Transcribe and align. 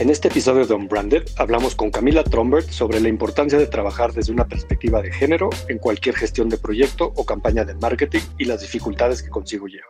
En 0.00 0.08
este 0.08 0.28
episodio 0.28 0.64
de 0.66 0.72
Unbranded 0.72 1.24
hablamos 1.36 1.74
con 1.74 1.90
Camila 1.90 2.24
Trombert 2.24 2.70
sobre 2.70 3.00
la 3.00 3.10
importancia 3.10 3.58
de 3.58 3.66
trabajar 3.66 4.14
desde 4.14 4.32
una 4.32 4.48
perspectiva 4.48 5.02
de 5.02 5.12
género 5.12 5.50
en 5.68 5.76
cualquier 5.76 6.16
gestión 6.16 6.48
de 6.48 6.56
proyecto 6.56 7.12
o 7.16 7.26
campaña 7.26 7.66
de 7.66 7.74
marketing 7.74 8.22
y 8.38 8.46
las 8.46 8.62
dificultades 8.62 9.22
que 9.22 9.28
consigo 9.28 9.66
lleva. 9.66 9.84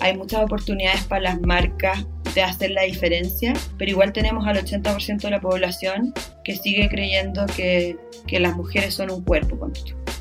Hay 0.00 0.16
muchas 0.16 0.42
oportunidades 0.42 1.04
para 1.04 1.22
las 1.22 1.40
marcas 1.40 2.04
de 2.34 2.42
hacer 2.42 2.72
la 2.72 2.82
diferencia, 2.82 3.52
pero 3.78 3.92
igual 3.92 4.12
tenemos 4.12 4.44
al 4.44 4.56
80% 4.56 5.20
de 5.20 5.30
la 5.30 5.40
población 5.40 6.12
que 6.42 6.56
sigue 6.56 6.88
creyendo 6.88 7.46
que, 7.46 7.96
que 8.26 8.40
las 8.40 8.56
mujeres 8.56 8.92
son 8.92 9.12
un 9.12 9.22
cuerpo. 9.22 9.70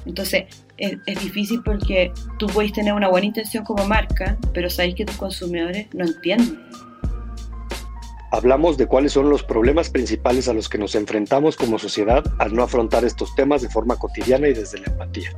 Entonces, 0.05 0.43
es, 0.77 0.95
es, 1.07 1.19
difícil 1.19 1.63
porque 1.65 2.11
tú 2.37 2.45
puedes 2.45 2.71
tener 2.71 2.93
una 2.93 3.07
buena 3.07 3.25
intención 3.25 3.63
como 3.63 3.83
marca, 3.87 4.37
pero 4.53 4.69
sabéis 4.69 4.93
que 4.93 5.05
tus 5.05 5.17
consumidores 5.17 5.87
no 5.95 6.05
entienden 6.05 6.59
hablamos 8.31 8.77
de 8.77 8.87
cuáles 8.87 9.13
son 9.13 9.29
los 9.29 9.43
problemas 9.43 9.89
principales 9.89 10.47
a 10.47 10.53
los 10.53 10.69
que 10.69 10.77
nos 10.77 10.95
enfrentamos 10.95 11.55
como 11.55 11.79
sociedad 11.79 12.23
al 12.37 12.53
no 12.53 12.63
afrontar 12.63 13.05
estos 13.05 13.33
temas 13.35 13.61
de 13.61 13.69
forma 13.69 13.97
cotidiana 13.97 14.47
y 14.47 14.53
desde 14.53 14.79
la 14.79 14.87
empatía. 14.87 15.31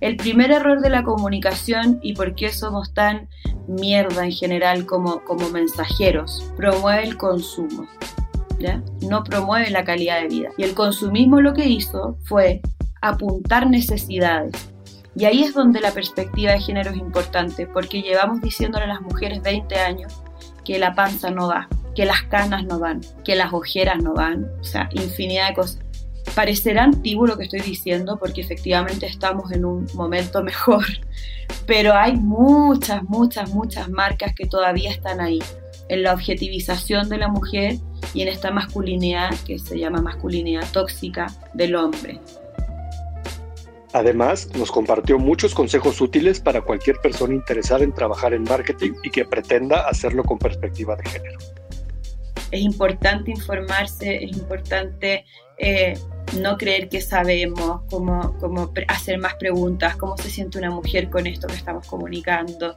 El 0.00 0.16
primer 0.16 0.50
error 0.50 0.80
de 0.80 0.90
la 0.90 1.02
comunicación 1.02 1.98
y 2.02 2.14
por 2.14 2.34
qué 2.34 2.50
somos 2.50 2.92
tan 2.92 3.28
mierda 3.66 4.24
en 4.24 4.32
general 4.32 4.84
como, 4.84 5.24
como 5.24 5.48
mensajeros, 5.48 6.52
promueve 6.56 7.04
el 7.04 7.16
consumo, 7.16 7.88
no 9.02 9.24
promueve 9.24 9.70
la 9.70 9.84
calidad 9.84 10.20
de 10.20 10.28
vida. 10.28 10.48
Y 10.56 10.64
el 10.64 10.74
consumismo 10.74 11.40
lo 11.40 11.54
que 11.54 11.66
hizo 11.66 12.16
fue 12.24 12.60
apuntar 13.00 13.68
necesidades. 13.68 14.70
Y 15.14 15.24
ahí 15.24 15.42
es 15.44 15.54
donde 15.54 15.80
la 15.80 15.92
perspectiva 15.92 16.52
de 16.52 16.60
género 16.60 16.90
es 16.90 16.96
importante, 16.98 17.66
porque 17.66 18.02
llevamos 18.02 18.42
diciéndole 18.42 18.84
a 18.84 18.88
las 18.88 19.00
mujeres 19.00 19.40
20 19.42 19.74
años 19.76 20.22
que 20.66 20.78
la 20.78 20.94
panza 20.94 21.30
no 21.30 21.48
va, 21.48 21.68
que 21.94 22.04
las 22.04 22.22
canas 22.24 22.64
no 22.64 22.78
van, 22.78 23.00
que 23.24 23.36
las 23.36 23.52
ojeras 23.52 24.02
no 24.02 24.14
van, 24.14 24.50
o 24.60 24.64
sea, 24.64 24.88
infinidad 24.92 25.48
de 25.48 25.54
cosas. 25.54 25.78
Parecerá 26.34 26.82
antiguo 26.82 27.26
lo 27.26 27.38
que 27.38 27.44
estoy 27.44 27.60
diciendo 27.60 28.18
porque 28.18 28.40
efectivamente 28.40 29.06
estamos 29.06 29.52
en 29.52 29.64
un 29.64 29.86
momento 29.94 30.42
mejor, 30.42 30.84
pero 31.66 31.94
hay 31.94 32.16
muchas, 32.16 33.04
muchas, 33.04 33.50
muchas 33.50 33.88
marcas 33.88 34.34
que 34.34 34.46
todavía 34.46 34.90
están 34.90 35.20
ahí, 35.20 35.38
en 35.88 36.02
la 36.02 36.12
objetivización 36.12 37.08
de 37.08 37.18
la 37.18 37.28
mujer 37.28 37.76
y 38.12 38.22
en 38.22 38.28
esta 38.28 38.50
masculinidad 38.50 39.30
que 39.46 39.60
se 39.60 39.78
llama 39.78 40.02
masculinidad 40.02 40.66
tóxica 40.72 41.26
del 41.54 41.76
hombre. 41.76 42.20
Además, 43.96 44.50
nos 44.54 44.70
compartió 44.70 45.18
muchos 45.18 45.54
consejos 45.54 46.02
útiles 46.02 46.38
para 46.38 46.60
cualquier 46.60 46.98
persona 46.98 47.32
interesada 47.32 47.82
en 47.82 47.94
trabajar 47.94 48.34
en 48.34 48.42
marketing 48.42 48.92
y 49.02 49.08
que 49.08 49.24
pretenda 49.24 49.88
hacerlo 49.88 50.22
con 50.22 50.36
perspectiva 50.38 50.96
de 50.96 51.08
género. 51.08 51.38
Es 52.50 52.60
importante 52.60 53.30
informarse, 53.30 54.22
es 54.22 54.36
importante 54.36 55.24
eh, 55.58 55.98
no 56.40 56.56
creer 56.56 56.88
que 56.88 57.00
sabemos, 57.00 57.82
cómo, 57.88 58.34
hacer 58.88 59.18
más 59.18 59.34
preguntas, 59.34 59.96
cómo 59.96 60.16
se 60.16 60.28
siente 60.28 60.58
una 60.58 60.70
mujer 60.70 61.08
con 61.08 61.26
esto 61.26 61.46
que 61.46 61.54
estamos 61.54 61.86
comunicando. 61.86 62.76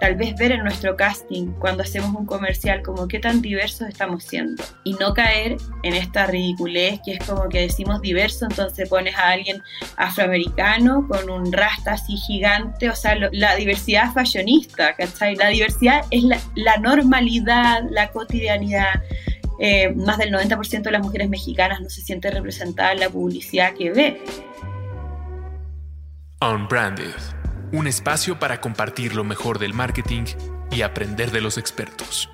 Tal 0.00 0.16
vez 0.16 0.34
ver 0.36 0.52
en 0.52 0.62
nuestro 0.62 0.96
casting, 0.96 1.52
cuando 1.58 1.82
hacemos 1.82 2.14
un 2.14 2.26
comercial, 2.26 2.82
como 2.82 3.08
qué 3.08 3.18
tan 3.18 3.40
diversos 3.40 3.88
estamos 3.88 4.24
siendo. 4.24 4.62
Y 4.84 4.94
no 4.94 5.14
caer 5.14 5.56
en 5.82 5.94
esta 5.94 6.26
ridiculez 6.26 7.00
que 7.04 7.14
es 7.14 7.26
como 7.26 7.48
que 7.48 7.60
decimos 7.60 8.00
diverso, 8.00 8.46
entonces 8.48 8.88
pones 8.88 9.16
a 9.16 9.30
alguien 9.30 9.62
afroamericano 9.96 11.06
con 11.08 11.30
un 11.30 11.52
rasta 11.52 11.92
así 11.92 12.16
gigante, 12.16 12.90
o 12.90 12.94
sea, 12.94 13.16
la 13.32 13.56
diversidad 13.56 14.12
fashionista, 14.12 14.94
¿cachai? 14.94 15.36
La 15.36 15.48
diversidad 15.48 16.02
es 16.10 16.24
la 16.54 16.76
normalidad, 16.78 17.82
la 17.90 18.10
cotidianidad 18.10 19.02
eh, 19.58 19.94
más 19.94 20.18
del 20.18 20.32
90% 20.32 20.82
de 20.82 20.90
las 20.90 21.02
mujeres 21.02 21.28
mexicanas 21.28 21.80
no 21.80 21.88
se 21.88 22.02
siente 22.02 22.30
representada 22.30 22.92
en 22.92 23.00
la 23.00 23.10
publicidad 23.10 23.74
que 23.74 23.92
ve. 23.92 24.22
Unbranded, 26.40 27.14
un 27.72 27.86
espacio 27.86 28.38
para 28.38 28.60
compartir 28.60 29.14
lo 29.14 29.24
mejor 29.24 29.58
del 29.58 29.74
marketing 29.74 30.24
y 30.70 30.82
aprender 30.82 31.30
de 31.30 31.40
los 31.40 31.58
expertos. 31.58 32.28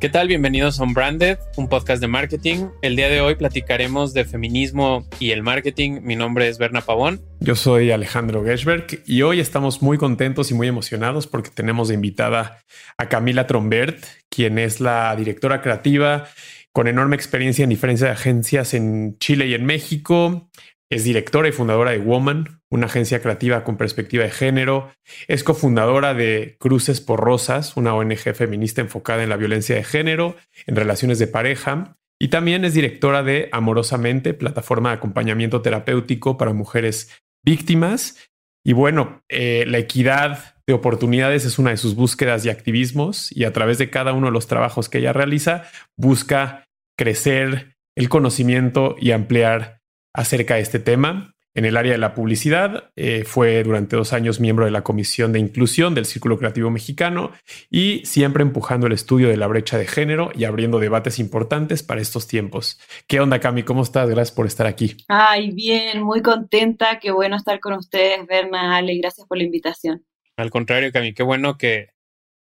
¿Qué 0.00 0.08
tal? 0.08 0.28
Bienvenidos 0.28 0.78
a 0.78 0.84
Unbranded, 0.84 1.38
un 1.56 1.68
podcast 1.68 2.00
de 2.00 2.06
marketing. 2.06 2.68
El 2.82 2.94
día 2.94 3.08
de 3.08 3.20
hoy 3.20 3.34
platicaremos 3.34 4.14
de 4.14 4.24
feminismo 4.24 5.04
y 5.18 5.32
el 5.32 5.42
marketing. 5.42 6.02
Mi 6.02 6.14
nombre 6.14 6.46
es 6.46 6.56
Berna 6.56 6.82
Pavón. 6.82 7.20
Yo 7.40 7.56
soy 7.56 7.90
Alejandro 7.90 8.44
Geschberg 8.44 9.02
y 9.06 9.22
hoy 9.22 9.40
estamos 9.40 9.82
muy 9.82 9.98
contentos 9.98 10.52
y 10.52 10.54
muy 10.54 10.68
emocionados 10.68 11.26
porque 11.26 11.50
tenemos 11.50 11.90
invitada 11.90 12.60
a 12.96 13.08
Camila 13.08 13.48
Trombert, 13.48 14.04
quien 14.28 14.60
es 14.60 14.80
la 14.80 15.16
directora 15.16 15.62
creativa 15.62 16.28
con 16.72 16.86
enorme 16.86 17.16
experiencia 17.16 17.64
en 17.64 17.70
diferentes 17.70 18.04
agencias 18.04 18.74
en 18.74 19.18
Chile 19.18 19.48
y 19.48 19.54
en 19.54 19.66
México. 19.66 20.48
Es 20.90 21.04
directora 21.04 21.48
y 21.48 21.52
fundadora 21.52 21.90
de 21.90 21.98
Woman, 21.98 22.62
una 22.70 22.86
agencia 22.86 23.20
creativa 23.20 23.62
con 23.62 23.76
perspectiva 23.76 24.24
de 24.24 24.30
género. 24.30 24.90
Es 25.26 25.44
cofundadora 25.44 26.14
de 26.14 26.56
Cruces 26.58 27.02
por 27.02 27.20
Rosas, 27.20 27.76
una 27.76 27.94
ONG 27.94 28.34
feminista 28.34 28.80
enfocada 28.80 29.22
en 29.22 29.28
la 29.28 29.36
violencia 29.36 29.76
de 29.76 29.84
género, 29.84 30.36
en 30.66 30.76
relaciones 30.76 31.18
de 31.18 31.26
pareja. 31.26 31.96
Y 32.18 32.28
también 32.28 32.64
es 32.64 32.72
directora 32.72 33.22
de 33.22 33.50
Amorosamente, 33.52 34.32
plataforma 34.32 34.90
de 34.90 34.96
acompañamiento 34.96 35.60
terapéutico 35.60 36.38
para 36.38 36.54
mujeres 36.54 37.10
víctimas. 37.44 38.30
Y 38.64 38.72
bueno, 38.72 39.22
eh, 39.28 39.64
la 39.66 39.78
equidad 39.78 40.56
de 40.66 40.72
oportunidades 40.72 41.44
es 41.44 41.58
una 41.58 41.70
de 41.70 41.76
sus 41.76 41.94
búsquedas 41.94 42.44
y 42.44 42.50
activismos 42.50 43.30
y 43.30 43.44
a 43.44 43.52
través 43.52 43.78
de 43.78 43.90
cada 43.90 44.14
uno 44.14 44.26
de 44.26 44.32
los 44.32 44.46
trabajos 44.46 44.88
que 44.88 44.98
ella 44.98 45.12
realiza 45.12 45.64
busca 45.96 46.66
crecer 46.96 47.76
el 47.96 48.08
conocimiento 48.08 48.96
y 48.98 49.12
ampliar 49.12 49.77
acerca 50.12 50.56
de 50.56 50.62
este 50.62 50.78
tema. 50.78 51.34
En 51.54 51.64
el 51.64 51.76
área 51.76 51.90
de 51.90 51.98
la 51.98 52.14
publicidad, 52.14 52.92
eh, 52.94 53.24
fue 53.24 53.64
durante 53.64 53.96
dos 53.96 54.12
años 54.12 54.38
miembro 54.38 54.64
de 54.64 54.70
la 54.70 54.82
Comisión 54.84 55.32
de 55.32 55.40
Inclusión 55.40 55.92
del 55.92 56.04
Círculo 56.04 56.38
Creativo 56.38 56.70
Mexicano 56.70 57.32
y 57.68 58.04
siempre 58.04 58.42
empujando 58.42 58.86
el 58.86 58.92
estudio 58.92 59.28
de 59.28 59.36
la 59.36 59.48
brecha 59.48 59.76
de 59.76 59.86
género 59.86 60.30
y 60.36 60.44
abriendo 60.44 60.78
debates 60.78 61.18
importantes 61.18 61.82
para 61.82 62.00
estos 62.00 62.28
tiempos. 62.28 62.78
¿Qué 63.08 63.18
onda, 63.18 63.40
Cami? 63.40 63.64
¿Cómo 63.64 63.82
estás? 63.82 64.08
Gracias 64.08 64.36
por 64.36 64.46
estar 64.46 64.68
aquí. 64.68 64.98
Ay, 65.08 65.50
bien, 65.50 66.02
muy 66.02 66.22
contenta. 66.22 67.00
Qué 67.00 67.10
bueno 67.10 67.34
estar 67.34 67.58
con 67.58 67.72
ustedes, 67.72 68.24
Berna, 68.28 68.76
Ale. 68.76 68.96
Gracias 68.98 69.26
por 69.26 69.38
la 69.38 69.44
invitación. 69.44 70.04
Al 70.36 70.50
contrario, 70.50 70.92
Cami, 70.92 71.12
qué 71.12 71.24
bueno 71.24 71.58
que, 71.58 71.88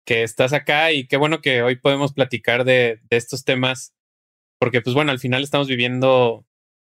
que 0.05 0.25
estás 0.25 0.53
acá 0.53 0.91
y 0.91 1.06
qué 1.06 1.16
bueno 1.16 1.41
que 1.41 1.62
hoy 1.62 1.77
podemos 1.77 2.12
platicar 2.12 2.65
de, 2.65 2.99
de 3.09 3.16
estos 3.16 3.45
temas, 3.45 3.95
porque 4.59 4.80
pues 4.80 4.95
bueno, 4.95 5.13
al 5.13 5.21
final 5.21 5.45
estamos 5.45 5.69
viviendo 5.69 6.45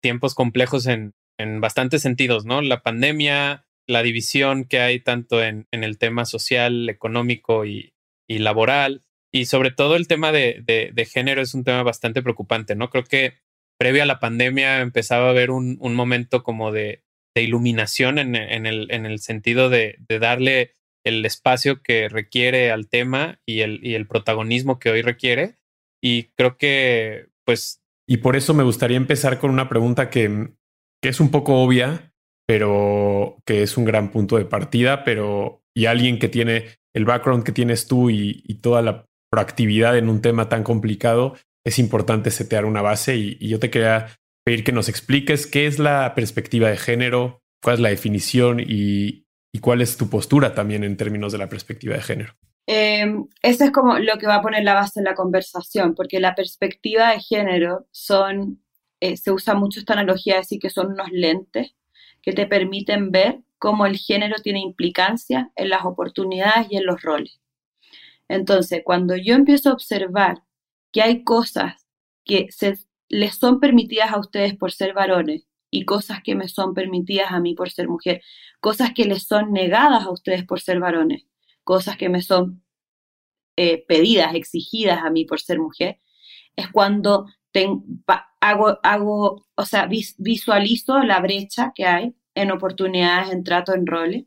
tiempos 0.08 0.36
complejos 0.36 0.88
en, 0.88 1.16
en 1.38 1.60
bastantes 1.60 2.02
sentidos, 2.02 2.46
¿no? 2.46 2.62
La 2.62 2.82
pandemia, 2.82 3.66
la 3.88 4.04
división 4.04 4.64
que 4.64 4.80
hay 4.80 5.02
tanto 5.02 5.44
en, 5.44 5.68
en 5.74 5.84
el 5.84 5.98
tema 5.98 6.24
social, 6.24 6.88
económico 6.88 7.66
y, 7.66 7.92
y, 8.26 8.38
laboral, 8.38 9.04
y 9.34 9.48
sobre 9.48 9.70
todo 9.70 9.98
el 9.98 10.08
tema 10.08 10.32
de, 10.32 10.62
de, 10.64 10.92
de, 10.94 11.06
género 11.06 11.42
es 11.42 11.54
un 11.54 11.66
tema 11.66 11.84
bastante 11.84 12.22
preocupante, 12.22 12.74
¿no? 12.78 12.90
Creo 12.90 13.04
que 13.04 13.34
previo 13.78 14.02
a 14.02 14.06
la 14.06 14.22
pandemia 14.22 14.80
empezaba 14.80 15.28
a 15.28 15.32
haber 15.32 15.52
un, 15.52 15.76
un 15.82 15.94
momento 15.94 16.42
como 16.42 16.72
de, 16.72 17.04
de 17.36 17.44
iluminación 17.44 18.18
en, 18.18 18.38
en, 18.38 18.66
el, 18.66 18.90
en 18.90 19.06
el 19.06 19.20
sentido 19.20 19.70
de, 19.70 19.98
darle 20.08 20.72
el 21.06 21.26
espacio 21.26 21.82
que 21.84 22.08
requiere 22.08 22.72
al 22.72 22.88
tema 22.88 23.42
y 23.46 23.60
el, 23.60 23.86
y 23.86 23.96
el 23.96 24.08
protagonismo 24.08 24.80
que 24.80 24.90
hoy 24.90 25.02
requiere. 25.02 25.56
Y 26.02 26.30
creo 26.38 26.56
que, 26.56 27.28
pues, 27.44 27.82
y 28.08 28.18
por 28.18 28.36
eso 28.36 28.54
me 28.54 28.64
gustaría 28.64 28.98
empezar 28.98 29.38
con 29.38 29.52
una 29.52 29.70
pregunta 29.70 30.10
que, 30.10 30.54
que 31.02 31.10
es 31.10 31.20
un 31.20 31.30
poco 31.30 31.62
obvia, 31.62 32.14
pero 32.48 33.38
que 33.46 33.64
es 33.64 33.78
un 33.78 33.86
gran 33.86 34.10
punto 34.12 34.38
de 34.38 34.46
partida, 34.46 35.04
pero 35.04 35.62
y 35.76 35.86
alguien 35.86 36.18
que 36.18 36.30
tiene 36.30 36.80
el 36.96 37.06
background 37.06 37.44
que 37.44 37.52
tienes 37.52 37.88
tú 37.88 38.10
y, 38.10 38.42
toda 38.62 38.82
la 38.82 39.06
proactividad 39.30 39.98
en 39.98 40.10
un 40.10 40.22
tema 40.22 40.50
tan 40.50 40.64
complicado, 40.64 41.36
es 41.66 41.78
importante 41.80 42.32
setear 42.32 42.66
una 42.66 42.82
base 42.82 43.18
y, 43.18 43.38
y 43.40 43.50
yo 43.50 43.60
te 43.60 43.70
quería 43.70 44.08
pedir 44.46 44.64
que 44.64 44.72
nos 44.72 44.88
expliques 44.88 45.46
qué 45.46 45.68
es 45.68 45.78
la 45.78 46.16
perspectiva 46.16 46.70
de 46.70 46.78
género, 46.78 47.42
cuál 47.62 47.76
es 47.76 47.80
la 47.82 47.90
definición 47.90 48.62
y, 48.62 49.28
y 49.54 49.60
cuál 49.60 49.82
es 49.82 49.98
tu 49.98 50.10
postura 50.10 50.56
también 50.56 50.84
en 50.84 50.98
términos 50.98 51.34
de 51.34 51.38
la 51.38 51.50
perspectiva 51.50 51.96
de 51.96 52.02
género. 52.02 52.34
Eh, 52.68 53.06
eso 53.42 53.64
es 53.64 53.72
como 53.72 53.98
lo 53.98 54.18
que 54.18 54.28
va 54.28 54.36
a 54.36 54.42
poner 54.42 54.64
la 54.64 54.74
base 54.74 55.00
en 55.00 55.06
la 55.06 55.16
conversación, 55.16 55.96
porque 55.96 56.20
la 56.20 56.36
perspectiva 56.36 57.12
de 57.12 57.22
género 57.22 57.88
son, 57.92 58.62
eh, 59.00 59.18
se 59.18 59.32
usa 59.32 59.56
mucho 59.56 59.80
esta 59.80 59.94
analogía 59.94 60.36
de 60.36 60.42
decir 60.42 60.60
que 60.60 60.70
son 60.70 60.92
unos 60.92 61.10
lentes 61.12 61.76
que 62.22 62.34
te 62.34 62.46
permiten 62.46 63.12
ver 63.12 63.42
cómo 63.58 63.86
el 63.86 63.98
género 63.98 64.36
tiene 64.44 64.60
implicancia 64.60 65.52
en 65.56 65.70
las 65.70 65.86
oportunidades 65.86 66.68
y 66.70 66.78
en 66.78 66.86
los 66.86 67.02
roles. 67.02 67.40
Entonces, 68.28 68.82
cuando 68.84 69.16
yo 69.16 69.36
empiezo 69.36 69.70
a 69.70 69.74
observar 69.74 70.44
que 70.92 71.02
hay 71.02 71.24
cosas 71.24 71.88
que 72.26 72.48
se, 72.52 72.78
les 73.10 73.36
son 73.36 73.60
permitidas 73.60 74.12
a 74.12 74.20
ustedes 74.20 74.56
por 74.58 74.72
ser 74.72 74.94
varones 74.94 75.48
y 75.72 75.86
cosas 75.86 76.22
que 76.24 76.36
me 76.36 76.48
son 76.48 76.74
permitidas 76.74 77.32
a 77.32 77.40
mí 77.40 77.56
por 77.56 77.72
ser 77.72 77.88
mujer, 77.88 78.22
cosas 78.60 78.94
que 78.94 79.06
les 79.06 79.24
son 79.24 79.54
negadas 79.54 80.04
a 80.06 80.12
ustedes 80.12 80.46
por 80.46 80.62
ser 80.62 80.80
varones, 80.80 81.26
cosas 81.68 81.98
que 81.98 82.08
me 82.10 82.22
son 82.22 82.64
eh, 83.58 83.84
pedidas, 83.88 84.34
exigidas 84.36 85.00
a 85.04 85.10
mí 85.10 85.26
por 85.26 85.42
ser 85.42 85.60
mujer, 85.60 86.00
es 86.56 86.70
cuando 86.70 87.26
hago, 88.40 88.80
hago, 88.84 89.46
o 89.56 89.66
sea, 89.66 89.88
visualizo 89.88 91.00
la 91.04 91.20
brecha 91.20 91.74
que 91.76 91.86
hay 91.86 92.16
en 92.36 92.52
oportunidades, 92.52 93.32
en 93.32 93.44
trato, 93.44 93.74
en 93.74 93.86
roles. 93.86 94.26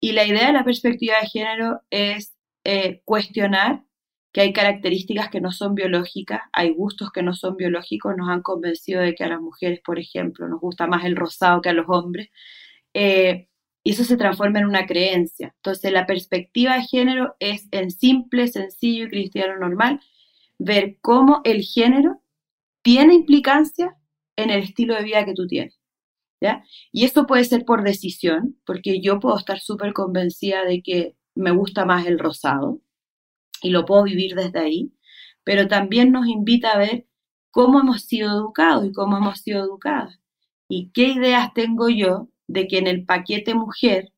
Y 0.00 0.12
la 0.12 0.26
idea 0.26 0.48
de 0.48 0.52
la 0.52 0.64
perspectiva 0.64 1.14
de 1.20 1.28
género 1.28 1.80
es 1.90 2.34
eh, 2.64 3.02
cuestionar 3.04 3.84
que 4.32 4.42
hay 4.42 4.52
características 4.52 5.30
que 5.30 5.40
no 5.40 5.52
son 5.52 5.74
biológicas, 5.74 6.42
hay 6.52 6.70
gustos 6.74 7.12
que 7.12 7.22
no 7.22 7.34
son 7.34 7.56
biológicos, 7.56 8.16
nos 8.16 8.28
han 8.28 8.42
convencido 8.42 9.00
de 9.00 9.14
que 9.14 9.24
a 9.24 9.28
las 9.28 9.40
mujeres, 9.40 9.80
por 9.84 9.98
ejemplo, 9.98 10.48
nos 10.48 10.60
gusta 10.60 10.86
más 10.88 11.04
el 11.04 11.16
rosado 11.16 11.62
que 11.62 11.70
a 11.70 11.72
los 11.72 11.86
hombres, 11.88 12.28
eh, 12.94 13.48
y 13.84 13.92
eso 13.92 14.04
se 14.04 14.16
transforma 14.16 14.58
en 14.58 14.66
una 14.66 14.86
creencia. 14.86 15.54
Entonces, 15.56 15.92
la 15.92 16.06
perspectiva 16.06 16.76
de 16.76 16.84
género 16.84 17.36
es 17.38 17.68
en 17.70 17.90
simple, 17.90 18.48
sencillo 18.48 19.04
y 19.04 19.10
cristiano 19.10 19.58
normal, 19.58 20.00
ver 20.58 20.98
cómo 21.02 21.42
el 21.44 21.62
género 21.62 22.22
tiene 22.82 23.14
implicancia 23.14 23.96
en 24.36 24.50
el 24.50 24.62
estilo 24.62 24.94
de 24.94 25.04
vida 25.04 25.24
que 25.24 25.34
tú 25.34 25.46
tienes. 25.46 25.78
¿ya? 26.40 26.64
Y 26.92 27.04
esto 27.04 27.26
puede 27.26 27.44
ser 27.44 27.64
por 27.64 27.84
decisión, 27.84 28.58
porque 28.66 29.00
yo 29.00 29.20
puedo 29.20 29.38
estar 29.38 29.60
súper 29.60 29.92
convencida 29.92 30.64
de 30.64 30.82
que 30.82 31.16
me 31.34 31.50
gusta 31.50 31.84
más 31.84 32.06
el 32.06 32.18
rosado, 32.18 32.80
y 33.62 33.70
lo 33.70 33.84
puedo 33.86 34.04
vivir 34.04 34.34
desde 34.34 34.60
ahí, 34.60 34.92
pero 35.44 35.68
también 35.68 36.12
nos 36.12 36.26
invita 36.26 36.72
a 36.72 36.78
ver 36.78 37.06
cómo 37.50 37.80
hemos 37.80 38.02
sido 38.02 38.30
educados 38.30 38.86
y 38.86 38.92
cómo 38.92 39.16
hemos 39.16 39.40
sido 39.40 39.64
educadas 39.64 40.20
y 40.68 40.90
qué 40.92 41.08
ideas 41.08 41.52
tengo 41.54 41.88
yo 41.88 42.28
de 42.48 42.66
que 42.68 42.78
en 42.78 42.86
el 42.86 43.04
paquete 43.04 43.54
mujer, 43.54 44.12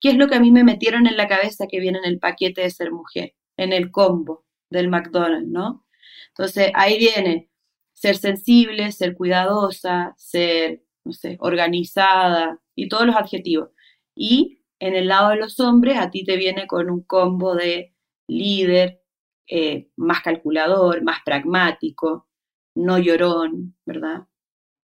qué 0.00 0.10
es 0.10 0.16
lo 0.16 0.28
que 0.28 0.36
a 0.36 0.40
mí 0.40 0.50
me 0.50 0.64
metieron 0.64 1.06
en 1.06 1.16
la 1.16 1.28
cabeza 1.28 1.66
que 1.68 1.80
viene 1.80 1.98
en 1.98 2.04
el 2.04 2.18
paquete 2.18 2.62
de 2.62 2.70
ser 2.70 2.92
mujer, 2.92 3.34
en 3.56 3.72
el 3.72 3.90
combo 3.90 4.44
del 4.70 4.88
McDonald's, 4.88 5.48
¿no? 5.48 5.84
Entonces 6.30 6.70
ahí 6.74 6.98
viene 6.98 7.50
ser 7.94 8.16
sensible, 8.16 8.92
ser 8.92 9.14
cuidadosa, 9.16 10.14
ser, 10.16 10.82
no 11.04 11.12
sé, 11.12 11.36
organizada 11.40 12.60
y 12.76 12.88
todos 12.88 13.06
los 13.06 13.16
adjetivos. 13.16 13.70
Y 14.14 14.62
en 14.78 14.94
el 14.94 15.08
lado 15.08 15.30
de 15.30 15.36
los 15.36 15.58
hombres, 15.60 15.98
a 15.98 16.10
ti 16.10 16.24
te 16.24 16.36
viene 16.36 16.66
con 16.66 16.90
un 16.90 17.02
combo 17.02 17.54
de 17.56 17.94
líder, 18.28 19.02
eh, 19.48 19.88
más 19.96 20.22
calculador, 20.22 21.02
más 21.02 21.20
pragmático, 21.24 22.28
no 22.76 22.98
llorón, 22.98 23.76
¿verdad? 23.86 24.26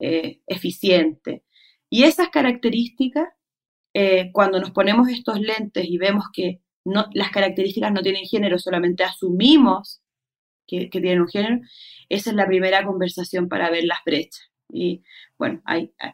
Eh, 0.01 0.41
eficiente. 0.47 1.44
Y 1.95 2.03
esas 2.03 2.31
características, 2.31 3.29
eh, 3.95 4.33
cuando 4.33 4.59
nos 4.59 4.73
ponemos 4.73 5.09
estos 5.09 5.39
lentes 5.39 5.85
y 5.89 5.97
vemos 5.97 6.25
que 6.33 6.61
no, 6.85 7.07
las 7.13 7.31
características 7.31 7.93
no 7.93 8.03
tienen 8.03 8.25
género, 8.25 8.59
solamente 8.59 9.05
asumimos 9.05 10.03
que, 10.67 10.91
que 10.91 11.01
tienen 11.01 11.21
un 11.21 11.29
género, 11.29 11.61
esa 12.09 12.31
es 12.31 12.37
la 12.37 12.49
primera 12.49 12.85
conversación 12.85 13.49
para 13.49 13.71
ver 13.71 13.85
las 13.85 13.99
brechas. 14.05 14.51
Y 14.69 15.05
bueno, 15.39 15.63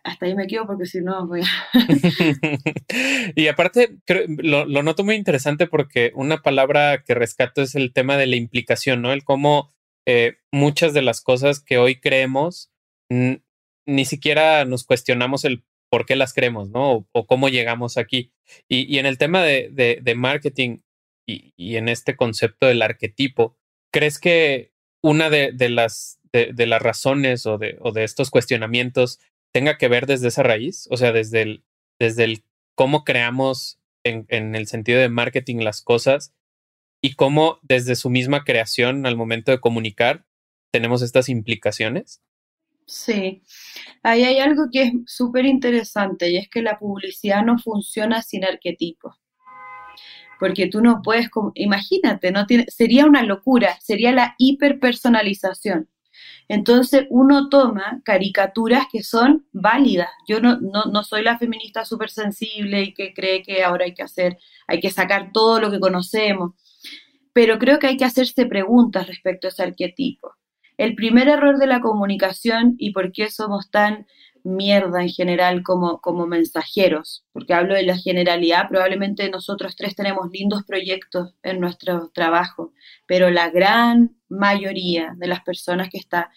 hasta 0.05 0.27
ahí 0.27 0.35
me 0.35 0.47
quedo 0.47 0.67
porque 0.67 0.85
si 0.85 1.01
no 1.01 1.27
voy 1.27 1.41
a... 1.41 1.71
y 3.35 3.47
aparte, 3.47 3.97
lo, 4.37 4.67
noto 4.67 5.03
muy 5.03 5.15
interesante 5.15 5.67
porque 5.67 6.13
una 6.15 6.43
palabra 6.43 7.05
que 7.05 7.15
rescato 7.15 7.63
es 7.63 7.75
el 7.75 7.95
tema 7.95 8.19
de 8.19 8.27
la 8.27 8.37
implicación, 8.37 9.01
¿no? 9.01 9.15
El 9.15 9.25
cómo 9.25 9.73
eh, 10.07 10.35
muchas 10.53 10.93
de 10.93 11.01
las 11.01 11.23
cosas 11.23 11.65
que 11.65 11.79
hoy 11.79 11.99
creemos 12.01 12.71
ni 13.91 14.05
siquiera 14.05 14.65
nos 14.65 14.85
cuestionamos 14.85 15.45
el 15.45 15.65
por 15.91 16.07
qué 16.07 16.17
las 16.17 16.33
creemos, 16.33 16.71
¿no? 16.71 17.07
O, 17.13 17.27
cómo 17.27 17.49
llegamos 17.49 17.99
aquí. 17.99 18.33
Y, 18.69 18.99
en 18.99 19.07
el 19.07 19.19
tema 19.19 19.43
de, 19.43 19.71
de, 19.71 20.15
marketing 20.15 20.79
y, 21.27 21.77
en 21.77 21.89
este 21.89 22.17
concepto 22.17 22.67
del 22.67 22.83
arquetipo, 22.83 23.57
¿crees 23.93 24.19
que 24.19 24.73
una 25.03 25.31
de, 25.31 25.53
las 25.69 26.21
de, 26.33 26.67
las 26.67 26.81
razones 26.81 27.47
o 27.47 27.59
de, 27.59 27.77
o 27.81 27.93
de 27.93 28.05
estos 28.05 28.31
cuestionamientos 28.31 29.19
tenga 29.53 29.79
que 29.79 29.89
ver 29.89 30.07
desde 30.07 30.29
esa 30.29 30.43
raíz, 30.43 30.87
o 30.91 30.97
sea, 30.97 31.13
desde 31.13 31.43
el, 31.43 31.65
desde 31.99 32.25
el 32.25 32.45
cómo 32.77 33.05
creamos 33.05 33.79
en 34.05 34.55
el 34.55 34.67
sentido 34.67 34.99
de 34.99 35.11
marketing 35.11 35.59
las 35.59 35.83
cosas 35.83 36.33
y 37.03 37.15
cómo 37.15 37.59
desde 37.63 37.97
su 37.97 38.09
misma 38.11 38.45
creación 38.45 39.05
al 39.07 39.17
momento 39.17 39.51
de 39.51 39.61
comunicar 39.61 40.25
tenemos 40.73 41.03
estas 41.03 41.29
implicaciones. 41.29 42.23
Sí, 42.91 43.43
ahí 44.03 44.25
hay 44.25 44.39
algo 44.39 44.65
que 44.73 44.83
es 44.83 44.93
súper 45.07 45.47
interesante 45.47 46.29
y 46.31 46.39
es 46.39 46.49
que 46.51 46.61
la 46.61 46.77
publicidad 46.79 47.45
no 47.45 47.57
funciona 47.59 48.21
sin 48.21 48.45
arquetipos. 48.45 49.15
Porque 50.41 50.67
tú 50.67 50.81
no 50.83 51.01
puedes, 51.03 51.29
imagínate, 51.55 52.33
no 52.33 52.47
tiene, 52.47 52.67
sería 52.69 53.07
una 53.07 53.23
locura, 53.23 53.79
sería 53.81 54.13
la 54.13 54.35
hiperpersonalización. 54.39 55.89
Entonces 56.49 57.07
uno 57.11 57.49
toma 57.49 58.03
caricaturas 58.05 58.87
que 58.91 59.05
son 59.05 59.47
válidas. 59.53 60.11
Yo 60.27 60.41
no, 60.41 60.59
no, 60.61 61.05
soy 61.05 61.23
la 61.23 61.39
feminista 61.39 61.85
súper 61.85 62.11
sensible 62.11 62.83
y 62.83 62.95
que 62.95 63.15
cree 63.15 63.43
que 63.43 63.63
ahora 63.63 63.85
hay 63.85 63.95
que 63.95 64.03
hacer, 64.03 64.39
hay 64.67 64.81
que 64.81 64.91
sacar 64.91 65.31
todo 65.33 65.61
lo 65.61 65.71
que 65.71 65.79
conocemos, 65.79 66.55
pero 67.33 67.59
creo 67.61 67.79
que 67.79 67.87
hay 67.89 67.97
que 67.97 68.05
hacerse 68.05 68.47
preguntas 68.47 69.07
respecto 69.07 69.47
a 69.47 69.51
ese 69.51 69.63
arquetipo. 69.63 70.40
El 70.81 70.95
primer 70.95 71.29
error 71.29 71.59
de 71.59 71.67
la 71.67 71.83
comunicación 71.83 72.75
y 72.79 72.93
por 72.93 73.13
qué 73.13 73.29
somos 73.29 73.71
tan 73.71 74.07
mierda 74.45 75.03
en 75.03 75.11
general 75.11 75.63
como, 75.63 76.01
como 76.01 76.27
mensajeros, 76.27 77.27
porque 77.33 77.53
hablo 77.53 77.75
de 77.75 77.83
la 77.83 77.99
generalidad, 77.99 78.71
probablemente 78.71 79.29
nosotros 79.29 79.77
tres 79.77 79.95
tenemos 79.95 80.31
lindos 80.33 80.65
proyectos 80.65 81.35
en 81.43 81.61
nuestro 81.61 82.09
trabajo, 82.15 82.73
pero 83.05 83.29
la 83.29 83.51
gran 83.51 84.17
mayoría 84.31 85.13
de 85.19 85.27
las 85.27 85.43
personas 85.43 85.91
que 85.91 85.99
está 85.99 86.31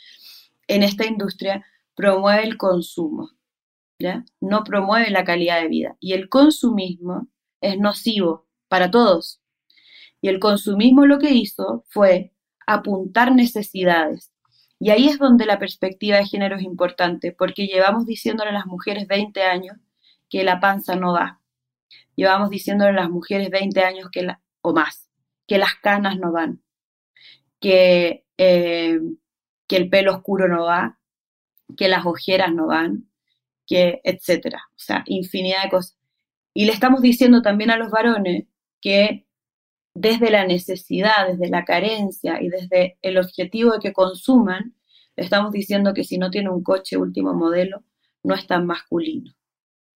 en 0.68 0.84
esta 0.84 1.06
industria 1.06 1.66
promueve 1.96 2.44
el 2.44 2.58
consumo. 2.58 3.30
No 4.42 4.66
promueve 4.66 5.10
la 5.10 5.24
calidad 5.24 5.62
de 5.62 5.70
vida. 5.70 5.96
Y 6.02 6.12
el 6.12 6.28
consumismo 6.28 7.30
es 7.62 7.80
nocivo 7.80 8.46
para 8.68 8.92
todos. 8.92 9.40
Y 10.20 10.28
el 10.28 10.42
consumismo 10.42 11.06
lo 11.06 11.18
que 11.18 11.32
hizo 11.32 11.86
fue 11.88 12.34
apuntar 12.68 13.34
necesidades 13.34 14.33
y 14.84 14.90
ahí 14.90 15.08
es 15.08 15.18
donde 15.18 15.46
la 15.46 15.60
perspectiva 15.60 16.18
de 16.18 16.26
género 16.26 16.58
es 16.58 16.62
importante, 16.62 17.32
porque 17.32 17.68
llevamos 17.68 18.06
diciéndole 18.06 18.50
a 18.50 18.54
las 18.54 18.66
mujeres 18.66 19.08
20 19.08 19.42
años 19.42 19.78
que 20.30 20.44
la 20.44 20.60
panza 20.60 20.98
no 20.98 21.14
va. 21.14 21.40
Llevamos 22.18 22.50
diciéndole 22.50 22.90
a 22.90 23.04
las 23.04 23.10
mujeres 23.10 23.50
20 23.50 23.82
años 23.82 24.10
que 24.12 24.24
la, 24.24 24.42
o 24.62 24.74
más, 24.74 25.10
que 25.48 25.58
las 25.58 25.76
canas 25.76 26.18
no 26.20 26.34
van, 26.34 26.62
que, 27.62 28.26
eh, 28.38 29.00
que 29.68 29.78
el 29.78 29.88
pelo 29.88 30.16
oscuro 30.16 30.50
no 30.50 30.66
va, 30.66 31.00
que 31.78 31.88
las 31.88 32.06
ojeras 32.06 32.54
no 32.54 32.68
van, 32.68 33.10
que 33.66 34.02
etcétera. 34.04 34.64
O 34.72 34.80
sea, 34.80 35.06
infinidad 35.06 35.64
de 35.64 35.70
cosas. 35.70 35.98
Y 36.54 36.66
le 36.66 36.74
estamos 36.74 37.02
diciendo 37.02 37.42
también 37.42 37.72
a 37.72 37.78
los 37.78 37.90
varones 37.90 38.48
que 38.82 39.26
desde 39.94 40.32
la 40.32 40.46
necesidad, 40.46 41.28
desde 41.28 41.50
la 41.50 41.66
carencia 41.66 42.42
y 42.42 42.50
desde 42.50 42.98
el 43.02 43.18
objetivo 43.18 43.74
de 43.74 43.80
que 43.80 43.94
consuman, 43.94 44.76
estamos 45.16 45.52
diciendo 45.52 45.94
que 45.94 46.04
si 46.04 46.18
no 46.18 46.32
tiene 46.32 46.50
un 46.50 46.64
coche 46.64 46.98
último 46.98 47.34
modelo, 47.34 47.84
no 48.24 48.34
es 48.36 48.48
tan 48.48 48.66
masculino. 48.66 49.34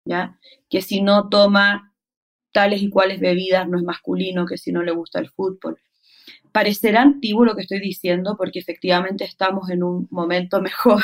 ¿ya? 0.06 0.38
Que 0.70 0.80
si 0.80 1.02
no 1.02 1.28
toma 1.28 1.92
tales 2.52 2.80
y 2.80 2.88
cuales 2.88 3.20
bebidas, 3.20 3.68
no 3.68 3.76
es 3.76 3.84
masculino, 3.84 4.46
que 4.46 4.56
si 4.56 4.72
no 4.72 4.82
le 4.82 4.92
gusta 4.92 5.18
el 5.18 5.28
fútbol. 5.28 5.78
Parecerá 6.52 7.02
antiguo 7.02 7.44
lo 7.44 7.54
que 7.54 7.62
estoy 7.62 7.80
diciendo 7.80 8.36
porque 8.38 8.58
efectivamente 8.58 9.24
estamos 9.24 9.68
en 9.68 9.82
un 9.82 10.08
momento 10.10 10.62
mejor, 10.62 11.02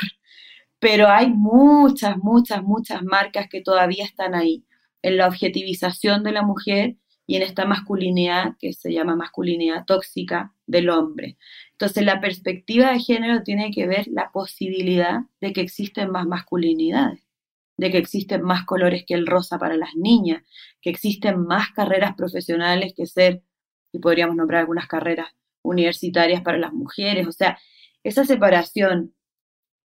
pero 0.78 1.08
hay 1.08 1.30
muchas, 1.30 2.16
muchas, 2.18 2.62
muchas 2.62 3.02
marcas 3.02 3.48
que 3.48 3.60
todavía 3.60 4.04
están 4.04 4.34
ahí, 4.34 4.64
en 5.02 5.16
la 5.16 5.28
objetivización 5.28 6.22
de 6.22 6.32
la 6.32 6.42
mujer 6.42 6.96
y 7.32 7.36
en 7.36 7.42
esta 7.44 7.64
masculinidad 7.64 8.56
que 8.60 8.74
se 8.74 8.92
llama 8.92 9.16
masculinidad 9.16 9.86
tóxica 9.86 10.52
del 10.66 10.90
hombre. 10.90 11.38
Entonces 11.70 12.04
la 12.04 12.20
perspectiva 12.20 12.92
de 12.92 13.00
género 13.00 13.42
tiene 13.42 13.70
que 13.70 13.86
ver 13.86 14.06
la 14.08 14.30
posibilidad 14.30 15.20
de 15.40 15.54
que 15.54 15.62
existen 15.62 16.10
más 16.10 16.26
masculinidades, 16.26 17.26
de 17.78 17.90
que 17.90 17.96
existen 17.96 18.42
más 18.42 18.66
colores 18.66 19.04
que 19.06 19.14
el 19.14 19.26
rosa 19.26 19.58
para 19.58 19.78
las 19.78 19.94
niñas, 19.94 20.42
que 20.82 20.90
existen 20.90 21.40
más 21.46 21.70
carreras 21.70 22.14
profesionales 22.16 22.92
que 22.94 23.06
ser, 23.06 23.42
y 23.92 23.98
podríamos 23.98 24.36
nombrar 24.36 24.60
algunas 24.60 24.86
carreras 24.86 25.28
universitarias 25.62 26.42
para 26.42 26.58
las 26.58 26.74
mujeres. 26.74 27.26
O 27.26 27.32
sea, 27.32 27.58
esa 28.04 28.26
separación, 28.26 29.14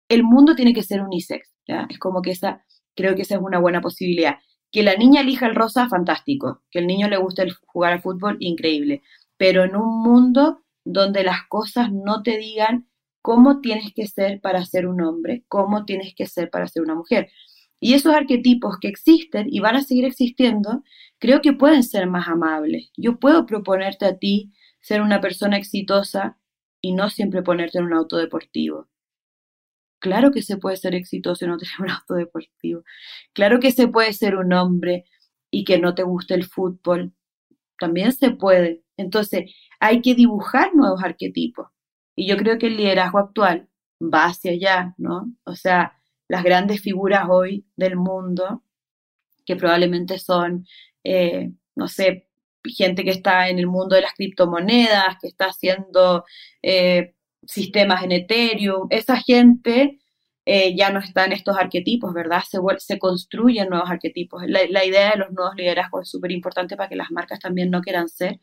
el 0.09 0.25
mundo 0.25 0.57
tiene 0.57 0.75
que 0.75 0.83
ser 0.83 1.01
unisex, 1.01 1.49
¿ya? 1.69 1.87
Es 1.89 2.01
como 2.01 2.23
que 2.23 2.33
esa, 2.33 2.65
creo 2.97 3.15
que 3.15 3.23
esa 3.23 3.37
es 3.37 3.41
una 3.41 3.61
buena 3.61 3.81
posibilidad. 3.81 4.41
Que 4.77 4.83
la 4.83 4.95
niña 4.95 5.23
elija 5.23 5.47
el 5.47 5.55
rosa, 5.55 5.89
fantástico. 5.89 6.63
Que 6.71 6.81
el 6.81 6.87
niño 6.87 7.09
le 7.09 7.17
guste 7.17 7.49
jugar 7.65 7.95
al 7.95 8.03
fútbol, 8.03 8.37
increíble. 8.41 9.01
Pero 9.39 9.65
en 9.65 9.75
un 9.75 10.03
mundo 10.03 10.65
donde 10.85 11.25
las 11.25 11.45
cosas 11.49 11.91
no 11.91 12.23
te 12.23 12.37
digan 12.37 12.87
cómo 13.23 13.63
tienes 13.63 13.95
que 13.95 14.07
ser 14.07 14.39
para 14.43 14.67
ser 14.67 14.87
un 14.87 15.01
hombre, 15.01 15.47
cómo 15.49 15.87
tienes 15.87 16.15
que 16.15 16.27
ser 16.27 16.51
para 16.51 16.69
ser 16.69 16.83
una 16.83 16.95
mujer. 16.95 17.31
Y 17.81 17.95
esos 17.95 18.15
arquetipos 18.15 18.77
que 18.79 18.89
existen 18.89 19.47
y 19.51 19.61
van 19.61 19.77
a 19.77 19.83
seguir 19.83 20.05
existiendo, 20.05 20.83
creo 21.19 21.41
que 21.41 21.55
pueden 21.55 21.83
ser 21.83 22.07
más 22.07 22.29
amables. 22.29 22.91
Yo 22.99 23.19
puedo 23.19 23.47
proponerte 23.47 24.05
a 24.05 24.19
ti 24.19 24.53
ser 24.83 25.01
una 25.01 25.23
persona 25.23 25.57
exitosa 25.57 26.39
y 26.83 26.93
no 26.93 27.09
siempre 27.09 27.43
ponerte 27.43 27.79
en 27.79 27.87
un 27.87 27.95
auto 27.95 28.19
deportivo. 28.19 28.89
Claro 29.99 30.31
que 30.31 30.43
se 30.43 30.59
puede 30.59 30.77
ser 30.77 30.95
exitoso 30.95 31.45
y 31.45 31.49
no 31.49 31.59
tener 31.59 31.75
un 31.81 31.91
auto 31.91 32.15
deportivo. 32.15 32.83
Claro 33.33 33.61
que 33.61 33.73
se 33.73 33.89
puede 33.89 34.13
ser 34.13 34.37
un 34.37 34.53
hombre 34.53 35.05
y 35.51 35.65
que 35.65 35.79
no 35.79 35.95
te 35.95 36.03
guste 36.03 36.35
el 36.35 36.45
fútbol. 36.45 37.15
También 37.79 38.13
se 38.13 38.31
puede. 38.31 38.83
Entonces, 38.97 39.53
hay 39.81 40.03
que 40.03 40.15
dibujar 40.15 40.75
nuevos 40.75 41.03
arquetipos. 41.03 41.69
Y 42.15 42.29
yo 42.29 42.37
creo 42.37 42.59
que 42.59 42.69
el 42.69 42.77
liderazgo 42.77 43.19
actual 43.19 43.69
va 44.01 44.27
hacia 44.27 44.53
allá, 44.53 44.95
¿no? 44.99 45.33
O 45.45 45.55
sea, 45.57 45.99
las 46.29 46.45
grandes 46.45 46.81
figuras 46.83 47.27
hoy 47.31 47.67
del 47.77 47.97
mundo, 47.97 48.65
que 49.47 49.57
probablemente 49.57 50.19
son, 50.19 50.67
eh, 51.05 51.53
no 51.77 51.89
sé, 51.89 52.29
gente 52.65 53.05
que 53.05 53.11
está 53.11 53.49
en 53.49 53.59
el 53.59 53.67
mundo 53.67 53.97
de 53.97 54.03
las 54.03 54.15
criptomonedas, 54.15 55.17
que 55.21 55.29
está 55.29 55.47
haciendo 55.47 56.25
eh, 56.63 57.16
sistemas 57.47 58.03
en 58.05 58.13
Ethereum, 58.13 58.87
esa 58.91 59.17
gente 59.17 59.99
eh, 60.49 60.77
ya 60.77 60.91
no 60.91 61.01
está 61.01 61.25
en 61.25 61.33
estos 61.33 61.57
arquetipos, 61.59 62.15
¿verdad? 62.15 62.43
Se, 62.49 62.59
se 62.79 63.01
construyen 63.01 63.69
nuevos 63.69 63.91
arquetipos. 63.91 64.45
La, 64.47 64.85
idea 64.85 65.11
de 65.11 65.19
los 65.19 65.33
nuevos 65.33 65.57
liderazgos 65.57 66.03
es 66.03 66.11
súper 66.11 66.31
importante 66.31 66.77
para 66.77 66.89
que 66.89 66.95
las 66.95 67.11
marcas 67.11 67.41
también 67.41 67.69
no 67.69 67.81
quieran 67.81 68.09
ser 68.09 68.39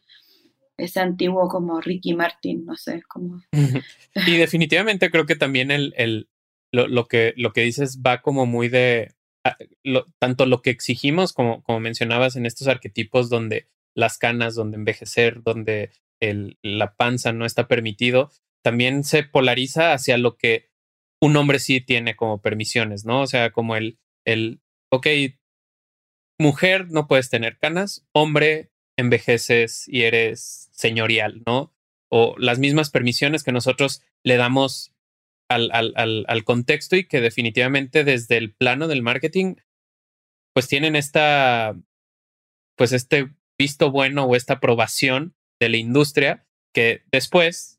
ese 0.75 1.00
antiguo 1.00 1.48
como 1.48 1.79
Ricky 1.79 2.13
Martin, 2.13 2.65
no 2.65 2.75
sé, 2.75 3.03
como... 3.07 3.41
y 4.27 4.38
definitivamente 4.38 5.10
creo 5.12 5.25
que 5.25 5.38
también 5.38 5.72
el, 5.72 6.27
lo, 6.74 7.07
que, 7.07 7.33
lo 7.38 7.53
que 7.53 7.62
dices 7.62 8.01
va 8.05 8.22
como 8.22 8.45
muy 8.45 8.67
de... 8.67 9.13
Ah, 9.45 9.57
tanto 10.19 10.45
lo 10.45 10.62
que 10.62 10.72
exigimos 10.72 11.33
como, 11.33 11.63
como 11.63 11.79
mencionabas 11.79 12.36
en 12.36 12.45
estos 12.45 12.67
arquetipos 12.67 13.29
donde 13.29 13.67
las 13.93 14.17
canas, 14.17 14.55
donde 14.55 14.77
envejecer, 14.77 15.41
donde 15.43 15.91
el, 16.19 16.57
la 16.62 16.95
panza 16.95 17.33
no 17.33 17.45
está 17.45 17.67
permitido, 17.67 18.31
también 18.63 19.03
se 19.03 19.24
polariza 19.24 19.93
hacia 19.93 20.17
lo 20.17 20.38
que 20.38 20.72
un 21.22 21.36
hombre 21.38 21.60
sí 21.60 21.82
tiene 21.82 22.15
como 22.15 22.41
permisiones, 22.41 23.05
¿no? 23.05 23.22
O 23.22 23.27
sea, 23.27 23.51
como 23.51 23.75
el, 23.75 24.00
el, 24.25 24.62
ok, 24.89 25.08
mujer 26.39 26.89
no 26.89 27.08
puedes 27.08 27.29
tener 27.29 27.58
canas, 27.58 28.05
hombre 28.13 28.72
envejeces 28.98 29.88
y 29.88 30.03
eres 30.03 30.70
señorial, 30.72 31.41
¿no? 31.46 31.74
O 32.12 32.36
las 32.38 32.60
mismas 32.60 32.89
permisiones 32.89 33.43
que 33.43 33.51
nosotros 33.51 34.03
le 34.24 34.38
damos 34.38 34.93
al, 35.50 35.72
al, 35.72 35.93
al, 35.96 36.25
al 36.27 36.43
contexto 36.43 36.96
y 36.96 37.08
que 37.08 37.22
definitivamente 37.22 38.03
desde 38.03 38.38
el 38.38 38.53
plano 38.53 38.88
del 38.88 39.01
marketing, 39.01 39.55
pues 40.53 40.67
tienen 40.67 40.96
esta, 40.96 41.75
pues 42.75 42.91
este 42.91 43.32
visto 43.58 43.91
bueno 43.91 44.25
o 44.25 44.36
esta 44.36 44.55
aprobación 44.55 45.36
de 45.60 45.70
la 45.70 45.77
industria 45.77 46.46
que 46.74 47.03
después 47.12 47.72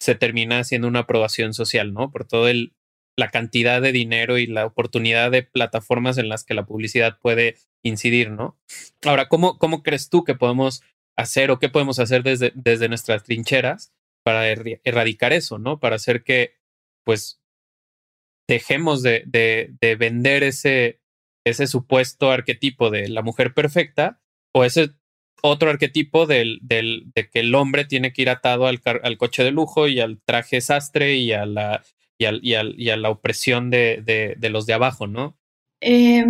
se 0.00 0.14
termina 0.14 0.62
siendo 0.64 0.88
una 0.88 1.00
aprobación 1.00 1.54
social, 1.54 1.92
¿no? 1.92 2.10
Por 2.10 2.26
todo 2.26 2.48
el 2.48 2.74
la 3.18 3.30
cantidad 3.30 3.82
de 3.82 3.90
dinero 3.90 4.38
y 4.38 4.46
la 4.46 4.64
oportunidad 4.64 5.32
de 5.32 5.42
plataformas 5.42 6.18
en 6.18 6.28
las 6.28 6.44
que 6.44 6.54
la 6.54 6.66
publicidad 6.66 7.18
puede 7.18 7.56
incidir, 7.82 8.30
¿no? 8.30 8.56
Ahora, 9.04 9.28
¿cómo, 9.28 9.58
cómo 9.58 9.82
crees 9.82 10.08
tú 10.08 10.22
que 10.22 10.36
podemos 10.36 10.82
hacer 11.16 11.50
o 11.50 11.58
qué 11.58 11.68
podemos 11.68 11.98
hacer 11.98 12.22
desde, 12.22 12.52
desde 12.54 12.88
nuestras 12.88 13.24
trincheras 13.24 13.92
para 14.24 14.48
erradicar 14.48 15.32
eso, 15.32 15.58
¿no? 15.58 15.80
Para 15.80 15.96
hacer 15.96 16.22
que, 16.22 16.54
pues, 17.04 17.42
dejemos 18.48 19.02
de, 19.02 19.24
de, 19.26 19.74
de 19.80 19.96
vender 19.96 20.44
ese, 20.44 21.00
ese 21.44 21.66
supuesto 21.66 22.30
arquetipo 22.30 22.88
de 22.88 23.08
la 23.08 23.22
mujer 23.22 23.52
perfecta 23.52 24.20
o 24.54 24.64
ese 24.64 24.90
otro 25.42 25.70
arquetipo 25.70 26.26
del, 26.26 26.58
del, 26.62 27.04
de 27.14 27.28
que 27.28 27.40
el 27.40 27.54
hombre 27.54 27.84
tiene 27.84 28.12
que 28.12 28.22
ir 28.22 28.30
atado 28.30 28.66
al, 28.66 28.80
al, 28.84 29.16
coche 29.16 29.44
de 29.44 29.50
lujo 29.50 29.88
y 29.88 30.00
al 30.00 30.20
traje 30.24 30.60
sastre 30.60 31.14
y 31.14 31.32
a 31.32 31.46
la, 31.46 31.82
y, 32.18 32.26
y, 32.26 32.54
y 32.76 32.90
a 32.90 32.96
la 32.96 33.10
opresión 33.10 33.70
de, 33.70 34.02
de, 34.38 34.50
los 34.50 34.66
de 34.66 34.74
abajo, 34.74 35.06
¿no? 35.06 35.36
Eh, 35.80 36.24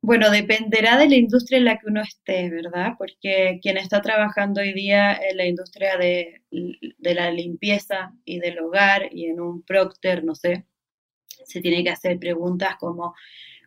bueno, 0.00 0.30
dependerá 0.30 0.96
de 0.96 1.08
la 1.08 1.16
industria 1.16 1.58
en 1.58 1.64
la 1.64 1.78
que 1.78 1.86
uno 1.86 2.00
esté, 2.00 2.48
¿verdad? 2.48 2.92
Porque 2.96 3.58
quien 3.60 3.76
está 3.76 4.00
trabajando 4.00 4.60
hoy 4.60 4.72
día 4.72 5.14
en 5.14 5.36
la 5.36 5.46
industria 5.46 5.96
de, 5.96 6.42
de 6.50 7.14
la 7.14 7.30
limpieza 7.30 8.12
y 8.24 8.38
del 8.38 8.58
hogar 8.60 9.08
y 9.12 9.26
en 9.26 9.40
un 9.40 9.62
Procter, 9.62 10.24
no 10.24 10.34
sé, 10.34 10.64
se 11.44 11.60
tiene 11.60 11.82
que 11.84 11.90
hacer 11.90 12.18
preguntas 12.18 12.76
como 12.78 13.14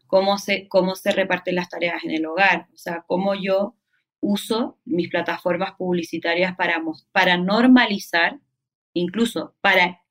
cómo 0.08 0.40
se, 0.40 0.68
cómo 0.68 0.96
se 0.96 1.12
reparten 1.12 1.56
las 1.56 1.70
tareas 1.70 2.04
en 2.04 2.12
el 2.12 2.26
hogar, 2.26 2.68
o 2.74 2.78
sea, 2.78 3.04
cómo 3.06 3.36
yo 3.36 3.76
uso 4.22 4.78
mis 4.86 5.10
plataformas 5.10 5.74
publicitarias 5.78 6.56
para, 6.56 6.82
para 7.12 7.38
normalizar, 7.38 8.40
incluso 8.94 9.56
para 9.62 10.02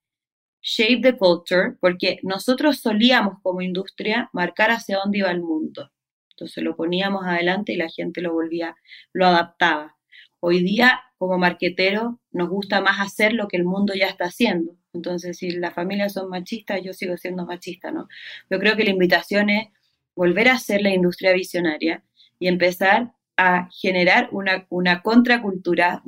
shape 0.62 1.00
the 1.02 1.16
culture, 1.16 1.76
porque 1.80 2.18
nosotros 2.22 2.80
solíamos 2.80 3.40
como 3.42 3.62
industria 3.62 4.28
marcar 4.32 4.70
hacia 4.70 4.98
dónde 4.98 5.18
iba 5.18 5.30
el 5.30 5.40
mundo. 5.40 5.90
Entonces 6.30 6.62
lo 6.62 6.76
poníamos 6.76 7.24
adelante 7.26 7.72
y 7.72 7.76
la 7.76 7.88
gente 7.88 8.20
lo 8.20 8.32
volvía, 8.32 8.76
lo 9.12 9.26
adaptaba. 9.26 9.96
Hoy 10.40 10.62
día, 10.62 11.00
como 11.16 11.36
marquetero, 11.36 12.20
nos 12.30 12.48
gusta 12.48 12.80
más 12.80 13.00
hacer 13.00 13.32
lo 13.32 13.48
que 13.48 13.56
el 13.56 13.64
mundo 13.64 13.92
ya 13.94 14.06
está 14.06 14.26
haciendo. 14.26 14.76
Entonces, 14.92 15.36
si 15.36 15.50
las 15.50 15.74
familias 15.74 16.12
son 16.12 16.28
machistas, 16.30 16.80
yo 16.82 16.92
sigo 16.92 17.16
siendo 17.16 17.44
machista, 17.44 17.90
¿no? 17.90 18.08
Yo 18.48 18.58
creo 18.60 18.76
que 18.76 18.84
la 18.84 18.90
invitación 18.90 19.50
es 19.50 19.68
volver 20.14 20.48
a 20.48 20.54
hacer 20.54 20.82
la 20.82 20.90
industria 20.90 21.32
visionaria 21.32 22.04
y 22.38 22.46
empezar 22.46 23.12
a 23.38 23.68
generar 23.72 24.28
una, 24.32 24.66
una 24.68 25.00
contracultura, 25.00 26.02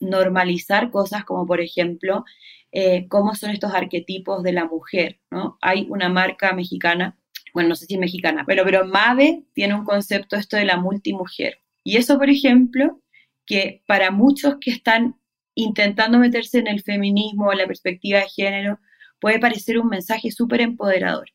normalizar 0.00 0.90
cosas 0.90 1.24
como, 1.24 1.46
por 1.46 1.60
ejemplo, 1.60 2.24
eh, 2.72 3.06
cómo 3.08 3.36
son 3.36 3.50
estos 3.50 3.72
arquetipos 3.72 4.42
de 4.42 4.52
la 4.52 4.64
mujer, 4.66 5.20
¿no? 5.30 5.58
Hay 5.62 5.86
una 5.88 6.08
marca 6.08 6.52
mexicana, 6.52 7.16
bueno, 7.54 7.70
no 7.70 7.76
sé 7.76 7.86
si 7.86 7.98
mexicana, 7.98 8.44
pero, 8.46 8.64
pero 8.64 8.84
Mave 8.84 9.44
tiene 9.54 9.74
un 9.74 9.84
concepto 9.84 10.36
esto 10.36 10.56
de 10.56 10.64
la 10.64 10.76
multimujer. 10.76 11.60
Y 11.84 11.98
eso, 11.98 12.18
por 12.18 12.28
ejemplo, 12.28 13.00
que 13.46 13.84
para 13.86 14.10
muchos 14.10 14.56
que 14.60 14.72
están 14.72 15.16
intentando 15.54 16.18
meterse 16.18 16.58
en 16.58 16.66
el 16.66 16.82
feminismo 16.82 17.46
o 17.46 17.52
la 17.52 17.66
perspectiva 17.66 18.18
de 18.18 18.28
género, 18.28 18.80
puede 19.20 19.38
parecer 19.38 19.78
un 19.78 19.88
mensaje 19.88 20.32
súper 20.32 20.62
empoderador. 20.62 21.30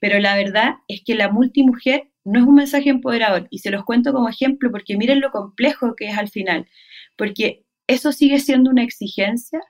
Pero 0.00 0.18
la 0.18 0.36
verdad 0.36 0.74
es 0.88 1.02
que 1.02 1.14
la 1.14 1.30
multimujer 1.30 2.11
no 2.24 2.40
es 2.40 2.46
un 2.46 2.54
mensaje 2.54 2.90
empoderador. 2.90 3.46
Y 3.50 3.58
se 3.58 3.70
los 3.70 3.84
cuento 3.84 4.12
como 4.12 4.28
ejemplo 4.28 4.70
porque 4.70 4.96
miren 4.96 5.20
lo 5.20 5.30
complejo 5.30 5.94
que 5.96 6.08
es 6.08 6.18
al 6.18 6.28
final, 6.28 6.66
porque 7.16 7.64
eso 7.86 8.12
sigue 8.12 8.38
siendo 8.40 8.70
una 8.70 8.82
exigencia 8.84 9.60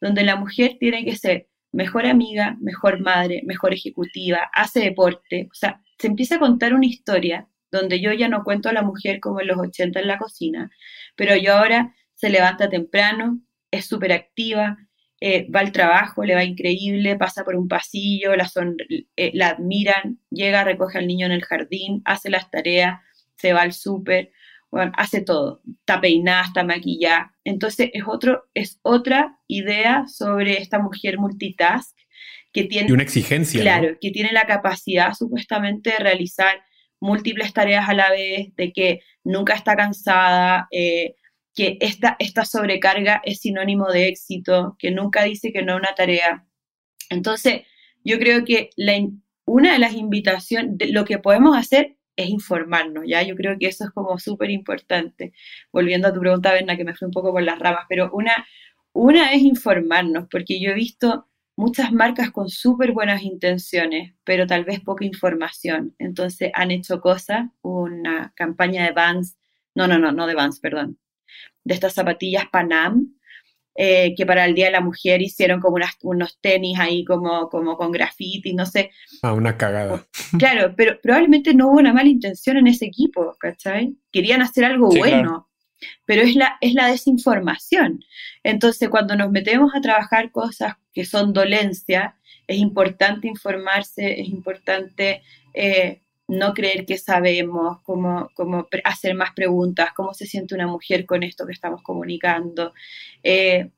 donde 0.00 0.24
la 0.24 0.36
mujer 0.36 0.76
tiene 0.78 1.04
que 1.04 1.16
ser 1.16 1.48
mejor 1.72 2.06
amiga, 2.06 2.56
mejor 2.60 3.00
madre, 3.00 3.42
mejor 3.46 3.72
ejecutiva, 3.72 4.50
hace 4.52 4.80
deporte, 4.80 5.48
o 5.50 5.54
sea, 5.54 5.80
se 5.98 6.08
empieza 6.08 6.36
a 6.36 6.40
contar 6.40 6.74
una 6.74 6.86
historia 6.86 7.48
donde 7.70 8.00
yo 8.00 8.12
ya 8.12 8.28
no 8.28 8.44
cuento 8.44 8.68
a 8.68 8.72
la 8.74 8.82
mujer 8.82 9.20
como 9.20 9.40
en 9.40 9.46
los 9.48 9.58
80 9.58 10.00
en 10.00 10.06
la 10.06 10.18
cocina, 10.18 10.70
pero 11.16 11.34
yo 11.36 11.54
ahora 11.54 11.94
se 12.14 12.28
levanta 12.28 12.68
temprano, 12.68 13.40
es 13.70 13.86
súper 13.86 14.12
activa, 14.12 14.76
eh, 15.24 15.46
va 15.54 15.60
al 15.60 15.70
trabajo, 15.70 16.24
le 16.24 16.34
va 16.34 16.42
increíble, 16.42 17.14
pasa 17.14 17.44
por 17.44 17.54
un 17.54 17.68
pasillo, 17.68 18.34
la, 18.34 18.50
eh, 19.16 19.30
la 19.34 19.50
admiran, 19.50 20.18
llega, 20.30 20.64
recoge 20.64 20.98
al 20.98 21.06
niño 21.06 21.26
en 21.26 21.32
el 21.32 21.44
jardín, 21.44 22.02
hace 22.04 22.28
las 22.28 22.50
tareas, 22.50 22.98
se 23.36 23.52
va 23.52 23.62
al 23.62 23.72
súper, 23.72 24.32
bueno, 24.72 24.90
hace 24.96 25.20
todo, 25.20 25.62
está 25.78 26.00
peinada, 26.00 26.42
está 26.42 26.64
maquillada. 26.64 27.36
Entonces 27.44 27.90
es, 27.92 28.02
otro, 28.04 28.48
es 28.52 28.80
otra 28.82 29.38
idea 29.46 30.06
sobre 30.08 30.60
esta 30.60 30.80
mujer 30.80 31.18
multitask 31.18 31.96
que 32.52 32.64
tiene... 32.64 32.88
Y 32.88 32.92
una 32.92 33.04
exigencia. 33.04 33.60
Claro, 33.60 33.96
que 34.00 34.10
tiene 34.10 34.32
la 34.32 34.46
capacidad 34.46 35.14
supuestamente 35.14 35.90
de 35.90 35.98
realizar 35.98 36.64
múltiples 36.98 37.52
tareas 37.52 37.88
a 37.88 37.94
la 37.94 38.10
vez, 38.10 38.56
de 38.56 38.72
que 38.72 39.02
nunca 39.22 39.54
está 39.54 39.76
cansada, 39.76 40.66
eh, 40.72 41.14
que 41.54 41.78
esta, 41.80 42.16
esta 42.18 42.44
sobrecarga 42.44 43.20
es 43.24 43.40
sinónimo 43.40 43.88
de 43.90 44.08
éxito, 44.08 44.76
que 44.78 44.90
nunca 44.90 45.24
dice 45.24 45.52
que 45.52 45.62
no 45.62 45.76
una 45.76 45.94
tarea. 45.94 46.46
Entonces, 47.10 47.62
yo 48.04 48.18
creo 48.18 48.44
que 48.44 48.70
la, 48.76 48.94
una 49.44 49.72
de 49.74 49.78
las 49.78 49.94
invitaciones, 49.94 50.90
lo 50.90 51.04
que 51.04 51.18
podemos 51.18 51.56
hacer 51.56 51.96
es 52.16 52.28
informarnos, 52.28 53.04
¿ya? 53.06 53.22
Yo 53.22 53.36
creo 53.36 53.58
que 53.58 53.66
eso 53.66 53.84
es 53.84 53.90
como 53.90 54.18
súper 54.18 54.50
importante. 54.50 55.32
Volviendo 55.72 56.08
a 56.08 56.12
tu 56.12 56.20
pregunta, 56.20 56.52
Berna, 56.52 56.76
que 56.76 56.84
me 56.84 56.94
fui 56.94 57.06
un 57.06 57.12
poco 57.12 57.32
por 57.32 57.42
las 57.42 57.58
ramas, 57.58 57.86
pero 57.88 58.10
una, 58.12 58.46
una 58.92 59.32
es 59.32 59.42
informarnos, 59.42 60.26
porque 60.30 60.60
yo 60.60 60.70
he 60.70 60.74
visto 60.74 61.28
muchas 61.56 61.92
marcas 61.92 62.30
con 62.30 62.48
súper 62.48 62.92
buenas 62.92 63.22
intenciones, 63.22 64.14
pero 64.24 64.46
tal 64.46 64.64
vez 64.64 64.80
poca 64.80 65.04
información. 65.04 65.94
Entonces 65.98 66.50
han 66.54 66.70
hecho 66.70 67.00
cosas, 67.00 67.46
una 67.62 68.32
campaña 68.36 68.84
de 68.84 68.92
Vans, 68.92 69.36
no, 69.74 69.86
no, 69.86 69.98
no, 69.98 70.12
no 70.12 70.26
de 70.26 70.34
Vans, 70.34 70.60
perdón, 70.60 70.98
de 71.64 71.74
estas 71.74 71.94
zapatillas 71.94 72.46
Panam, 72.50 73.14
eh, 73.74 74.14
que 74.14 74.26
para 74.26 74.44
el 74.44 74.54
Día 74.54 74.66
de 74.66 74.72
la 74.72 74.82
Mujer 74.82 75.22
hicieron 75.22 75.60
como 75.60 75.78
unos 76.02 76.38
tenis 76.40 76.78
ahí 76.78 77.04
como, 77.04 77.48
como 77.48 77.78
con 77.78 77.90
graffiti, 77.90 78.52
no 78.52 78.66
sé. 78.66 78.90
Ah, 79.22 79.32
una 79.32 79.56
cagada. 79.56 80.04
Claro, 80.38 80.74
pero 80.76 81.00
probablemente 81.00 81.54
no 81.54 81.68
hubo 81.68 81.78
una 81.78 81.92
mala 81.92 82.08
intención 82.08 82.58
en 82.58 82.66
ese 82.66 82.86
equipo, 82.86 83.34
¿cachai? 83.38 83.96
Querían 84.10 84.42
hacer 84.42 84.64
algo 84.64 84.88
bueno, 84.88 85.48
pero 86.04 86.22
es 86.22 86.36
la, 86.36 86.58
es 86.60 86.74
la 86.74 86.88
desinformación. 86.88 88.04
Entonces, 88.42 88.90
cuando 88.90 89.16
nos 89.16 89.30
metemos 89.30 89.74
a 89.74 89.80
trabajar 89.80 90.30
cosas 90.30 90.74
que 90.92 91.06
son 91.06 91.32
dolencia, 91.32 92.16
es 92.46 92.58
importante 92.58 93.26
informarse, 93.28 94.20
es 94.20 94.28
importante 94.28 95.22
eh, 95.54 96.01
no 96.32 96.54
creer 96.54 96.86
que 96.86 96.96
sabemos, 96.98 97.80
cómo, 97.82 98.30
cómo, 98.34 98.66
hacer 98.84 99.14
más 99.14 99.32
preguntas, 99.32 99.90
cómo 99.94 100.14
se 100.14 100.26
siente 100.26 100.54
una 100.54 100.66
mujer 100.66 101.04
con 101.06 101.22
esto 101.22 101.46
que 101.46 101.52
estamos 101.52 101.82
comunicando. 101.82 102.72
Eh, 103.22 103.70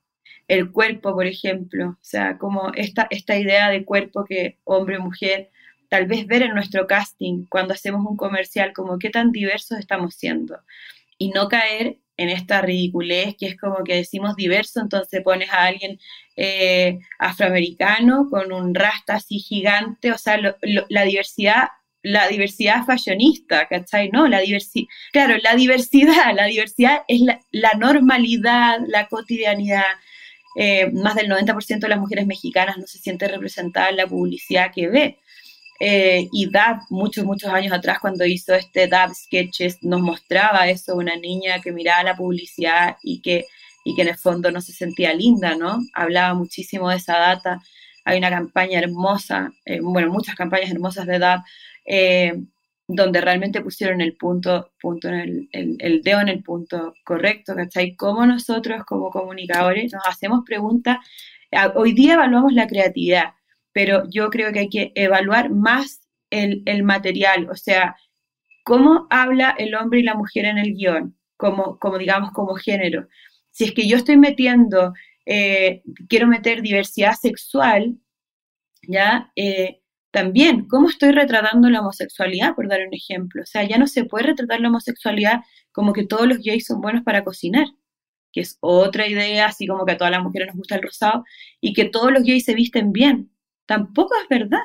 el 0.46 0.70
cuerpo, 0.70 1.14
por 1.14 1.26
ejemplo, 1.26 1.90
o 1.90 1.98
sea, 2.00 2.38
como 2.38 2.72
esta, 2.74 3.06
esta 3.10 3.36
idea 3.36 3.70
de 3.70 3.84
cuerpo 3.84 4.24
que 4.24 4.58
hombre 4.64 4.98
mujer, 4.98 5.50
tal 5.88 6.06
vez 6.06 6.26
ver 6.26 6.42
en 6.42 6.54
nuestro 6.54 6.86
casting 6.86 7.46
cuando 7.48 7.74
hacemos 7.74 8.06
un 8.06 8.16
comercial, 8.16 8.72
como 8.72 8.98
qué 8.98 9.10
tan 9.10 9.32
diversos 9.32 9.78
estamos 9.78 10.14
siendo. 10.14 10.58
Y 11.18 11.30
no 11.30 11.48
caer 11.48 11.98
en 12.16 12.28
esta 12.28 12.60
ridiculez 12.60 13.34
que 13.36 13.46
es 13.46 13.56
como 13.56 13.82
que 13.84 13.96
decimos 13.96 14.36
diverso, 14.36 14.80
entonces 14.80 15.22
pones 15.22 15.50
a 15.50 15.64
alguien 15.64 15.98
eh, 16.36 17.00
afroamericano 17.18 18.28
con 18.30 18.52
un 18.52 18.74
rasta 18.74 19.16
así 19.16 19.38
gigante, 19.40 20.12
o 20.12 20.18
sea, 20.18 20.38
la 20.62 21.02
diversidad 21.04 21.68
la 22.04 22.28
diversidad 22.28 22.84
fashionista, 22.84 23.66
¿cachai? 23.66 24.10
No, 24.10 24.28
la 24.28 24.40
diversidad, 24.40 24.86
claro, 25.10 25.36
la 25.42 25.54
diversidad, 25.54 26.34
la 26.34 26.44
diversidad 26.44 26.98
es 27.08 27.22
la, 27.50 27.72
normalidad, 27.78 28.78
la 28.86 29.08
cotidianidad. 29.08 29.84
Eh, 30.56 30.90
más 30.92 31.14
del 31.14 31.28
90% 31.28 31.80
de 31.80 31.88
las 31.88 31.98
mujeres 31.98 32.26
mexicanas 32.26 32.76
no 32.76 32.86
se 32.86 32.98
siente 32.98 33.26
representada 33.26 33.88
en 33.88 33.96
la 33.96 34.06
publicidad 34.06 34.70
que 34.72 34.88
ve. 34.88 35.18
Eh, 35.80 36.28
y 36.30 36.50
Dab, 36.50 36.80
muchos, 36.90 37.24
muchos 37.24 37.50
años 37.50 37.72
atrás, 37.72 37.98
cuando 38.00 38.26
hizo 38.26 38.54
este 38.54 38.86
Dab 38.86 39.14
Sketches, 39.14 39.82
nos 39.82 40.02
mostraba 40.02 40.68
eso, 40.68 40.94
una 40.96 41.16
niña 41.16 41.60
que 41.62 41.72
miraba 41.72 42.02
la 42.04 42.16
publicidad 42.16 42.98
y 43.02 43.22
que, 43.22 43.46
y 43.82 43.94
que 43.96 44.02
en 44.02 44.08
el 44.08 44.18
fondo 44.18 44.50
no 44.50 44.60
se 44.60 44.72
sentía 44.74 45.14
linda, 45.14 45.54
¿no? 45.54 45.80
Hablaba 45.94 46.34
muchísimo 46.34 46.90
de 46.90 46.96
esa 46.96 47.16
data. 47.18 47.62
Hay 48.04 48.18
una 48.18 48.28
campaña 48.28 48.78
hermosa, 48.78 49.52
eh, 49.64 49.80
bueno, 49.80 50.12
muchas 50.12 50.34
campañas 50.34 50.70
hermosas 50.70 51.06
de 51.06 51.18
Dab 51.18 51.40
eh, 51.84 52.34
donde 52.86 53.20
realmente 53.20 53.62
pusieron 53.62 54.00
el 54.00 54.16
punto, 54.16 54.72
punto 54.80 55.08
en 55.08 55.48
el, 55.52 55.76
el, 55.80 56.02
dedo 56.02 56.20
en 56.20 56.28
el 56.28 56.42
punto 56.42 56.94
correcto, 57.04 57.54
¿cachai? 57.54 57.96
Cómo 57.96 58.26
nosotros 58.26 58.84
como 58.84 59.10
comunicadores 59.10 59.92
nos 59.92 60.06
hacemos 60.06 60.44
preguntas, 60.44 60.98
hoy 61.74 61.92
día 61.92 62.14
evaluamos 62.14 62.52
la 62.52 62.66
creatividad, 62.66 63.34
pero 63.72 64.04
yo 64.10 64.28
creo 64.30 64.52
que 64.52 64.60
hay 64.60 64.68
que 64.68 64.92
evaluar 64.94 65.50
más 65.50 66.00
el, 66.30 66.62
el 66.66 66.82
material, 66.82 67.48
o 67.48 67.56
sea, 67.56 67.96
cómo 68.64 69.06
habla 69.10 69.54
el 69.58 69.74
hombre 69.74 70.00
y 70.00 70.02
la 70.02 70.14
mujer 70.14 70.46
en 70.46 70.58
el 70.58 70.74
guion, 70.74 71.16
como, 71.36 71.78
como 71.78 71.98
digamos, 71.98 72.32
como 72.32 72.54
género. 72.56 73.08
Si 73.50 73.64
es 73.64 73.72
que 73.72 73.86
yo 73.86 73.96
estoy 73.96 74.16
metiendo, 74.16 74.94
eh, 75.26 75.82
quiero 76.08 76.26
meter 76.26 76.62
diversidad 76.62 77.12
sexual, 77.12 77.96
¿ya? 78.82 79.30
Eh, 79.36 79.80
también, 80.14 80.68
¿cómo 80.68 80.88
estoy 80.88 81.10
retratando 81.10 81.68
la 81.68 81.80
homosexualidad, 81.80 82.54
por 82.54 82.68
dar 82.68 82.86
un 82.86 82.94
ejemplo? 82.94 83.42
O 83.42 83.46
sea, 83.46 83.64
ya 83.64 83.78
no 83.78 83.88
se 83.88 84.04
puede 84.04 84.26
retratar 84.26 84.60
la 84.60 84.68
homosexualidad 84.68 85.40
como 85.72 85.92
que 85.92 86.06
todos 86.06 86.28
los 86.28 86.38
gays 86.38 86.66
son 86.66 86.80
buenos 86.80 87.02
para 87.02 87.24
cocinar, 87.24 87.66
que 88.32 88.42
es 88.42 88.56
otra 88.60 89.08
idea, 89.08 89.46
así 89.46 89.66
como 89.66 89.84
que 89.84 89.92
a 89.92 89.96
todas 89.96 90.12
las 90.12 90.22
mujeres 90.22 90.46
nos 90.46 90.58
gusta 90.58 90.76
el 90.76 90.82
rosado, 90.82 91.24
y 91.60 91.72
que 91.72 91.86
todos 91.86 92.12
los 92.12 92.22
gays 92.22 92.44
se 92.44 92.54
visten 92.54 92.92
bien. 92.92 93.32
Tampoco 93.66 94.14
es 94.22 94.28
verdad, 94.28 94.62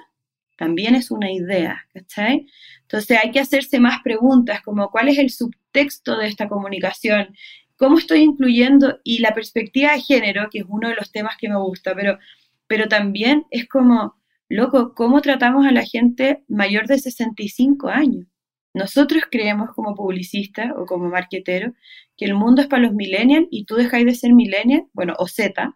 también 0.56 0.94
es 0.94 1.10
una 1.10 1.32
idea, 1.32 1.84
¿cachai? 1.96 2.46
Entonces 2.84 3.18
hay 3.22 3.32
que 3.32 3.40
hacerse 3.40 3.80
más 3.80 4.04
preguntas, 4.04 4.62
como 4.62 4.92
cuál 4.92 5.10
es 5.10 5.18
el 5.18 5.32
subtexto 5.32 6.16
de 6.16 6.28
esta 6.28 6.48
comunicación, 6.48 7.36
cómo 7.76 7.98
estoy 7.98 8.20
incluyendo, 8.20 9.00
y 9.04 9.18
la 9.18 9.34
perspectiva 9.34 9.94
de 9.94 10.02
género, 10.02 10.48
que 10.52 10.60
es 10.60 10.66
uno 10.68 10.90
de 10.90 10.96
los 10.96 11.12
temas 11.12 11.38
que 11.40 11.50
me 11.50 11.58
gusta, 11.58 11.96
pero, 11.96 12.20
pero 12.68 12.88
también 12.88 13.48
es 13.50 13.68
como 13.68 14.19
loco, 14.50 14.94
¿cómo 14.96 15.22
tratamos 15.22 15.66
a 15.66 15.72
la 15.72 15.86
gente 15.86 16.44
mayor 16.48 16.88
de 16.88 16.98
65 17.00 17.88
años? 17.88 18.26
Nosotros 18.74 19.24
creemos 19.32 19.70
como 19.76 19.96
publicistas 19.96 20.72
o 20.76 20.86
como 20.86 21.10
marqueteros 21.10 21.74
que 22.18 22.26
el 22.26 22.34
mundo 22.34 22.62
es 22.62 22.68
para 22.68 22.84
los 22.84 22.94
millennials 22.94 23.48
y 23.52 23.66
tú 23.66 23.76
dejáis 23.76 24.06
de 24.06 24.16
ser 24.16 24.34
millennial, 24.34 24.86
bueno, 24.94 25.14
o 25.18 25.28
Z, 25.28 25.76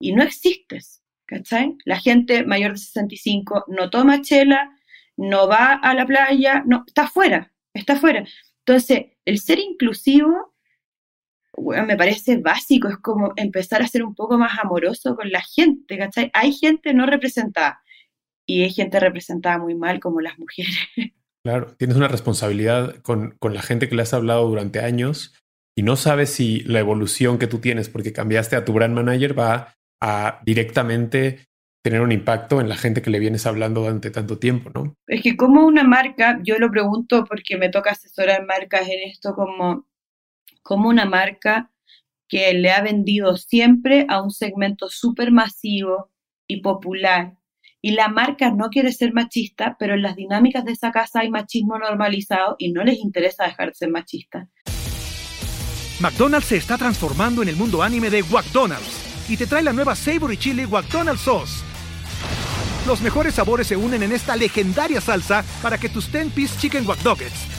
y 0.00 0.12
no 0.12 0.22
existes, 0.22 1.02
¿cachai? 1.26 1.76
La 1.84 1.98
gente 1.98 2.44
mayor 2.44 2.72
de 2.72 2.78
65 2.78 3.64
no 3.68 3.90
toma 3.90 4.22
chela, 4.22 4.76
no 5.16 5.48
va 5.48 5.74
a 5.74 5.94
la 5.94 6.06
playa, 6.06 6.62
no, 6.66 6.84
está 6.86 7.08
fuera, 7.08 7.52
está 7.74 7.96
fuera. 7.96 8.24
Entonces, 8.64 9.06
el 9.24 9.38
ser 9.38 9.58
inclusivo, 9.58 10.54
me 11.58 11.96
parece 11.96 12.38
básico, 12.38 12.88
es 12.88 12.98
como 12.98 13.32
empezar 13.36 13.82
a 13.82 13.88
ser 13.88 14.04
un 14.04 14.14
poco 14.14 14.38
más 14.38 14.58
amoroso 14.58 15.16
con 15.16 15.30
la 15.30 15.42
gente, 15.42 15.98
¿cachai? 15.98 16.30
Hay 16.32 16.52
gente 16.52 16.94
no 16.94 17.06
representada 17.06 17.80
y 18.50 18.64
hay 18.64 18.70
gente 18.70 18.98
representada 18.98 19.58
muy 19.58 19.76
mal 19.76 20.00
como 20.00 20.20
las 20.20 20.38
mujeres. 20.38 20.76
Claro, 21.42 21.74
tienes 21.78 21.96
una 21.96 22.06
responsabilidad 22.06 22.96
con, 22.96 23.34
con 23.38 23.54
la 23.54 23.62
gente 23.62 23.88
que 23.88 23.94
le 23.94 24.02
has 24.02 24.12
hablado 24.12 24.46
durante 24.46 24.80
años 24.80 25.34
y 25.74 25.82
no 25.82 25.96
sabes 25.96 26.28
si 26.28 26.60
la 26.64 26.80
evolución 26.80 27.38
que 27.38 27.46
tú 27.46 27.60
tienes 27.60 27.88
porque 27.88 28.12
cambiaste 28.12 28.56
a 28.56 28.66
tu 28.66 28.74
brand 28.74 28.94
manager 28.94 29.38
va 29.38 29.72
a 30.02 30.42
directamente 30.44 31.48
tener 31.82 32.02
un 32.02 32.12
impacto 32.12 32.60
en 32.60 32.68
la 32.68 32.76
gente 32.76 33.00
que 33.00 33.08
le 33.08 33.20
vienes 33.20 33.46
hablando 33.46 33.80
durante 33.80 34.10
tanto 34.10 34.38
tiempo, 34.38 34.70
¿no? 34.74 34.94
Es 35.06 35.22
que 35.22 35.38
como 35.38 35.64
una 35.64 35.82
marca, 35.82 36.40
yo 36.42 36.58
lo 36.58 36.70
pregunto 36.70 37.24
porque 37.24 37.56
me 37.56 37.70
toca 37.70 37.92
asesorar 37.92 38.44
marcas 38.44 38.86
en 38.90 39.08
esto, 39.08 39.34
como, 39.34 39.88
como 40.60 40.90
una 40.90 41.06
marca 41.06 41.72
que 42.28 42.52
le 42.52 42.70
ha 42.70 42.82
vendido 42.82 43.38
siempre 43.38 44.04
a 44.10 44.20
un 44.20 44.30
segmento 44.30 44.90
súper 44.90 45.32
masivo 45.32 46.10
y 46.46 46.60
popular 46.60 47.39
y 47.82 47.92
la 47.92 48.08
marca 48.08 48.50
no 48.50 48.68
quiere 48.68 48.92
ser 48.92 49.12
machista, 49.12 49.76
pero 49.78 49.94
en 49.94 50.02
las 50.02 50.16
dinámicas 50.16 50.64
de 50.64 50.72
esa 50.72 50.90
casa 50.90 51.20
hay 51.20 51.30
machismo 51.30 51.78
normalizado 51.78 52.56
y 52.58 52.72
no 52.72 52.84
les 52.84 52.98
interesa 52.98 53.44
dejar 53.44 53.68
de 53.68 53.74
ser 53.74 53.90
machista. 53.90 54.48
McDonald's 56.00 56.48
se 56.48 56.56
está 56.56 56.78
transformando 56.78 57.42
en 57.42 57.48
el 57.48 57.56
mundo 57.56 57.82
anime 57.82 58.10
de 58.10 58.22
McDonald's 58.22 59.28
y 59.28 59.36
te 59.36 59.46
trae 59.46 59.62
la 59.62 59.72
nueva 59.72 59.94
Savory 59.94 60.36
Chili 60.36 60.66
McDonald's 60.66 61.22
Sauce. 61.22 61.62
Los 62.86 63.02
mejores 63.02 63.34
sabores 63.34 63.66
se 63.66 63.76
unen 63.76 64.02
en 64.02 64.12
esta 64.12 64.36
legendaria 64.36 65.00
salsa 65.00 65.44
para 65.62 65.76
que 65.76 65.90
tus 65.90 66.10
10-piece 66.10 66.58
chicken 66.58 66.86
wack 66.86 67.00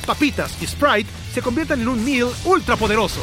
papitas 0.06 0.62
y 0.62 0.66
Sprite 0.66 1.10
se 1.32 1.42
conviertan 1.42 1.82
en 1.82 1.88
un 1.88 2.04
meal 2.04 2.30
ultra 2.46 2.76
poderoso. 2.76 3.22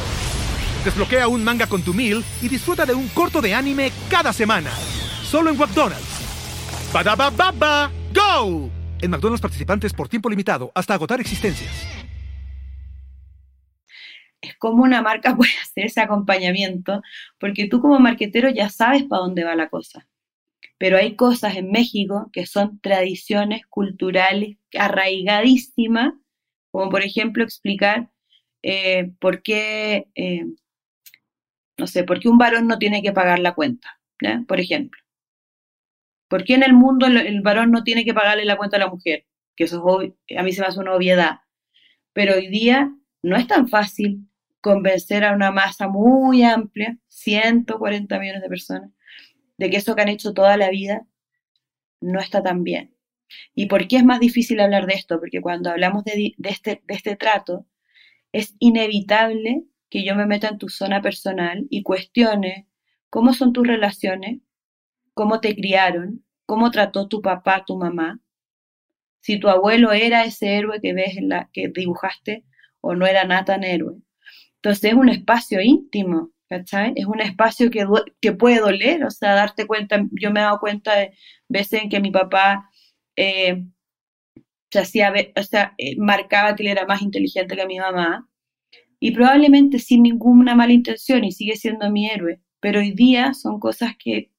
Desbloquea 0.85 1.27
un 1.27 1.43
manga 1.43 1.67
con 1.67 1.83
tu 1.83 1.93
meal 1.93 2.25
y 2.41 2.49
disfruta 2.49 2.87
de 2.87 2.95
un 2.95 3.09
corto 3.09 3.41
de 3.41 3.55
anime 3.55 3.91
cada 4.09 4.33
semana. 4.33 4.71
Solo 5.25 5.51
en 5.51 5.59
McDonald's. 5.59 6.28
¡Badabababa! 6.92 7.92
¡Go! 8.14 8.70
En 9.03 9.11
McDonald's 9.11 9.42
participantes 9.42 9.92
por 9.92 10.09
tiempo 10.09 10.31
limitado 10.31 10.72
hasta 10.74 10.94
agotar 10.94 11.20
existencias. 11.20 11.87
Es 14.40 14.57
como 14.57 14.85
una 14.85 15.03
marca 15.03 15.35
puede 15.37 15.53
hacer 15.62 15.87
ese 15.87 16.01
acompañamiento, 16.01 17.03
porque 17.38 17.68
tú 17.68 17.83
como 17.83 17.98
marquetero 17.98 18.48
ya 18.48 18.70
sabes 18.70 19.05
para 19.05 19.20
dónde 19.20 19.44
va 19.44 19.55
la 19.55 19.68
cosa. 19.68 20.09
Pero 20.79 20.96
hay 20.96 21.14
cosas 21.14 21.57
en 21.57 21.70
México 21.70 22.31
que 22.33 22.46
son 22.46 22.81
tradiciones 22.81 23.66
culturales 23.66 24.57
arraigadísimas, 24.79 26.14
como 26.70 26.88
por 26.90 27.03
ejemplo 27.03 27.44
explicar 27.44 28.11
eh, 28.62 29.12
por 29.20 29.42
qué, 29.42 30.09
eh, 30.14 30.46
no 31.77 31.87
sé, 31.87 32.05
por 32.05 32.18
qué 32.18 32.31
un 32.31 32.38
varón 32.38 32.66
no 32.66 32.79
tiene 32.79 33.03
que 33.03 33.12
pagar 33.12 33.40
la 33.40 33.55
cuenta, 33.55 34.01
por 34.46 34.59
ejemplo. 34.59 34.98
¿Por 36.29 36.45
qué 36.45 36.55
en 36.55 36.62
el 36.62 36.73
mundo 36.73 37.07
el, 37.07 37.41
varón 37.43 37.71
no 37.71 37.85
tiene 37.85 38.05
que 38.05 38.14
pagarle 38.14 38.45
la 38.45 38.57
cuenta 38.57 38.77
a 38.77 38.81
la 38.81 38.88
mujer? 38.88 39.27
Que 39.57 39.64
eso 39.64 40.01
es 40.29 40.37
a 40.37 40.43
mí 40.43 40.53
se 40.53 40.61
me 40.61 40.67
hace 40.67 40.81
una 40.81 40.95
obviedad. 40.95 41.41
Pero 42.12 42.35
hoy 42.35 42.49
día 42.49 42.93
no 43.23 43.37
es 43.37 43.47
tan 43.47 43.69
fácil 43.69 44.29
convencer 44.61 45.25
a 45.25 45.35
una 45.35 45.51
masa 45.51 45.88
muy 45.88 46.43
amplia, 46.43 46.99
140 47.09 48.19
millones 48.19 48.43
de 48.43 48.49
personas, 48.49 48.91
de 49.57 49.71
que 49.71 49.77
eso 49.79 49.95
que 49.95 50.03
han 50.03 50.09
hecho 50.09 50.35
toda 50.35 50.57
la 50.57 50.71
vida 50.71 51.07
no 52.01 52.21
está 52.21 52.43
tan 52.43 52.64
bien. 52.64 52.95
¿Y 53.55 53.67
por 53.67 53.88
qué 53.88 53.97
es 53.97 54.05
más 54.05 54.21
difícil 54.21 54.61
hablar 54.61 54.87
de 54.87 54.95
esto? 54.95 55.19
Porque 55.21 55.41
cuando 55.41 55.71
hablamos 55.71 56.05
de, 56.05 56.35
este, 56.45 56.83
de 56.87 56.95
este 56.95 57.17
trato, 57.17 57.67
es 58.33 58.55
inevitable 58.59 59.64
que 59.91 60.05
yo 60.05 60.14
me 60.14 60.27
meta 60.27 60.49
en 60.49 60.59
tu 60.59 60.69
zona 60.69 61.03
personal 61.03 61.67
y 61.71 61.83
cuestione 61.83 62.69
cómo 63.11 63.33
son 63.33 63.53
tus 63.53 63.67
relaciones, 63.67 64.41
cómo 65.19 65.41
te 65.41 65.57
criaron, 65.57 66.25
cómo 66.47 66.71
trató 66.71 67.09
tu 67.09 67.21
papá, 67.21 67.65
tu 67.67 67.77
mamá, 67.77 68.21
si 69.19 69.41
tu 69.41 69.49
abuelo 69.49 69.91
era 69.91 70.25
ese 70.25 70.55
héroe 70.55 70.81
que 70.81 70.93
ves 70.93 71.17
en 71.17 71.29
la 71.29 71.51
que 71.53 71.67
dibujaste 71.75 72.45
o 72.81 72.95
no 72.95 73.05
era 73.05 73.25
nada 73.25 73.45
tan 73.45 73.65
héroe. 73.65 73.97
Entonces 74.59 74.93
es 74.93 74.95
un 74.95 75.09
espacio 75.09 75.61
íntimo, 75.61 76.31
¿cachai? 76.49 76.93
Es 76.95 77.07
un 77.07 77.21
espacio 77.21 77.69
que, 77.69 77.85
que 78.21 78.33
puede 78.33 78.61
doler, 78.61 79.03
o 79.03 79.11
sea, 79.11 79.35
darte 79.35 79.67
cuenta, 79.67 80.07
yo 80.13 80.31
me 80.31 80.39
he 80.39 80.45
dado 80.45 80.61
cuenta 80.61 80.95
de 80.97 81.13
veces 81.49 81.83
en 81.83 81.89
que 81.91 81.99
mi 81.99 82.13
papá 82.13 82.71
eh, 83.17 83.65
hacía, 84.73 85.13
o 85.35 85.43
sea, 85.43 85.75
eh, 85.79 85.97
marcaba 85.99 86.55
que 86.55 86.63
él 86.63 86.69
era 86.69 86.87
más 86.87 87.03
inteligente 87.03 87.57
que 87.57 87.67
mi 87.67 87.81
mamá, 87.81 88.29
y 89.01 89.11
probablemente 89.11 89.81
sin 89.81 90.05
ninguna 90.05 90.55
mala 90.55 90.73
intención, 90.73 91.25
y 91.25 91.33
sigue 91.33 91.57
siendo 91.57 91.91
mi 91.91 92.09
héroe, 92.09 92.41
pero 92.61 92.79
hoy 92.79 92.93
día 92.93 93.35
son 93.35 93.59
cosas 93.59 93.95
que, 93.99 94.31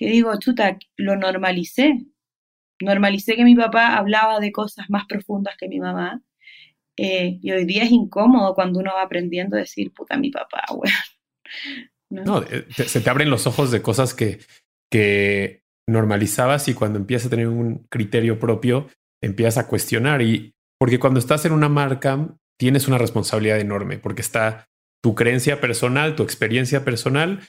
que 0.00 0.06
digo, 0.06 0.34
chuta, 0.38 0.78
lo 0.96 1.14
normalicé, 1.14 2.06
normalicé 2.80 3.36
que 3.36 3.44
mi 3.44 3.54
papá 3.54 3.98
hablaba 3.98 4.40
de 4.40 4.50
cosas 4.50 4.88
más 4.88 5.04
profundas 5.06 5.56
que 5.58 5.68
mi 5.68 5.78
mamá. 5.78 6.22
Eh, 6.96 7.38
y 7.42 7.52
hoy 7.52 7.66
día 7.66 7.84
es 7.84 7.90
incómodo 7.90 8.54
cuando 8.54 8.80
uno 8.80 8.92
va 8.94 9.02
aprendiendo 9.02 9.56
a 9.56 9.60
decir, 9.60 9.92
puta, 9.92 10.16
mi 10.16 10.30
papá, 10.30 10.64
weón. 10.70 12.24
¿No? 12.24 12.42
Eh, 12.44 12.66
se 12.86 13.02
te 13.02 13.10
abren 13.10 13.28
los 13.28 13.46
ojos 13.46 13.70
de 13.70 13.82
cosas 13.82 14.14
que, 14.14 14.40
que 14.90 15.64
normalizabas 15.86 16.68
y 16.68 16.74
cuando 16.74 16.98
empiezas 16.98 17.26
a 17.26 17.30
tener 17.30 17.48
un 17.48 17.86
criterio 17.90 18.38
propio, 18.38 18.88
empiezas 19.22 19.58
a 19.58 19.68
cuestionar. 19.68 20.22
Y 20.22 20.54
porque 20.78 20.98
cuando 20.98 21.20
estás 21.20 21.44
en 21.44 21.52
una 21.52 21.68
marca, 21.68 22.38
tienes 22.58 22.88
una 22.88 22.96
responsabilidad 22.96 23.60
enorme, 23.60 23.98
porque 23.98 24.22
está 24.22 24.66
tu 25.02 25.14
creencia 25.14 25.60
personal, 25.60 26.16
tu 26.16 26.22
experiencia 26.22 26.86
personal 26.86 27.40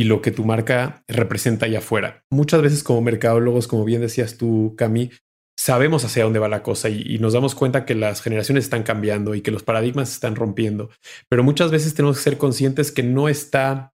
y 0.00 0.04
lo 0.04 0.22
que 0.22 0.30
tu 0.30 0.46
marca 0.46 1.04
representa 1.08 1.66
allá 1.66 1.80
afuera. 1.80 2.24
Muchas 2.30 2.62
veces 2.62 2.82
como 2.82 3.02
mercadólogos, 3.02 3.68
como 3.68 3.84
bien 3.84 4.00
decías 4.00 4.38
tú, 4.38 4.74
Cami, 4.78 5.10
sabemos 5.58 6.06
hacia 6.06 6.24
dónde 6.24 6.38
va 6.38 6.48
la 6.48 6.62
cosa 6.62 6.88
y, 6.88 7.18
nos 7.18 7.34
damos 7.34 7.54
cuenta 7.54 7.84
que 7.84 7.94
las 7.94 8.22
generaciones 8.22 8.64
están 8.64 8.82
cambiando 8.82 9.34
y 9.34 9.42
que 9.42 9.50
los 9.50 9.62
paradigmas 9.62 10.08
se 10.08 10.14
están 10.14 10.36
rompiendo. 10.36 10.88
Pero 11.28 11.44
muchas 11.44 11.70
veces 11.70 11.92
tenemos 11.92 12.16
que 12.16 12.22
ser 12.22 12.38
conscientes 12.38 12.92
que 12.92 13.02
no 13.02 13.28
está 13.28 13.92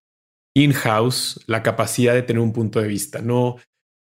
in-house 0.55 1.42
la 1.49 1.64
capacidad 1.64 2.14
de 2.14 2.23
tener 2.23 2.40
un 2.40 2.53
punto 2.53 2.81
de 2.81 2.87
vista. 2.87 3.21
No, 3.21 3.57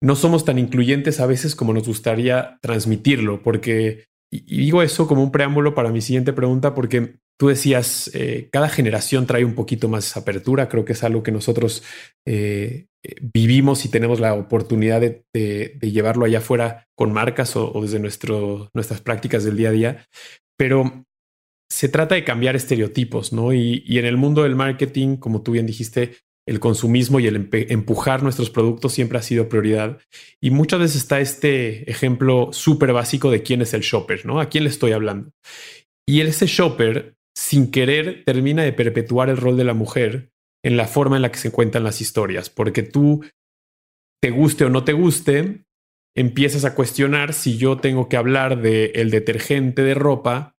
no 0.00 0.14
somos 0.14 0.44
tan 0.44 0.60
incluyentes 0.60 1.18
a 1.18 1.26
veces 1.26 1.56
como 1.56 1.72
nos 1.72 1.88
gustaría 1.88 2.60
transmitirlo, 2.62 3.42
porque, 3.42 4.04
y 4.30 4.58
digo 4.58 4.82
eso 4.82 5.06
como 5.06 5.22
un 5.22 5.32
preámbulo 5.32 5.74
para 5.74 5.90
mi 5.90 6.00
siguiente 6.00 6.32
pregunta, 6.32 6.74
porque 6.74 7.18
Tú 7.38 7.46
decías, 7.46 8.10
eh, 8.14 8.48
cada 8.50 8.68
generación 8.68 9.26
trae 9.26 9.44
un 9.44 9.54
poquito 9.54 9.88
más 9.88 10.16
apertura. 10.16 10.68
Creo 10.68 10.84
que 10.84 10.94
es 10.94 11.04
algo 11.04 11.22
que 11.22 11.30
nosotros 11.30 11.84
eh, 12.26 12.88
vivimos 13.32 13.84
y 13.84 13.90
tenemos 13.90 14.18
la 14.18 14.34
oportunidad 14.34 15.00
de, 15.00 15.78
llevarlo 15.80 16.24
allá 16.24 16.38
afuera 16.38 16.88
con 16.96 17.12
marcas 17.12 17.54
o, 17.54 17.72
desde 17.80 18.00
nuestras 18.00 19.00
prácticas 19.02 19.44
del 19.44 19.56
día 19.56 19.68
a 19.68 19.72
día. 19.72 20.06
Pero 20.58 21.04
se 21.70 21.88
trata 21.88 22.16
de 22.16 22.24
cambiar 22.24 22.56
estereotipos, 22.56 23.32
¿no? 23.32 23.52
Y 23.52 23.84
en 23.86 24.04
el 24.04 24.16
mundo 24.16 24.42
del 24.42 24.56
marketing, 24.56 25.16
como 25.16 25.42
tú 25.42 25.52
bien 25.52 25.66
dijiste, 25.66 26.16
el 26.48 26.60
consumismo 26.60 27.20
y 27.20 27.26
el 27.26 27.48
empujar 27.52 28.22
nuestros 28.22 28.48
productos 28.48 28.94
siempre 28.94 29.18
ha 29.18 29.22
sido 29.22 29.50
prioridad. 29.50 29.98
Y 30.40 30.50
muchas 30.50 30.80
veces 30.80 30.96
está 30.96 31.20
este 31.20 31.88
ejemplo 31.90 32.48
súper 32.52 32.94
básico 32.94 33.30
de 33.30 33.42
quién 33.42 33.60
es 33.60 33.74
el 33.74 33.82
shopper, 33.82 34.24
¿no? 34.24 34.40
¿A 34.40 34.48
quién 34.48 34.64
le 34.64 34.70
estoy 34.70 34.92
hablando? 34.92 35.30
Y 36.08 36.22
ese 36.22 36.46
shopper 36.46 37.16
sin 37.36 37.70
querer 37.70 38.24
termina 38.24 38.62
de 38.62 38.72
perpetuar 38.72 39.28
el 39.28 39.36
rol 39.36 39.58
de 39.58 39.64
la 39.64 39.74
mujer 39.74 40.30
en 40.64 40.78
la 40.78 40.88
forma 40.88 41.16
en 41.16 41.22
la 41.22 41.30
que 41.30 41.38
se 41.38 41.52
cuentan 41.52 41.84
las 41.84 42.00
historias, 42.00 42.48
porque 42.48 42.82
tú, 42.82 43.24
te 44.22 44.30
guste 44.30 44.64
o 44.64 44.70
no 44.70 44.84
te 44.84 44.94
guste, 44.94 45.64
empiezas 46.16 46.64
a 46.64 46.74
cuestionar 46.74 47.34
si 47.34 47.58
yo 47.58 47.76
tengo 47.76 48.08
que 48.08 48.16
hablar 48.16 48.60
de 48.60 48.86
el 48.94 49.10
detergente 49.10 49.82
de 49.82 49.94
ropa 49.94 50.56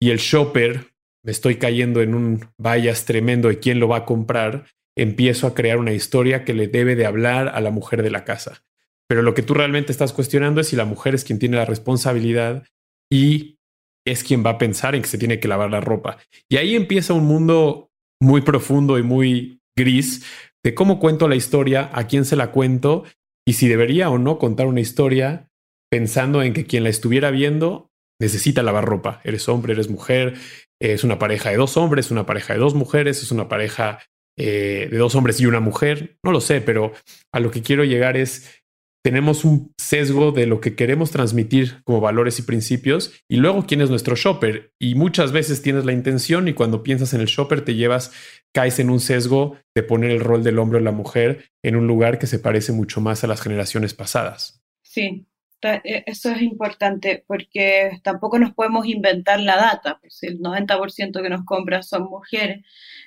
y 0.00 0.10
el 0.10 0.18
shopper, 0.18 0.92
me 1.24 1.32
estoy 1.32 1.56
cayendo 1.56 2.02
en 2.02 2.14
un 2.14 2.44
vallas 2.58 3.06
tremendo 3.06 3.48
de 3.48 3.58
quién 3.58 3.80
lo 3.80 3.88
va 3.88 3.98
a 3.98 4.04
comprar, 4.04 4.66
empiezo 4.96 5.46
a 5.46 5.54
crear 5.54 5.78
una 5.78 5.92
historia 5.92 6.44
que 6.44 6.54
le 6.54 6.68
debe 6.68 6.96
de 6.96 7.06
hablar 7.06 7.48
a 7.48 7.60
la 7.60 7.70
mujer 7.70 8.02
de 8.02 8.10
la 8.10 8.24
casa. 8.24 8.62
Pero 9.08 9.22
lo 9.22 9.34
que 9.34 9.42
tú 9.42 9.54
realmente 9.54 9.92
estás 9.92 10.12
cuestionando 10.12 10.60
es 10.60 10.68
si 10.68 10.76
la 10.76 10.84
mujer 10.84 11.14
es 11.14 11.24
quien 11.24 11.38
tiene 11.38 11.56
la 11.56 11.64
responsabilidad 11.64 12.64
y 13.10 13.58
es 14.06 14.24
quien 14.24 14.44
va 14.44 14.50
a 14.50 14.58
pensar 14.58 14.94
en 14.94 15.02
que 15.02 15.08
se 15.08 15.18
tiene 15.18 15.40
que 15.40 15.48
lavar 15.48 15.70
la 15.70 15.80
ropa. 15.80 16.18
Y 16.48 16.56
ahí 16.56 16.74
empieza 16.74 17.14
un 17.14 17.26
mundo 17.26 17.90
muy 18.20 18.42
profundo 18.42 18.98
y 18.98 19.02
muy 19.02 19.60
gris 19.76 20.24
de 20.62 20.74
cómo 20.74 20.98
cuento 20.98 21.28
la 21.28 21.36
historia, 21.36 21.90
a 21.92 22.06
quién 22.06 22.24
se 22.24 22.36
la 22.36 22.52
cuento 22.52 23.04
y 23.46 23.54
si 23.54 23.68
debería 23.68 24.10
o 24.10 24.18
no 24.18 24.38
contar 24.38 24.66
una 24.66 24.80
historia 24.80 25.48
pensando 25.90 26.42
en 26.42 26.52
que 26.52 26.66
quien 26.66 26.84
la 26.84 26.90
estuviera 26.90 27.30
viendo 27.30 27.90
necesita 28.20 28.62
lavar 28.62 28.84
ropa. 28.84 29.20
Eres 29.24 29.48
hombre, 29.48 29.72
eres 29.72 29.88
mujer, 29.88 30.34
es 30.80 31.04
una 31.04 31.18
pareja 31.18 31.50
de 31.50 31.56
dos 31.56 31.76
hombres, 31.76 32.10
una 32.10 32.26
pareja 32.26 32.52
de 32.52 32.60
dos 32.60 32.74
mujeres, 32.74 33.22
es 33.22 33.32
una 33.32 33.48
pareja 33.48 33.98
eh, 34.42 34.88
de 34.90 34.96
dos 34.96 35.14
hombres 35.14 35.38
y 35.38 35.46
una 35.46 35.60
mujer. 35.60 36.16
No 36.22 36.32
lo 36.32 36.40
sé, 36.40 36.62
pero 36.62 36.92
a 37.30 37.40
lo 37.40 37.50
que 37.50 37.60
quiero 37.60 37.84
llegar 37.84 38.16
es 38.16 38.62
tenemos 39.02 39.44
un 39.44 39.74
sesgo 39.78 40.32
de 40.32 40.46
lo 40.46 40.60
que 40.60 40.74
queremos 40.74 41.10
transmitir 41.10 41.82
como 41.84 42.00
valores 42.00 42.38
y 42.38 42.42
principios 42.42 43.12
y 43.28 43.36
luego 43.36 43.66
quién 43.66 43.82
es 43.82 43.90
nuestro 43.90 44.16
shopper. 44.16 44.72
Y 44.78 44.94
muchas 44.94 45.32
veces 45.32 45.60
tienes 45.60 45.84
la 45.84 45.92
intención 45.92 46.48
y 46.48 46.54
cuando 46.54 46.82
piensas 46.82 47.12
en 47.12 47.20
el 47.20 47.26
shopper 47.26 47.64
te 47.64 47.74
llevas, 47.74 48.12
caes 48.54 48.78
en 48.78 48.88
un 48.88 49.00
sesgo 49.00 49.58
de 49.74 49.82
poner 49.82 50.10
el 50.10 50.20
rol 50.20 50.42
del 50.42 50.58
hombre 50.58 50.78
o 50.78 50.82
la 50.82 50.92
mujer 50.92 51.50
en 51.62 51.76
un 51.76 51.86
lugar 51.86 52.18
que 52.18 52.26
se 52.26 52.38
parece 52.38 52.72
mucho 52.72 53.00
más 53.00 53.24
a 53.24 53.26
las 53.26 53.42
generaciones 53.42 53.92
pasadas. 53.92 54.62
Sí, 54.82 55.26
eso 55.62 56.30
es 56.30 56.42
importante 56.42 57.24
porque 57.26 58.00
tampoco 58.02 58.38
nos 58.38 58.54
podemos 58.54 58.86
inventar 58.86 59.40
la 59.40 59.56
data, 59.56 59.98
pues 60.00 60.22
el 60.22 60.40
90% 60.40 61.22
que 61.22 61.28
nos 61.28 61.44
compran 61.44 61.82
son 61.82 62.04
mujeres. 62.04 62.64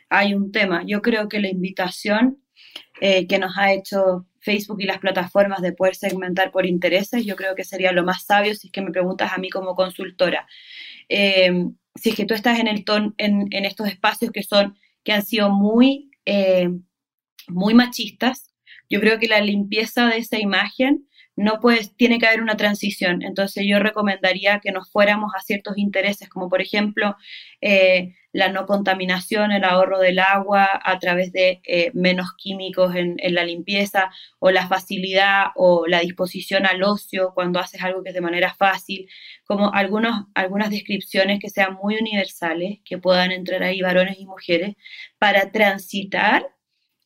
Hay 0.10 0.34
un 0.34 0.52
tema. 0.52 0.84
Yo 0.86 1.02
creo 1.02 1.28
que 1.28 1.40
la 1.40 1.50
invitación 1.50 2.44
eh, 3.02 3.28
que 3.28 3.40
nos 3.40 3.58
ha 3.58 3.74
hecho 3.74 4.28
Facebook 4.40 4.82
y 4.82 4.86
las 4.86 5.00
plataformas 5.00 5.62
de 5.62 5.74
poder 5.74 5.96
segmentar 5.96 6.52
por 6.52 6.66
intereses, 6.66 7.26
yo 7.26 7.36
creo 7.36 7.56
que 7.56 7.64
sería 7.64 7.92
lo 7.92 8.04
más 8.04 8.26
sabio 8.26 8.54
si 8.56 8.68
es 8.68 8.72
que 8.72 8.82
me 8.82 8.92
preguntas 8.92 9.32
a 9.34 9.38
mí 9.38 9.50
como 9.50 9.76
consultora. 9.76 10.48
Eh, 11.10 11.52
si 11.96 12.10
es 12.10 12.16
que 12.16 12.26
tú 12.26 12.34
estás 12.34 12.60
en, 12.60 12.68
el 12.68 12.86
ton, 12.86 13.14
en, 13.18 13.48
estos 13.66 13.88
espacios 13.88 14.32
que 14.32 14.44
son, 14.44 14.78
que 15.04 15.14
han 15.14 15.24
sido 15.24 15.50
muy, 15.50 16.12
eh, 16.26 16.70
muy 17.48 17.74
machistas, 17.74 18.52
yo 18.90 19.00
creo 19.00 19.20
que 19.20 19.28
la 19.28 19.42
limpieza 19.42 20.08
de 20.08 20.18
esa 20.18 20.40
imagen 20.40 21.08
no 21.36 21.60
puedes, 21.60 21.96
tiene 21.96 22.20
que 22.20 22.28
haber 22.28 22.42
una 22.42 22.58
transición. 22.58 23.24
Entonces 23.24 23.66
yo 23.68 23.80
recomendaría 23.80 24.60
que 24.60 24.72
nos 24.72 24.92
fuéramos 24.92 25.32
a 25.36 25.42
ciertos 25.42 25.78
intereses, 25.78 26.30
como 26.30 26.50
por 26.50 26.62
ejemplo 26.62 27.16
eh, 27.62 28.16
la 28.34 28.50
no 28.50 28.66
contaminación, 28.66 29.52
el 29.52 29.64
ahorro 29.64 30.00
del 30.00 30.20
agua 30.20 30.68
a 30.84 31.00
través 31.00 31.32
de 31.32 31.62
eh, 31.66 31.92
menos 31.94 32.34
químicos 32.38 32.96
en, 32.96 33.18
la 33.34 33.46
limpieza, 33.46 34.12
o 34.40 34.52
la 34.52 34.68
facilidad 34.68 35.48
o 35.56 35.86
la 35.88 36.00
disposición 36.00 36.66
al 36.66 36.84
ocio 36.84 37.32
cuando 37.34 37.60
haces 37.60 37.82
algo 37.84 38.04
que 38.04 38.10
es 38.10 38.16
de 38.16 38.22
manera 38.22 38.54
fácil, 38.56 39.08
como 39.46 39.74
algunos, 39.74 40.26
algunas 40.36 40.70
descripciones 40.70 41.40
que 41.40 41.50
sean 41.50 41.76
muy 41.76 41.96
universales, 41.96 42.80
que 42.86 42.98
puedan 42.98 43.32
entrar 43.32 43.64
ahí 43.64 43.82
varones 43.82 44.20
y 44.20 44.26
mujeres, 44.26 44.76
para 45.20 45.52
transitar 45.52 46.53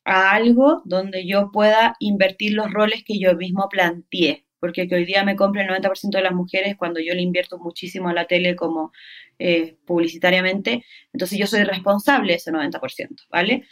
a 0.08 0.30
algo 0.30 0.80
donde 0.86 1.26
yo 1.26 1.50
pueda 1.52 1.94
invertir 2.00 2.54
los 2.54 2.72
roles 2.72 3.04
que 3.04 3.18
yo 3.18 3.36
mismo 3.36 3.68
planteé, 3.68 4.46
porque 4.58 4.88
que 4.88 4.94
hoy 4.94 5.04
día 5.04 5.22
me 5.22 5.36
compre 5.36 5.62
el 5.62 5.68
90% 5.68 6.16
de 6.16 6.22
las 6.22 6.32
mujeres 6.32 6.76
cuando 6.78 6.98
yo 6.98 7.12
le 7.14 7.20
invierto 7.20 7.58
muchísimo 7.58 8.08
a 8.08 8.14
la 8.14 8.24
tele 8.26 8.56
como 8.56 8.90
eh, 9.38 9.76
publicitariamente, 9.84 10.82
entonces 11.12 11.38
yo 11.38 11.46
soy 11.46 11.62
responsable 11.64 12.32
de 12.32 12.36
ese 12.38 12.50
90%, 12.50 13.26
¿vale? 13.28 13.66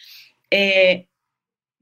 Eh, 0.51 1.09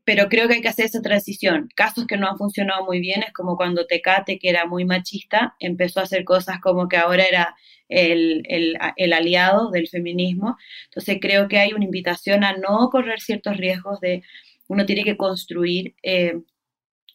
pero 0.05 0.29
creo 0.29 0.49
que 0.49 0.55
hay 0.55 0.61
que 0.61 0.69
hacer 0.69 0.87
esa 0.87 1.03
transición. 1.03 1.69
Casos 1.75 2.07
que 2.07 2.17
no 2.17 2.29
han 2.29 2.39
funcionado 2.39 2.85
muy 2.85 3.01
bien 3.01 3.23
es 3.23 3.33
como 3.33 3.57
cuando 3.57 3.87
Tecate, 3.87 4.39
que 4.39 4.51
era 4.51 4.67
muy 4.67 4.85
machista, 4.85 5.57
empezó 5.61 6.01
a 6.01 6.05
hacer 6.05 6.25
cosas 6.25 6.61
como 6.61 6.89
que 6.89 6.97
ahora 6.97 7.25
era 7.25 7.57
el, 7.89 8.43
el, 8.49 9.13
aliado 9.13 9.71
del 9.71 9.89
feminismo. 9.89 10.57
Entonces 10.87 11.19
creo 11.21 11.49
que 11.49 11.59
hay 11.59 11.73
una 11.73 11.85
invitación 11.85 12.45
a 12.45 12.57
no 12.57 12.91
correr 12.91 13.21
ciertos 13.21 13.57
riesgos 13.57 14.01
de 14.01 14.23
uno 14.67 14.87
tiene 14.87 15.05
que 15.05 15.17
construir 15.17 15.95
eh, 16.03 16.35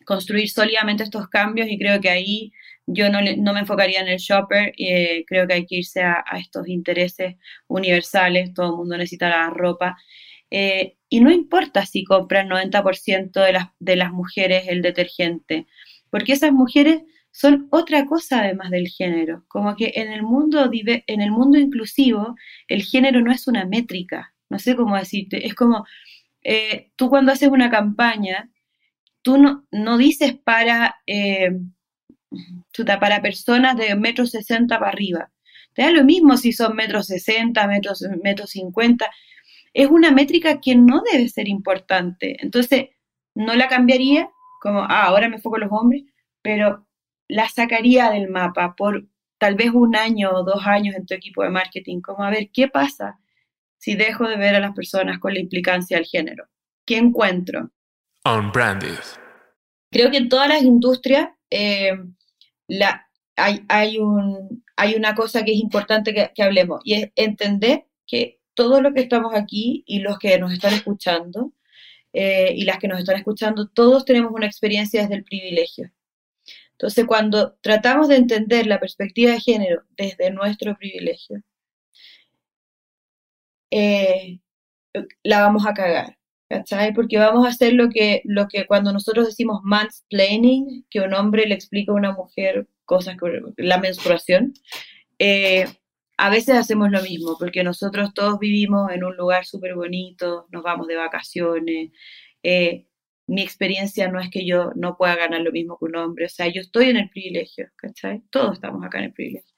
construir 0.10 0.50
sólidamente 0.50 1.04
estos 1.04 1.28
cambios 1.30 1.68
y 1.70 1.78
creo 1.78 2.02
que 2.02 2.10
ahí 2.10 2.52
yo 2.88 3.10
no, 3.10 3.20
no 3.22 3.54
me 3.54 3.60
enfocaría 3.60 4.02
en 4.02 4.08
el 4.08 4.18
shopper, 4.18 4.74
eh, 4.78 5.24
creo 5.28 5.48
que 5.48 5.54
hay 5.54 5.66
que 5.68 5.76
irse 5.78 6.02
a, 6.02 6.24
estos 6.40 6.68
intereses 6.68 7.36
universales, 7.68 8.54
todo 8.54 8.72
el 8.72 8.78
mundo 8.78 8.98
necesita 8.98 9.30
la 9.30 9.52
ropa. 9.52 9.98
Eh, 10.52 10.98
y 11.10 11.22
no 11.22 11.32
importa 11.32 11.86
si 11.86 12.04
compra 12.04 12.42
el 12.42 12.50
90% 12.50 13.44
de 13.44 13.54
las, 13.54 13.68
de 13.80 13.96
las 13.96 14.12
mujeres 14.12 14.66
el 14.68 14.82
detergente, 14.82 15.68
porque 16.10 16.34
esas 16.34 16.52
mujeres 16.52 17.04
son 17.32 17.68
otra 17.72 18.06
cosa 18.06 18.42
además 18.42 18.72
del 18.72 18.88
género. 18.88 19.46
Como 19.48 19.76
que 19.76 19.92
en 19.96 20.12
el 20.12 20.24
mundo, 20.24 20.70
en 20.72 21.22
el 21.22 21.32
mundo 21.32 21.58
inclusivo, 21.58 22.36
el 22.68 22.84
género 22.84 23.22
no 23.22 23.32
es 23.32 23.48
una 23.48 23.66
métrica. 23.66 24.34
No 24.50 24.60
sé 24.60 24.76
cómo 24.76 24.98
decirte. 24.98 25.46
Es 25.46 25.54
como, 25.56 25.86
eh, 26.44 26.92
tú 26.96 27.10
cuando 27.10 27.32
haces 27.32 27.50
una 27.50 27.70
campaña, 27.70 28.50
tú 29.22 29.38
no, 29.38 29.68
no 29.72 29.98
dices 29.98 30.36
para, 30.44 30.98
eh, 31.08 31.52
para 33.00 33.22
personas 33.22 33.78
de 33.78 33.96
metros 33.96 34.32
sesenta 34.32 34.80
para 34.80 34.92
arriba. 34.92 35.32
Te 35.74 35.84
da 35.84 35.92
lo 35.92 36.04
mismo 36.04 36.38
si 36.38 36.52
son 36.52 36.76
metros 36.76 37.08
sesenta, 37.08 37.68
metros, 37.68 38.04
metros 38.24 38.52
cincuenta. 38.52 39.12
Es 39.74 39.88
una 39.88 40.12
métrica 40.12 40.60
que 40.60 40.76
no 40.76 41.02
debe 41.12 41.30
ser 41.30 41.48
importante. 41.48 42.38
Entonces, 42.40 42.90
no 43.36 43.56
la 43.56 43.68
cambiaría 43.68 44.30
como, 44.62 44.82
ah, 44.82 45.06
ahora 45.06 45.30
me 45.30 45.38
enfoco 45.38 45.58
en 45.58 45.64
los 45.64 45.72
hombres, 45.72 46.04
pero 46.42 46.86
la 47.28 47.48
sacaría 47.48 48.10
del 48.12 48.30
mapa 48.30 48.76
por 48.76 49.08
tal 49.38 49.56
vez 49.56 49.72
un 49.74 49.96
año 49.96 50.32
o 50.32 50.44
dos 50.44 50.66
años 50.66 50.96
en 50.96 51.06
tu 51.06 51.14
equipo 51.14 51.44
de 51.44 51.50
marketing, 51.50 52.02
como 52.02 52.24
a 52.24 52.30
ver 52.30 52.50
qué 52.52 52.68
pasa 52.68 53.20
si 53.78 53.96
dejo 53.96 54.28
de 54.28 54.36
ver 54.38 54.56
a 54.56 54.60
las 54.60 54.74
personas 54.74 55.20
con 55.20 55.34
la 55.34 55.40
implicancia 55.40 55.98
del 55.98 56.06
género. 56.06 56.46
¿Qué 56.86 56.98
encuentro? 56.98 57.72
Unbranded. 58.26 59.00
Creo 59.92 60.12
que 60.12 60.18
en 60.18 60.30
todas 60.30 60.50
las 60.50 60.62
industrias 60.62 61.30
eh, 61.50 61.98
la, 62.68 63.10
hay, 63.36 63.64
hay, 63.70 63.98
un, 63.98 64.64
hay 64.76 64.96
una 64.96 65.16
cosa 65.16 65.44
que 65.44 65.54
es 65.54 65.60
importante 65.60 66.14
que, 66.14 66.44
hablemos 66.44 66.82
y 66.84 66.96
es 66.96 67.12
entender 67.16 67.86
que 68.06 68.39
todo 68.60 68.82
lo 68.82 68.94
que 68.94 69.00
estamos 69.00 69.34
aquí 69.34 69.86
y 69.88 70.00
los 70.00 70.20
que 70.20 70.38
nos 70.38 70.52
están 70.52 70.74
escuchando 70.74 71.54
eh, 72.12 72.52
y 72.54 72.66
las 72.66 72.78
que 72.78 72.90
nos 72.90 73.00
están 73.00 73.16
escuchando, 73.16 73.70
todos 73.70 74.04
tenemos 74.04 74.34
una 74.34 74.48
experiencia 74.48 75.02
desde 75.02 75.16
el 75.16 75.24
privilegio. 75.24 75.90
Entonces, 76.74 77.06
cuando 77.06 77.54
tratamos 77.62 78.10
de 78.10 78.18
entender 78.18 78.68
la 78.68 78.82
perspectiva 78.82 79.32
de 79.32 79.40
género 79.40 79.84
desde 79.98 80.30
nuestro 80.32 80.76
privilegio, 80.76 81.42
eh, 83.72 84.40
la 85.24 85.40
vamos 85.42 85.66
a 85.66 85.74
cagar, 85.74 86.18
¿cachai? 86.50 86.94
Porque 86.94 87.18
vamos 87.18 87.46
a 87.46 87.52
hacer 87.52 87.72
lo 87.74 87.88
que, 87.90 88.22
lo 88.26 88.50
que 88.50 88.66
cuando 88.66 88.92
nosotros 88.92 89.26
decimos 89.26 89.62
mansplaining, 89.64 90.86
que 90.90 91.00
un 91.00 91.14
hombre 91.14 91.46
le 91.48 91.56
explica 91.56 91.94
a 91.94 91.96
una 91.96 92.12
mujer 92.12 92.68
cosas, 92.84 93.16
la 93.56 93.78
menstruación, 93.78 94.54
eh, 95.18 95.66
a 96.20 96.30
veces 96.30 96.56
hacemos 96.58 96.92
lo 96.92 97.02
mismo, 97.02 97.38
porque 97.40 97.64
nosotros 97.64 98.14
todos 98.14 98.40
vivimos 98.40 98.92
en 98.92 99.06
un 99.06 99.16
lugar 99.16 99.46
súper 99.46 99.74
bonito, 99.76 100.48
nos 100.52 100.64
vamos 100.64 100.88
de 100.88 100.98
vacaciones, 100.98 101.92
eh, 102.44 102.88
mi 103.26 103.42
experiencia 103.42 104.10
no 104.10 104.20
es 104.20 104.30
que 104.30 104.46
yo 104.46 104.72
no 104.76 104.98
pueda 104.98 105.16
ganar 105.16 105.40
lo 105.42 105.54
mismo 105.54 105.78
que 105.80 105.86
un 105.86 105.96
hombre, 105.96 106.26
o 106.26 106.30
sea, 106.30 106.48
yo 106.50 106.60
estoy 106.60 106.90
en 106.90 106.98
el 106.98 107.10
privilegio, 107.10 107.70
¿cachai? 107.78 108.22
Todos 108.32 108.56
estamos 108.56 108.86
acá 108.86 109.00
en 109.00 109.06
el 109.06 109.14
privilegio. 109.14 109.56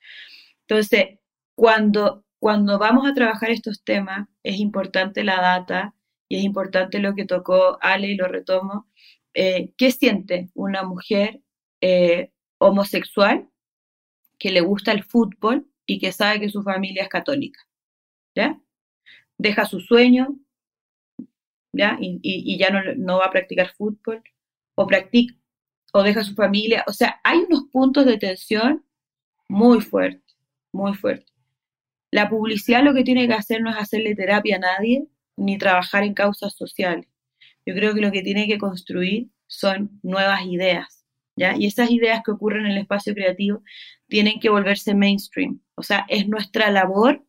Entonces, 0.68 1.20
cuando, 1.56 2.26
cuando 2.40 2.78
vamos 2.78 3.10
a 3.10 3.16
trabajar 3.16 3.50
estos 3.50 3.84
temas, 3.84 4.28
es 4.44 4.60
importante 4.60 5.24
la 5.24 5.42
data 5.42 5.96
y 6.28 6.38
es 6.38 6.44
importante 6.44 7.00
lo 7.00 7.16
que 7.16 7.26
tocó 7.26 7.80
Ale 7.82 8.10
y 8.10 8.16
lo 8.16 8.28
retomo. 8.28 8.88
Eh, 9.34 9.74
¿Qué 9.78 9.92
siente 9.92 10.52
una 10.54 10.84
mujer 10.84 11.42
eh, 11.82 12.32
homosexual 12.60 13.50
que 14.38 14.52
le 14.52 14.62
gusta 14.62 14.92
el 14.92 15.04
fútbol 15.04 15.71
y 15.92 16.00
que 16.00 16.14
sabe 16.14 16.40
que 16.40 16.50
su 16.50 16.64
familia 16.64 17.04
es 17.04 17.10
católica? 17.10 17.60
¿Ya? 18.36 18.60
Deja 19.38 19.66
su 19.66 19.82
sueño, 19.82 20.38
¿ya? 21.74 21.98
Y, 22.00 22.58
ya 22.58 22.70
no, 22.70 23.18
va 23.18 23.26
a 23.26 23.32
practicar 23.32 23.74
fútbol, 23.74 24.24
o 24.76 24.88
practica, 24.88 25.36
o 25.94 26.04
deja 26.04 26.24
su 26.24 26.34
familia. 26.34 26.86
O 26.88 26.94
sea, 26.94 27.20
hay 27.24 27.40
unos 27.40 27.64
puntos 27.72 28.06
de 28.06 28.18
tensión 28.18 28.86
muy 29.50 29.82
fuertes, 29.82 30.38
muy 30.72 30.94
fuertes. 30.94 31.34
La 32.10 32.30
publicidad 32.30 32.84
lo 32.84 32.94
que 32.94 33.04
tiene 33.04 33.28
que 33.28 33.34
hacer 33.34 33.62
no 33.62 33.70
es 33.70 33.78
hacerle 33.78 34.16
terapia 34.16 34.58
a 34.58 34.60
nadie, 34.60 35.08
ni 35.36 35.58
trabajar 35.58 36.04
en 36.04 36.14
causas 36.14 36.54
sociales. 36.56 37.08
Yo 37.66 37.74
creo 37.76 37.94
que 37.94 38.02
lo 38.02 38.12
que 38.12 38.22
tiene 38.22 38.48
que 38.48 38.58
construir 38.58 39.30
son 39.48 40.00
nuevas 40.04 40.46
ideas, 40.46 41.01
¿ya? 41.36 41.56
Y 41.58 41.68
esas 41.68 41.90
ideas 41.92 42.22
que 42.24 42.32
ocurren 42.32 42.66
en 42.66 42.74
el 42.74 42.78
espacio 42.80 43.14
creativo 43.14 43.64
tienen 44.08 44.40
que 44.40 44.50
volverse 44.50 44.94
mainstream. 44.94 45.62
O 45.76 45.84
sea, 45.84 46.06
es 46.10 46.28
nuestra 46.28 46.70
labor 46.72 47.24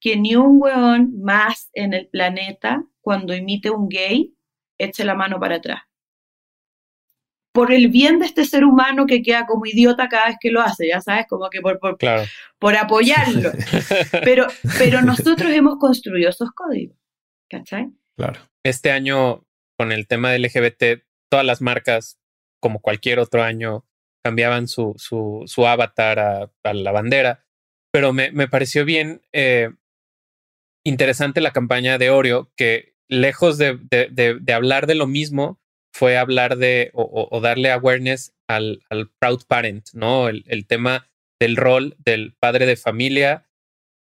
que 0.00 0.16
ni 0.16 0.36
un 0.36 0.60
weón 0.60 1.20
más 1.22 1.70
en 1.72 1.94
el 1.94 2.08
planeta, 2.08 2.84
cuando 3.00 3.34
imite 3.34 3.70
un 3.70 3.88
gay, 3.88 4.34
eche 4.78 5.04
la 5.04 5.14
mano 5.14 5.40
para 5.40 5.56
atrás. 5.56 5.80
Por 7.52 7.72
el 7.72 7.88
bien 7.88 8.18
de 8.18 8.26
este 8.26 8.44
ser 8.44 8.64
humano 8.64 9.06
que 9.06 9.22
queda 9.22 9.46
como 9.46 9.64
idiota 9.64 10.08
cada 10.08 10.26
vez 10.26 10.36
que 10.38 10.50
lo 10.50 10.60
hace, 10.60 10.88
ya 10.88 11.00
sabes, 11.00 11.26
como 11.28 11.48
que 11.48 11.60
por, 11.60 11.78
por, 11.78 11.96
por 12.58 12.76
apoyarlo. 12.76 13.52
pero, 14.24 14.46
pero 14.76 15.00
nosotros 15.00 15.50
hemos 15.52 15.78
construido 15.78 16.30
esos 16.30 16.50
códigos, 16.50 16.98
¿cachai? 17.48 17.88
Claro. 18.16 18.40
Este 18.62 18.90
año, 18.90 19.46
con 19.78 19.90
el 19.90 20.06
tema 20.06 20.32
del 20.32 20.42
LGBT, 20.42 21.04
todas 21.30 21.46
las 21.46 21.62
marcas, 21.62 22.18
como 22.64 22.80
cualquier 22.80 23.18
otro 23.18 23.42
año, 23.42 23.84
cambiaban 24.24 24.68
su, 24.68 24.94
su, 24.96 25.66
avatar 25.66 26.18
a, 26.18 26.72
la 26.72 26.92
bandera, 26.92 27.44
pero 27.92 28.14
me, 28.14 28.32
me 28.32 28.48
pareció 28.48 28.86
bien 28.86 29.20
eh, 29.34 29.68
interesante 30.82 31.42
la 31.42 31.52
campaña 31.52 31.98
de 31.98 32.08
Oreo, 32.08 32.50
que 32.56 32.94
lejos 33.06 33.58
de, 33.58 33.78
de, 33.90 34.52
hablar 34.54 34.86
de 34.86 34.94
lo 34.94 35.06
mismo, 35.06 35.60
fue 35.92 36.16
hablar 36.16 36.56
de 36.56 36.90
o, 36.94 37.38
darle 37.42 37.70
awareness 37.70 38.34
al, 38.48 38.80
al, 38.88 39.10
proud 39.18 39.42
parent, 39.46 39.88
¿no? 39.92 40.30
El, 40.30 40.42
el, 40.46 40.66
tema 40.66 41.10
del 41.38 41.56
rol 41.56 41.96
del 41.98 42.34
padre 42.40 42.64
de 42.64 42.76
familia 42.76 43.46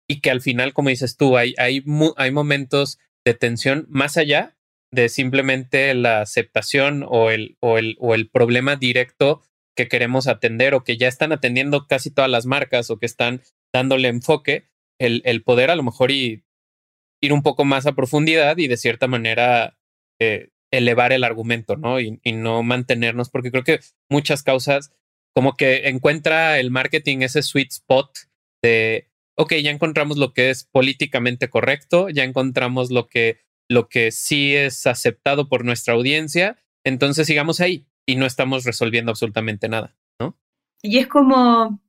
y 0.09 0.21
que 0.21 0.31
al 0.31 0.41
final, 0.41 0.73
como 0.73 0.91
dices 0.91 1.17
tú, 1.17 1.37
hay, 1.37 1.53
hay, 1.59 1.85
hay 2.17 2.31
momentos 2.31 3.01
de 3.25 3.35
tensión 3.35 3.87
más 3.89 4.17
allá 4.17 4.57
de 4.93 5.09
simplemente 5.09 5.95
la 5.95 6.21
aceptación 6.21 7.05
o 7.09 7.31
el, 7.31 7.57
o 7.61 7.79
el, 7.79 7.97
o 7.99 8.15
el 8.15 8.29
problema 8.29 8.77
directo 8.77 9.43
que 9.75 9.89
queremos 9.89 10.29
atender 10.29 10.75
o 10.75 10.85
que 10.85 10.99
ya 10.99 11.09
están 11.09 11.33
atendiendo 11.33 11.87
casi 11.87 12.11
todas 12.11 12.31
las 12.31 12.47
marcas 12.47 12.91
o 12.91 12.99
que 12.99 13.07
están 13.07 13.41
dándole 13.73 14.09
enfoque, 14.09 14.69
el, 15.01 15.23
el 15.25 15.43
poder 15.43 15.71
a 15.71 15.77
lo 15.77 15.83
mejor 15.83 16.11
y 16.11 16.45
ir 17.23 17.33
un 17.33 17.43
poco 17.43 17.65
más 17.65 17.87
a 17.87 17.93
profundidad 17.93 18.59
y 18.59 18.69
de 18.69 18.77
cierta 18.77 19.07
manera 19.07 19.79
eh, 20.21 20.51
elevar 20.73 21.13
el 21.13 21.25
argumento, 21.25 21.77
¿no? 21.77 22.01
Y, 22.01 22.21
no 22.33 22.63
mantenernos, 22.63 23.31
porque 23.31 23.51
creo 23.51 23.63
que 23.63 23.81
muchas 24.11 24.43
causas, 24.43 24.93
como 25.35 25.57
que 25.57 25.89
encuentra 25.89 26.59
el 26.59 26.71
marketing 26.71 27.19
ese 27.19 27.43
sweet 27.43 27.71
spot 27.71 28.11
de, 28.63 29.09
ok, 29.37 29.55
ya 29.63 29.71
encontramos 29.71 30.17
lo 30.17 30.33
que 30.33 30.51
es 30.51 30.65
políticamente 30.65 31.49
correcto, 31.49 32.09
ya 32.09 32.25
encontramos 32.25 32.91
lo 32.91 33.09
que, 33.09 33.41
lo 33.73 33.89
que 33.89 34.13
sí 34.13 34.55
es 34.55 34.87
aceptado 34.87 35.49
por 35.49 35.65
nuestra 35.65 35.95
audiencia, 35.95 36.59
entonces 36.85 37.27
sigamos 37.27 37.61
ahí 37.61 37.87
y 38.07 38.17
no 38.17 38.27
estamos 38.27 38.65
resolviendo 38.65 39.11
absolutamente 39.11 39.69
nada, 39.69 39.97
¿no? 40.21 40.39
Y 40.83 40.99
es 40.99 41.07
como, 41.07 41.81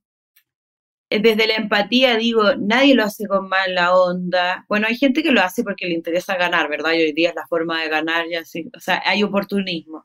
eh, 1.10 1.20
desde 1.20 1.46
la 1.46 1.54
empatía 1.54 2.16
digo, 2.16 2.54
nadie 2.56 2.94
lo 2.94 3.04
hace 3.04 3.26
con 3.26 3.48
mala 3.48 3.94
onda. 3.94 4.64
Bueno, 4.68 4.86
hay 4.86 4.96
gente 4.96 5.22
que 5.22 5.32
lo 5.32 5.42
hace 5.42 5.62
porque 5.62 5.86
le 5.86 5.94
interesa 5.94 6.36
ganar, 6.36 6.68
¿verdad? 6.68 6.92
Y 6.92 7.02
hoy 7.02 7.12
día 7.12 7.30
es 7.30 7.34
la 7.34 7.46
forma 7.46 7.82
de 7.82 7.88
ganar, 7.88 8.26
ya 8.30 8.44
sí, 8.44 8.70
o 8.76 8.80
sea, 8.80 9.02
hay 9.04 9.22
oportunismo. 9.22 10.04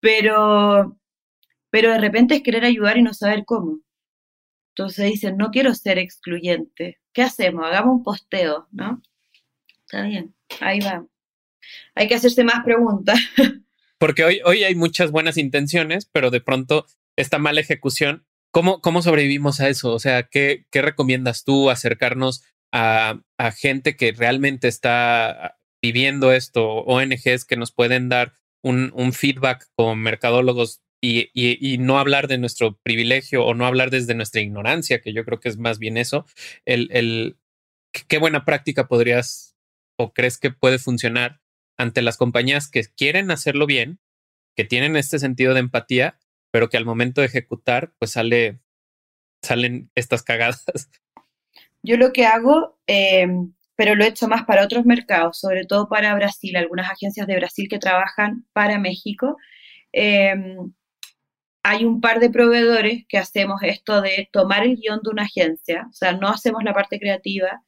Pero, 0.00 0.98
pero 1.70 1.92
de 1.92 1.98
repente 2.00 2.36
es 2.36 2.42
querer 2.42 2.64
ayudar 2.64 2.98
y 2.98 3.02
no 3.02 3.14
saber 3.14 3.44
cómo. 3.46 3.80
Entonces 4.74 5.06
dicen, 5.12 5.36
no 5.36 5.50
quiero 5.50 5.74
ser 5.74 5.98
excluyente. 5.98 7.00
¿Qué 7.12 7.22
hacemos? 7.22 7.66
Hagamos 7.66 7.96
un 7.98 8.02
posteo, 8.02 8.68
¿no? 8.72 9.02
Está 9.92 10.06
bien, 10.06 10.34
ahí 10.60 10.80
va. 10.80 11.06
Hay 11.94 12.08
que 12.08 12.14
hacerse 12.14 12.44
más 12.44 12.64
preguntas. 12.64 13.20
Porque 13.98 14.24
hoy, 14.24 14.40
hoy 14.44 14.64
hay 14.64 14.74
muchas 14.74 15.10
buenas 15.10 15.36
intenciones, 15.36 16.08
pero 16.10 16.30
de 16.30 16.40
pronto 16.40 16.86
esta 17.16 17.38
mala 17.38 17.60
ejecución 17.60 18.24
¿Cómo, 18.52 18.82
¿Cómo 18.82 19.00
sobrevivimos 19.00 19.60
a 19.60 19.70
eso? 19.70 19.94
O 19.94 19.98
sea, 19.98 20.24
¿qué, 20.24 20.66
qué 20.70 20.82
recomiendas 20.82 21.42
tú 21.44 21.70
acercarnos 21.70 22.44
a, 22.70 23.18
a, 23.38 23.50
gente 23.50 23.96
que 23.96 24.12
realmente 24.12 24.68
está 24.68 25.58
viviendo 25.80 26.32
esto, 26.32 26.68
ONGs 26.84 27.46
que 27.46 27.56
nos 27.56 27.72
pueden 27.72 28.10
dar 28.10 28.34
un, 28.62 28.92
un 28.94 29.14
feedback 29.14 29.68
como 29.74 29.96
mercadólogos 29.96 30.82
y, 31.00 31.30
y, 31.34 31.78
no 31.78 31.98
hablar 31.98 32.28
de 32.28 32.38
nuestro 32.38 32.78
privilegio 32.82 33.44
o 33.44 33.54
no 33.54 33.66
hablar 33.66 33.90
desde 33.90 34.14
nuestra 34.14 34.42
ignorancia, 34.42 35.00
que 35.00 35.14
yo 35.14 35.24
creo 35.24 35.40
que 35.40 35.48
es 35.48 35.56
más 35.56 35.78
bien 35.78 35.96
eso? 35.96 36.26
El, 36.66 36.88
el, 36.92 37.38
¿Qué 38.06 38.18
buena 38.18 38.44
práctica 38.44 38.86
podrías 38.86 39.51
o 40.02 40.12
crees 40.12 40.38
que 40.38 40.50
puede 40.50 40.78
funcionar 40.78 41.40
ante 41.76 42.02
las 42.02 42.16
compañías 42.16 42.68
que 42.68 42.82
quieren 42.84 43.30
hacerlo 43.30 43.66
bien, 43.66 44.00
que 44.56 44.64
tienen 44.64 44.96
este 44.96 45.18
sentido 45.18 45.54
de 45.54 45.60
empatía, 45.60 46.18
pero 46.50 46.68
que 46.68 46.76
al 46.76 46.84
momento 46.84 47.20
de 47.20 47.28
ejecutar, 47.28 47.92
pues 47.98 48.12
sale, 48.12 48.60
salen 49.42 49.90
estas 49.94 50.22
cagadas. 50.22 50.64
Yo 51.82 51.96
lo 51.96 52.12
que 52.12 52.26
hago, 52.26 52.78
eh, 52.86 53.26
pero 53.76 53.94
lo 53.94 54.04
he 54.04 54.08
hecho 54.08 54.28
más 54.28 54.44
para 54.44 54.64
otros 54.64 54.84
mercados, 54.84 55.38
sobre 55.38 55.64
todo 55.64 55.88
para 55.88 56.14
Brasil, 56.14 56.56
algunas 56.56 56.90
agencias 56.90 57.26
de 57.26 57.36
Brasil 57.36 57.68
que 57.68 57.78
trabajan 57.78 58.44
para 58.52 58.78
México. 58.78 59.36
Eh, 59.92 60.34
hay 61.64 61.84
un 61.84 62.00
par 62.00 62.18
de 62.18 62.30
proveedores 62.30 63.04
que 63.08 63.18
hacemos 63.18 63.62
esto 63.62 64.00
de 64.00 64.28
tomar 64.32 64.64
el 64.64 64.76
guion 64.76 65.00
de 65.02 65.10
una 65.10 65.24
agencia, 65.24 65.86
o 65.88 65.92
sea, 65.92 66.12
no 66.12 66.28
hacemos 66.28 66.64
la 66.64 66.74
parte 66.74 66.98
creativa, 66.98 67.62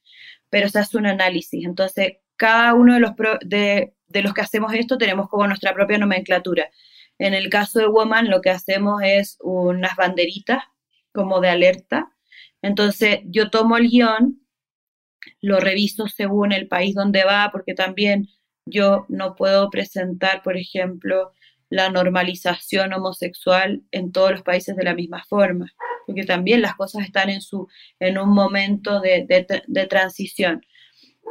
pero 0.51 0.69
se 0.69 0.79
hace 0.79 0.97
un 0.99 1.07
análisis. 1.07 1.65
Entonces, 1.65 2.15
cada 2.37 2.75
uno 2.75 2.95
de 2.95 3.01
los, 3.01 3.13
de, 3.45 3.95
de 4.09 4.23
los 4.23 4.35
que 4.35 4.41
hacemos 4.41 4.73
esto 4.75 4.99
tenemos 4.99 5.29
como 5.29 5.47
nuestra 5.47 5.75
propia 5.75 5.99
nomenclatura. 5.99 6.71
En 7.19 7.35
el 7.35 7.49
caso 7.49 7.79
de 7.79 7.87
Woman, 7.87 8.31
lo 8.31 8.41
que 8.41 8.51
hacemos 8.51 9.01
es 9.05 9.39
unas 9.41 9.97
banderitas 9.97 10.63
como 11.13 11.41
de 11.41 11.51
alerta. 11.51 12.13
Entonces, 12.63 13.21
yo 13.27 13.51
tomo 13.51 13.77
el 13.77 13.89
guion, 13.89 14.41
lo 15.41 15.61
reviso 15.61 16.09
según 16.09 16.53
el 16.53 16.69
país 16.69 16.95
donde 16.95 17.25
va, 17.25 17.51
porque 17.53 17.75
también 17.75 18.29
yo 18.67 19.07
no 19.09 19.35
puedo 19.37 19.71
presentar, 19.71 20.43
por 20.43 20.57
ejemplo, 20.57 21.33
la 21.71 21.91
normalización 21.91 22.93
homosexual 22.93 23.83
en 23.91 24.13
todos 24.13 24.31
los 24.31 24.43
países 24.43 24.77
de 24.77 24.85
la 24.85 24.95
misma 24.95 25.25
forma, 25.25 25.73
porque 26.07 26.25
también 26.25 26.63
las 26.63 26.75
cosas 26.75 27.05
están 27.05 27.31
en, 27.31 27.41
su, 27.41 27.69
en 28.01 28.19
un 28.19 28.31
momento 28.31 29.01
de, 29.01 29.27
de, 29.67 29.87
transición. 29.87 30.65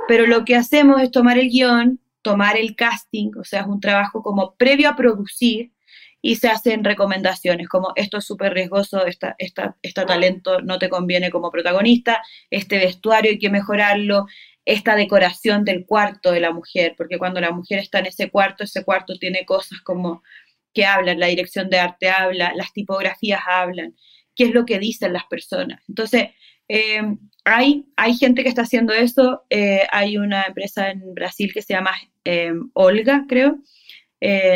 Pero 0.08 0.28
lo 0.28 0.46
que 0.46 0.56
hacemos 0.56 1.02
es 1.02 1.12
tomar 1.12 1.38
el 1.38 1.50
guion, 1.50 2.00
tomar 2.22 2.58
el 2.58 2.76
casting, 2.76 3.32
o 3.40 3.44
sea, 3.44 3.62
es 3.62 3.68
un 3.68 3.80
trabajo 3.80 4.24
como 4.24 4.56
previo 4.56 4.90
a 4.90 4.96
producir 4.96 5.72
y 6.22 6.38
se 6.38 6.48
hacen 6.48 6.84
recomendaciones 6.86 7.68
como 7.68 7.92
esto 7.96 8.18
es 8.18 8.26
súper 8.26 8.54
riesgoso, 8.54 9.06
esta, 9.06 9.36
esta, 9.38 9.76
este 9.82 10.06
talento 10.06 10.62
no 10.62 10.80
te 10.80 10.90
conviene 10.90 11.30
como 11.30 11.52
protagonista, 11.52 12.24
este 12.50 12.78
vestuario 12.78 13.32
hay 13.32 13.40
que 13.40 13.50
mejorarlo, 13.50 14.26
esta 14.66 14.96
decoración 14.96 15.66
del 15.66 15.86
cuarto 15.86 16.32
de 16.32 16.40
la 16.40 16.52
mujer, 16.52 16.96
porque 16.98 17.18
cuando 17.18 17.42
la 17.42 17.52
mujer 17.52 17.80
está 17.80 18.00
en 18.00 18.06
ese 18.06 18.32
cuarto, 18.32 18.64
ese 18.64 18.86
cuarto 18.86 19.18
tiene 19.20 19.46
cosas 19.46 19.82
como 19.82 20.24
que 20.74 20.86
hablan, 20.86 21.20
la 21.20 21.28
dirección 21.28 21.70
de 21.70 21.80
arte 21.80 22.10
habla, 22.10 22.54
las 22.56 22.72
tipografías 22.72 23.42
hablan, 23.46 23.96
qué 24.34 24.46
es 24.46 24.54
lo 24.54 24.66
que 24.66 24.80
dicen 24.80 25.14
las 25.14 25.26
personas. 25.26 25.84
Entonces, 25.88 26.30
eh, 26.76 27.04
hay, 27.46 27.86
gente 28.18 28.42
que 28.42 28.50
está 28.50 28.64
haciendo 28.64 28.94
eso, 28.94 29.44
eh, 29.52 29.86
hay 29.92 30.18
una 30.18 30.46
empresa 30.46 30.90
en 30.90 31.14
Brasil 31.14 31.52
que 31.54 31.62
se 31.62 31.76
llama 31.76 31.92
eh, 32.26 32.52
Olga, 32.74 33.26
creo, 33.30 33.60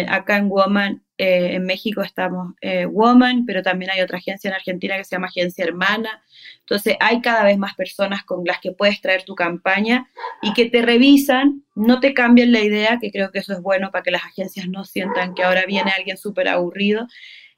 acá 0.07 0.37
en 0.37 0.49
Woman 0.49 1.03
en 1.19 1.65
México 1.65 2.01
estamos 2.01 2.53
Woman, 2.89 3.45
pero 3.45 3.61
también 3.61 3.91
hay 3.91 4.01
otra 4.01 4.17
agencia 4.17 4.47
en 4.47 4.53
Argentina 4.53 4.97
que 4.97 5.03
se 5.03 5.15
llama 5.15 5.27
Agencia 5.27 5.65
Hermana. 5.65 6.23
Entonces 6.59 6.95
hay 6.99 7.21
cada 7.21 7.43
vez 7.43 7.57
más 7.57 7.75
personas 7.75 8.23
con 8.23 8.43
las 8.45 8.61
que 8.61 8.71
puedes 8.71 9.01
traer 9.01 9.23
tu 9.23 9.35
campaña 9.35 10.07
y 10.41 10.53
que 10.53 10.69
te 10.69 10.81
revisan, 10.81 11.65
no 11.75 11.99
te 11.99 12.13
cambian 12.13 12.53
la 12.53 12.61
idea, 12.61 12.97
que 13.01 13.11
creo 13.11 13.31
que 13.31 13.39
eso 13.39 13.53
es 13.53 13.61
bueno 13.61 13.91
para 13.91 14.03
que 14.03 14.11
las 14.11 14.23
agencias 14.23 14.69
no 14.69 14.85
sientan 14.85 15.35
que 15.35 15.43
ahora 15.43 15.65
viene 15.67 15.91
alguien 15.95 16.17
súper 16.17 16.47
aburrido, 16.47 17.07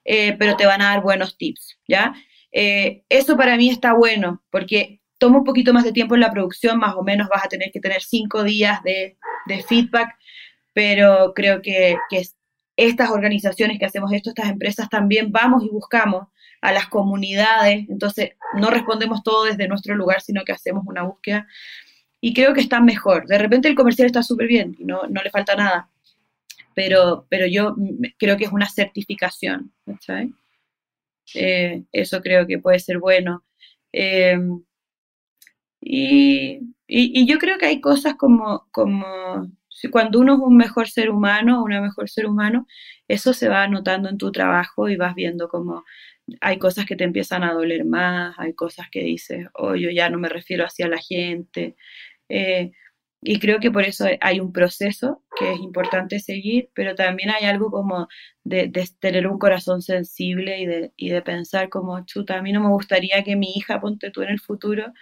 pero 0.03 0.57
te 0.57 0.65
van 0.65 0.81
a 0.81 0.89
dar 0.89 1.03
buenos 1.03 1.37
tips, 1.37 1.77
¿ya? 1.87 2.15
Eso 2.51 3.37
para 3.37 3.57
mí 3.57 3.69
está 3.69 3.93
bueno, 3.93 4.43
porque 4.49 4.99
toma 5.19 5.39
un 5.39 5.43
poquito 5.43 5.73
más 5.73 5.83
de 5.83 5.91
tiempo 5.91 6.15
en 6.15 6.21
la 6.21 6.31
producción, 6.31 6.79
más 6.79 6.95
o 6.95 7.03
menos 7.03 7.27
vas 7.29 7.45
a 7.45 7.49
tener 7.49 7.71
que 7.71 7.79
tener 7.79 8.01
cinco 8.01 8.43
días 8.43 8.81
de, 8.83 9.17
de 9.47 9.63
feedback, 9.63 10.15
pero 10.73 11.33
creo 11.35 11.61
que, 11.61 11.97
que 12.09 12.23
estas 12.77 13.09
organizaciones 13.11 13.77
que 13.77 13.85
hacemos 13.85 14.11
esto, 14.13 14.29
estas 14.29 14.49
empresas 14.49 14.89
también 14.89 15.31
vamos 15.31 15.63
y 15.63 15.69
buscamos 15.69 16.27
a 16.61 16.71
las 16.71 16.87
comunidades, 16.87 17.87
entonces 17.89 18.31
no 18.53 18.69
respondemos 18.69 19.23
todo 19.23 19.45
desde 19.45 19.67
nuestro 19.67 19.95
lugar, 19.95 20.21
sino 20.21 20.43
que 20.43 20.53
hacemos 20.53 20.83
una 20.87 21.03
búsqueda 21.03 21.47
y 22.21 22.33
creo 22.33 22.53
que 22.53 22.61
está 22.61 22.81
mejor. 22.81 23.27
De 23.27 23.37
repente 23.37 23.67
el 23.67 23.75
comercial 23.75 24.07
está 24.07 24.23
súper 24.23 24.47
bien 24.47 24.75
no, 24.79 25.03
no, 25.07 25.21
le 25.21 25.29
falta 25.29 25.55
nada, 25.55 25.89
pero, 26.73 27.25
pero 27.29 27.45
yo 27.47 27.75
creo 28.17 28.37
que 28.37 28.45
es 28.45 28.51
una 28.51 28.69
certificación, 28.69 29.73
eh, 31.35 31.83
eso 31.91 32.21
creo 32.21 32.47
que 32.47 32.59
puede 32.59 32.79
ser 32.79 32.99
bueno. 32.99 33.43
Y, 35.81 36.59
y, 36.87 37.21
y, 37.21 37.27
yo 37.27 37.37
creo 37.39 37.57
que 37.57 37.65
hay 37.67 37.81
cosas 37.81 38.15
como, 38.15 38.67
como 38.71 39.05
cuando 39.91 40.19
uno 40.19 40.33
es 40.33 40.39
un 40.39 40.57
mejor 40.57 40.89
ser 40.89 41.09
humano, 41.09 41.63
una 41.63 41.81
mejor 41.81 42.09
ser 42.09 42.25
humano, 42.25 42.67
eso 43.07 43.33
se 43.33 43.47
va 43.47 43.67
notando 43.67 44.09
en 44.09 44.17
tu 44.17 44.31
trabajo 44.31 44.89
y 44.89 44.97
vas 44.97 45.15
viendo 45.15 45.47
como 45.47 45.85
hay 46.41 46.59
cosas 46.59 46.85
que 46.85 46.95
te 46.95 47.05
empiezan 47.05 47.43
a 47.43 47.53
doler 47.53 47.85
más, 47.85 48.35
hay 48.37 48.53
cosas 48.53 48.87
que 48.91 49.03
dices, 49.03 49.47
oh, 49.53 49.75
yo 49.75 49.89
ya 49.89 50.09
no 50.09 50.19
me 50.19 50.29
refiero 50.29 50.65
hacia 50.65 50.87
la 50.87 50.99
gente. 50.99 51.75
Eh, 52.29 52.71
y 53.21 53.39
creo 53.39 53.59
que 53.59 53.71
por 53.71 53.83
eso 53.83 54.05
hay 54.21 54.39
un 54.39 54.53
proceso 54.53 55.23
que 55.37 55.53
es 55.53 55.59
importante 55.59 56.19
seguir, 56.19 56.69
pero 56.73 56.95
también 56.95 57.29
hay 57.31 57.45
algo 57.45 57.69
como 57.69 58.07
de, 58.43 58.71
tener 58.99 59.27
un 59.27 59.37
corazón 59.37 59.81
sensible 59.81 60.59
y 60.59 60.65
de, 60.65 60.93
y 60.95 61.09
de 61.09 61.21
pensar 61.21 61.69
como, 61.69 62.05
chuta, 62.05 62.37
a 62.37 62.41
mí 62.41 62.53
no 62.53 62.61
me 62.61 62.69
gustaría 62.69 63.23
que 63.23 63.35
mi 63.35 63.53
hija, 63.55 63.81
ponte 63.81 64.11
tú 64.11 64.21
en 64.21 64.29
el 64.29 64.39
futuro, 64.39 64.93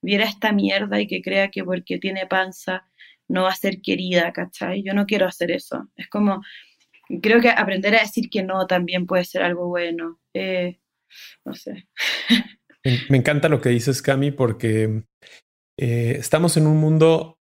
viera 0.00 0.24
esta 0.24 0.52
mierda 0.52 1.00
y 1.00 1.06
que 1.06 1.22
crea 1.22 1.50
que 1.50 1.64
porque 1.64 1.98
tiene 1.98 2.26
panza 2.26 2.88
no 3.28 3.42
va 3.44 3.50
a 3.50 3.54
ser 3.54 3.80
querida, 3.82 4.32
¿cachai? 4.32 4.82
Yo 4.82 4.94
no 4.94 5.06
quiero 5.06 5.26
hacer 5.26 5.50
eso. 5.50 5.88
Es 5.96 6.08
como, 6.08 6.42
creo 7.22 7.40
que 7.40 7.50
aprender 7.50 7.94
a 7.94 8.00
decir 8.00 8.30
que 8.30 8.42
no 8.42 8.66
también 8.66 9.06
puede 9.06 9.24
ser 9.24 9.42
algo 9.42 9.68
bueno. 9.68 10.18
Eh, 10.34 10.78
no 11.44 11.54
sé. 11.54 11.86
Me, 13.10 13.18
encanta 13.18 13.48
lo 13.48 13.60
que 13.60 13.68
dices, 13.68 14.00
Cami, 14.00 14.30
porque 14.30 15.02
eh, 15.78 16.16
estamos 16.18 16.56
en 16.56 16.66
un 16.66 16.78
mundo, 16.78 17.37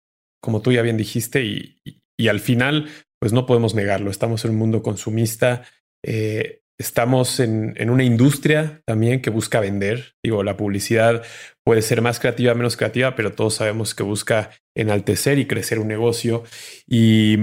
como 0.44 0.61
tú 0.61 0.72
ya 0.72 0.83
bien 0.83 0.98
dijiste, 0.98 1.42
y, 1.42 2.28
al 2.28 2.38
final, 2.38 2.90
pues 3.18 3.33
no 3.33 3.46
podemos 3.46 3.74
negarlo. 3.74 4.11
Estamos 4.11 4.44
en 4.44 4.50
un 4.50 4.59
mundo 4.59 4.83
consumista. 4.83 5.62
Eh, 6.04 6.61
estamos 6.78 7.40
en, 7.40 7.72
en, 7.78 7.88
una 7.88 8.04
industria 8.04 8.83
también 8.85 9.22
que 9.22 9.30
busca 9.30 9.61
vender. 9.61 10.16
Digo, 10.22 10.42
la 10.42 10.59
publicidad 10.59 11.22
puede 11.64 11.80
ser 11.80 12.02
más 12.02 12.20
creativa, 12.20 12.52
menos 12.52 12.76
creativa, 12.76 13.16
pero 13.16 13.33
todos 13.33 13.54
sabemos 13.54 13.94
que 13.94 14.02
busca 14.02 14.50
enaltecer 14.76 15.38
y 15.38 15.46
crecer 15.46 15.78
un 15.78 15.88
negocio. 15.88 16.44
Y, 16.87 17.38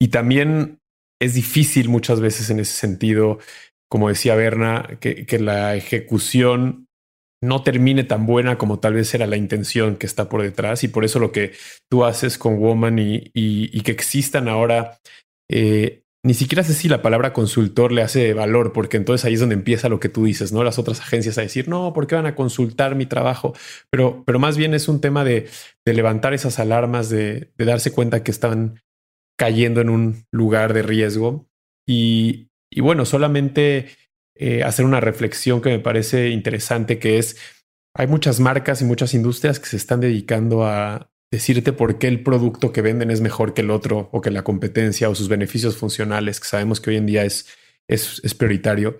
y 0.00 0.08
también 0.08 0.78
es 1.20 1.34
difícil 1.34 1.90
muchas 1.90 2.20
veces 2.20 2.48
en 2.48 2.58
ese 2.58 2.72
sentido, 2.72 3.38
como 3.90 4.08
decía 4.08 4.34
Berna, 4.34 4.96
que, 4.98 5.26
que, 5.26 5.38
la 5.38 5.76
ejecución 5.76 6.86
no 7.42 7.62
termine 7.62 8.04
tan 8.04 8.26
buena 8.26 8.58
como 8.58 8.80
tal 8.80 8.94
vez 8.94 9.14
era 9.14 9.26
la 9.26 9.36
intención 9.36 9.96
que 9.96 10.06
está 10.06 10.28
por 10.28 10.42
detrás. 10.42 10.84
Y 10.84 10.88
por 10.88 11.04
eso 11.04 11.18
lo 11.18 11.32
que 11.32 11.52
tú 11.90 12.04
haces 12.04 12.38
con 12.38 12.58
Woman 12.58 12.98
y, 12.98 13.80
que 13.82 13.92
existan 13.92 14.48
ahora 14.48 14.98
eh, 15.50 16.02
ni 16.22 16.34
siquiera 16.34 16.62
sé 16.62 16.74
si 16.74 16.88
la 16.88 17.00
palabra 17.00 17.32
consultor 17.32 17.92
le 17.92 18.02
hace 18.02 18.34
valor, 18.34 18.72
porque 18.72 18.98
entonces 18.98 19.24
ahí 19.24 19.34
es 19.34 19.40
donde 19.40 19.54
empieza 19.54 19.88
lo 19.88 20.00
que 20.00 20.10
tú 20.10 20.24
dices, 20.24 20.52
¿no? 20.52 20.62
Las 20.62 20.78
otras 20.78 21.00
agencias 21.00 21.38
a 21.38 21.42
decir, 21.42 21.66
no, 21.68 21.94
¿por 21.94 22.06
qué 22.06 22.14
van 22.14 22.26
a 22.26 22.34
consultar 22.34 22.94
mi 22.94 23.06
trabajo? 23.06 23.54
Pero, 23.90 24.22
pero 24.26 24.38
más 24.38 24.58
bien 24.58 24.74
es 24.74 24.88
un 24.88 25.00
tema 25.00 25.24
de, 25.24 25.48
levantar 25.86 26.34
esas 26.34 26.58
alarmas, 26.58 27.08
de, 27.08 27.50
darse 27.56 27.90
cuenta 27.90 28.22
que 28.22 28.30
están 28.30 28.80
cayendo 29.38 29.80
en 29.80 29.88
un 29.88 30.24
lugar 30.30 30.74
de 30.74 30.82
riesgo. 30.82 31.46
Y, 31.88 32.48
bueno, 32.76 33.06
solamente 33.06 33.88
eh, 34.40 34.64
hacer 34.64 34.84
una 34.84 35.00
reflexión 35.00 35.60
que 35.60 35.70
me 35.70 35.78
parece 35.78 36.30
interesante, 36.30 36.98
que 36.98 37.18
es, 37.18 37.36
hay 37.94 38.06
muchas 38.06 38.40
marcas 38.40 38.82
y 38.82 38.84
muchas 38.84 39.14
industrias 39.14 39.60
que 39.60 39.66
se 39.66 39.76
están 39.76 40.00
dedicando 40.00 40.64
a, 40.64 41.10
decirte 41.32 41.72
por 41.72 41.98
qué 41.98 42.08
el 42.08 42.22
producto 42.22 42.72
que 42.72 42.82
venden 42.82 43.10
es 43.10 43.20
mejor 43.20 43.54
que 43.54 43.62
el 43.62 43.70
otro 43.70 44.08
o 44.12 44.20
que 44.20 44.30
la 44.30 44.42
competencia 44.42 45.08
o 45.08 45.14
sus 45.14 45.28
beneficios 45.28 45.76
funcionales, 45.76 46.40
que 46.40 46.48
sabemos 46.48 46.80
que 46.80 46.90
hoy 46.90 46.96
en 46.96 47.06
día 47.06 47.24
es, 47.24 47.46
es, 47.88 48.34
prioritario. 48.34 48.98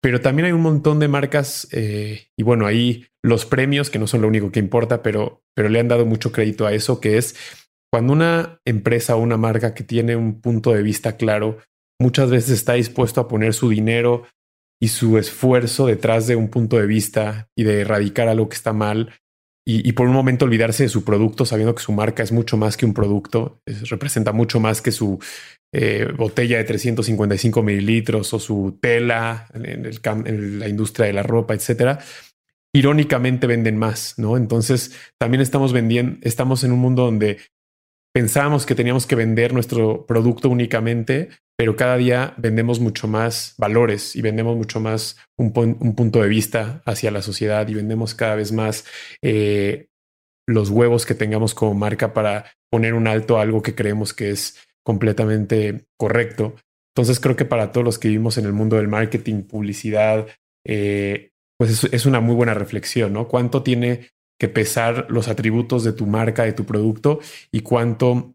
Pero 0.00 0.20
también 0.20 0.46
hay 0.46 0.52
un 0.52 0.60
montón 0.60 1.00
de 1.00 1.08
marcas 1.08 1.66
eh, 1.72 2.28
y 2.36 2.42
bueno, 2.42 2.66
ahí 2.66 3.06
los 3.22 3.46
premios, 3.46 3.90
que 3.90 3.98
no 3.98 4.06
son 4.06 4.22
lo 4.22 4.28
único 4.28 4.52
que 4.52 4.60
importa, 4.60 5.02
pero, 5.02 5.42
pero 5.54 5.68
le 5.68 5.80
han 5.80 5.88
dado 5.88 6.06
mucho 6.06 6.30
crédito 6.30 6.66
a 6.66 6.74
eso, 6.74 7.00
que 7.00 7.16
es 7.16 7.34
cuando 7.90 8.12
una 8.12 8.60
empresa 8.64 9.16
o 9.16 9.20
una 9.20 9.36
marca 9.36 9.74
que 9.74 9.82
tiene 9.82 10.14
un 10.14 10.40
punto 10.40 10.72
de 10.72 10.82
vista 10.82 11.16
claro, 11.16 11.58
muchas 11.98 12.30
veces 12.30 12.50
está 12.50 12.74
dispuesto 12.74 13.20
a 13.20 13.28
poner 13.28 13.54
su 13.54 13.70
dinero 13.70 14.26
y 14.82 14.88
su 14.88 15.18
esfuerzo 15.18 15.86
detrás 15.86 16.26
de 16.26 16.36
un 16.36 16.48
punto 16.48 16.78
de 16.78 16.86
vista 16.86 17.48
y 17.56 17.64
de 17.64 17.80
erradicar 17.80 18.28
algo 18.28 18.48
que 18.48 18.56
está 18.56 18.72
mal 18.72 19.12
y, 19.66 19.92
por 19.92 20.06
un 20.06 20.12
momento 20.12 20.44
olvidarse 20.44 20.82
de 20.82 20.88
su 20.90 21.04
producto, 21.04 21.46
sabiendo 21.46 21.74
que 21.74 21.82
su 21.82 21.92
marca 21.92 22.22
es 22.22 22.32
mucho 22.32 22.58
más 22.58 22.76
que 22.76 22.84
un 22.84 22.92
producto, 22.92 23.62
representa 23.88 24.32
mucho 24.32 24.60
más 24.60 24.82
que 24.82 24.92
su 24.92 25.18
eh, 25.72 26.06
botella 26.14 26.58
de 26.58 26.64
355 26.64 27.62
mililitros 27.62 28.34
o 28.34 28.38
su 28.38 28.78
tela 28.80 29.48
en, 29.54 29.90
en 30.26 30.58
la 30.58 30.68
industria 30.68 31.06
de 31.06 31.14
la 31.14 31.22
ropa, 31.22 31.54
etcétera. 31.54 31.98
Irónicamente 32.74 33.46
venden 33.46 33.78
más, 33.78 34.18
¿no? 34.18 34.36
Entonces 34.36 34.98
también 35.18 35.40
estamos 35.40 35.72
vendiendo, 35.72 36.18
estamos 36.20 36.62
en 36.62 36.72
un 36.72 36.80
mundo 36.80 37.04
donde 37.04 37.38
pensábamos 38.14 38.66
que 38.66 38.74
teníamos 38.74 39.06
que 39.06 39.16
vender 39.16 39.54
nuestro 39.54 40.04
producto 40.04 40.50
únicamente, 40.50 41.30
pero 41.56 41.76
cada 41.76 41.96
día 41.96 42.34
vendemos 42.36 42.80
mucho 42.80 43.06
más 43.06 43.54
valores 43.58 44.16
y 44.16 44.22
vendemos 44.22 44.56
mucho 44.56 44.80
más 44.80 45.16
un, 45.36 45.52
punto 45.52 46.20
de 46.20 46.28
vista 46.28 46.82
hacia 46.84 47.10
la 47.10 47.22
sociedad 47.22 47.68
y 47.68 47.74
vendemos 47.74 48.14
cada 48.14 48.34
vez 48.34 48.52
más 48.52 48.84
eh, 49.22 49.88
los 50.46 50.70
huevos 50.70 51.06
que 51.06 51.14
tengamos 51.14 51.54
como 51.54 51.74
marca 51.74 52.12
para 52.12 52.46
poner 52.70 52.94
un 52.94 53.06
alto 53.06 53.38
a 53.38 53.42
algo 53.42 53.62
que 53.62 53.74
creemos 53.74 54.12
que 54.12 54.30
es 54.30 54.58
completamente 54.84 55.86
correcto. 55.96 56.56
Entonces 56.94 57.20
creo 57.20 57.36
que 57.36 57.44
para 57.44 57.72
todos 57.72 57.84
los 57.84 57.98
que 57.98 58.08
vivimos 58.08 58.36
en 58.36 58.46
el 58.46 58.52
mundo 58.52 58.76
del 58.76 58.88
marketing, 58.88 59.42
publicidad, 59.42 60.26
eh, 60.66 61.30
pues 61.56 61.70
es, 61.70 61.92
es, 61.92 62.06
una 62.06 62.20
muy 62.20 62.34
buena 62.34 62.54
reflexión, 62.54 63.12
¿no? 63.12 63.28
¿Cuánto 63.28 63.62
tiene 63.62 64.10
que 64.38 64.48
pesar 64.48 65.06
los 65.08 65.28
atributos 65.28 65.84
de 65.84 65.92
tu 65.92 66.06
marca, 66.06 66.44
de 66.44 66.52
tu 66.52 66.64
producto 66.64 67.20
y 67.52 67.60
cuánto 67.60 68.34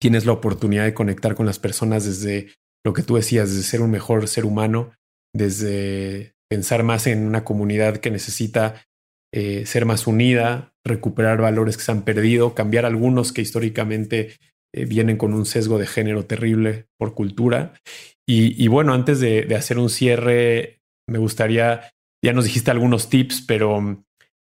tienes 0.00 0.26
la 0.26 0.32
oportunidad 0.32 0.84
de 0.84 0.94
conectar 0.94 1.34
con 1.34 1.46
las 1.46 1.58
personas 1.58 2.04
desde 2.04 2.52
lo 2.84 2.92
que 2.92 3.02
tú 3.02 3.16
decías, 3.16 3.50
desde 3.50 3.62
ser 3.62 3.82
un 3.82 3.90
mejor 3.90 4.26
ser 4.26 4.44
humano, 4.44 4.92
desde 5.34 6.34
pensar 6.48 6.82
más 6.82 7.06
en 7.06 7.26
una 7.26 7.44
comunidad 7.44 7.98
que 7.98 8.10
necesita 8.10 8.86
eh, 9.32 9.64
ser 9.66 9.84
más 9.84 10.06
unida, 10.06 10.72
recuperar 10.84 11.40
valores 11.40 11.76
que 11.76 11.84
se 11.84 11.92
han 11.92 12.02
perdido, 12.02 12.54
cambiar 12.54 12.86
algunos 12.86 13.32
que 13.32 13.42
históricamente 13.42 14.36
eh, 14.74 14.86
vienen 14.86 15.16
con 15.16 15.34
un 15.34 15.46
sesgo 15.46 15.78
de 15.78 15.86
género 15.86 16.24
terrible 16.24 16.86
por 16.98 17.14
cultura. 17.14 17.74
Y, 18.32 18.68
bueno, 18.68 18.94
antes 18.94 19.18
de, 19.18 19.42
de, 19.42 19.56
hacer 19.56 19.76
un 19.76 19.90
cierre, 19.90 20.78
me 21.08 21.18
gustaría, 21.18 21.90
ya 22.24 22.32
nos 22.32 22.44
dijiste 22.44 22.70
algunos 22.70 23.08
tips, 23.08 23.42
pero 23.42 24.04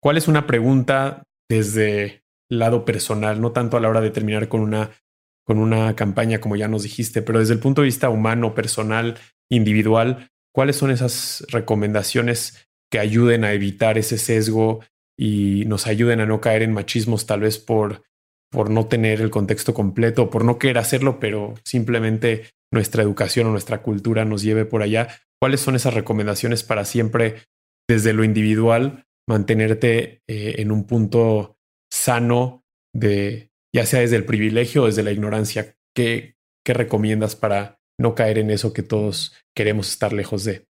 ¿cuál 0.00 0.16
es 0.16 0.28
una 0.28 0.46
pregunta 0.46 1.24
desde 1.50 2.22
el 2.48 2.60
lado 2.60 2.84
personal, 2.84 3.40
no 3.40 3.50
tanto 3.50 3.76
a 3.76 3.80
la 3.80 3.88
hora 3.88 4.00
de 4.00 4.12
terminar 4.12 4.46
con 4.48 4.60
una 4.60 4.92
con 5.44 5.58
una 5.58 5.94
campaña, 5.94 6.40
como 6.40 6.56
ya 6.56 6.68
nos 6.68 6.82
dijiste, 6.82 7.22
pero 7.22 7.38
desde 7.38 7.54
el 7.54 7.60
punto 7.60 7.82
de 7.82 7.86
vista 7.86 8.08
humano, 8.08 8.54
personal, 8.54 9.18
individual, 9.50 10.30
¿cuáles 10.52 10.76
son 10.76 10.90
esas 10.90 11.44
recomendaciones 11.50 12.66
que 12.90 12.98
ayuden 12.98 13.44
a 13.44 13.52
evitar 13.52 13.98
ese 13.98 14.18
sesgo 14.18 14.80
y 15.18 15.64
nos 15.66 15.86
ayuden 15.86 16.20
a 16.20 16.26
no 16.26 16.40
caer 16.40 16.62
en 16.62 16.72
machismos 16.72 17.26
tal 17.26 17.40
vez 17.40 17.58
por, 17.58 18.02
por 18.50 18.70
no 18.70 18.86
tener 18.86 19.20
el 19.20 19.30
contexto 19.30 19.74
completo, 19.74 20.30
por 20.30 20.44
no 20.44 20.58
querer 20.58 20.78
hacerlo, 20.78 21.20
pero 21.20 21.54
simplemente 21.64 22.50
nuestra 22.72 23.02
educación 23.02 23.46
o 23.46 23.50
nuestra 23.50 23.82
cultura 23.82 24.24
nos 24.24 24.42
lleve 24.42 24.64
por 24.64 24.82
allá? 24.82 25.08
¿Cuáles 25.40 25.60
son 25.60 25.76
esas 25.76 25.94
recomendaciones 25.94 26.62
para 26.62 26.84
siempre, 26.84 27.42
desde 27.88 28.12
lo 28.12 28.24
individual, 28.24 29.04
mantenerte 29.28 30.22
eh, 30.26 30.56
en 30.58 30.72
un 30.72 30.84
punto 30.84 31.56
sano 31.90 32.64
de, 32.94 33.50
ya 33.74 33.84
sea 33.84 34.00
desde 34.00 34.16
el 34.16 34.24
privilegio 34.24 34.84
o 34.84 34.86
desde 34.86 35.02
la 35.02 35.10
ignorancia, 35.10 35.76
¿qué, 35.94 36.36
qué 36.62 36.74
recomiendas 36.74 37.34
para 37.34 37.80
no 37.98 38.14
caer 38.14 38.38
en 38.38 38.50
eso 38.50 38.72
que 38.72 38.84
todos 38.84 39.34
queremos 39.52 39.90
estar 39.90 40.12
lejos 40.12 40.44
de? 40.44 40.68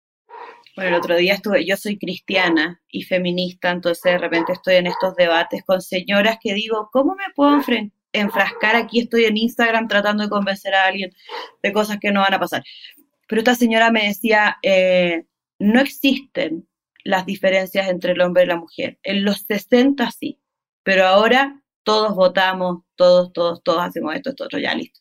Bueno, 0.76 0.90
el 0.90 0.96
otro 0.96 1.16
día 1.16 1.34
estuve, 1.34 1.66
yo 1.66 1.78
soy 1.78 1.98
cristiana 1.98 2.82
y 2.90 3.04
feminista, 3.04 3.72
entonces 3.72 4.04
de 4.04 4.18
repente 4.18 4.52
estoy 4.52 4.76
en 4.76 4.88
estos 4.88 5.16
debates 5.16 5.64
con 5.66 5.82
señoras 5.82 6.40
que 6.44 6.54
digo, 6.54 6.90
¿cómo 6.92 7.16
me 7.16 7.34
puedo 7.34 7.58
enfrascar 8.12 8.76
aquí? 8.76 9.00
Estoy 9.00 9.24
en 9.26 9.38
Instagram 9.38 9.88
tratando 9.88 10.24
de 10.24 10.30
convencer 10.30 10.76
a 10.76 10.86
alguien 10.86 11.12
de 11.64 11.72
cosas 11.72 12.00
que 12.02 12.12
no 12.12 12.20
van 12.20 12.34
a 12.34 12.40
pasar. 12.40 12.64
Pero 13.30 13.40
esta 13.40 13.56
señora 13.56 13.92
me 13.92 14.08
decía, 14.08 14.58
eh, 14.62 15.24
no 15.58 15.80
existen 15.80 16.68
las 17.06 17.26
diferencias 17.26 17.88
entre 17.88 18.12
el 18.12 18.22
hombre 18.22 18.44
y 18.44 18.48
la 18.48 18.58
mujer. 18.58 19.00
En 19.04 19.24
los 19.24 19.46
60 19.48 20.12
sí, 20.12 20.42
pero 20.84 21.08
ahora 21.08 21.64
todos 21.90 22.14
votamos, 22.14 22.84
todos, 22.96 23.34
todos, 23.34 23.64
todos 23.64 23.82
hacemos 23.82 24.14
esto, 24.14 24.30
esto, 24.30 24.44
otro, 24.44 24.60
ya 24.60 24.76
listo. 24.76 25.00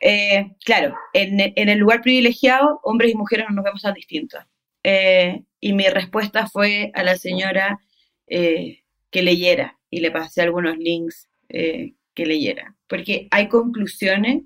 Eh, 0.00 0.56
claro, 0.64 0.96
en, 1.12 1.38
el 1.54 1.78
lugar 1.78 2.02
privilegiado, 2.02 2.80
hombres 2.82 3.12
y 3.12 3.14
mujeres 3.14 3.46
no 3.48 3.54
nos 3.54 3.64
vemos 3.64 3.82
tan 3.82 3.94
distintos. 3.94 4.42
Eh, 4.82 5.44
y 5.60 5.72
mi 5.72 5.86
respuesta 5.88 6.48
fue 6.48 6.90
a 6.94 7.04
la 7.04 7.16
señora 7.16 7.78
eh, 8.26 8.82
que 9.12 9.22
leyera 9.22 9.78
y 9.88 10.00
le 10.00 10.10
pasé 10.10 10.42
algunos 10.42 10.76
links 10.78 11.28
que 11.48 12.26
leyera, 12.26 12.74
porque 12.88 13.28
hay 13.30 13.48
conclusiones 13.48 14.42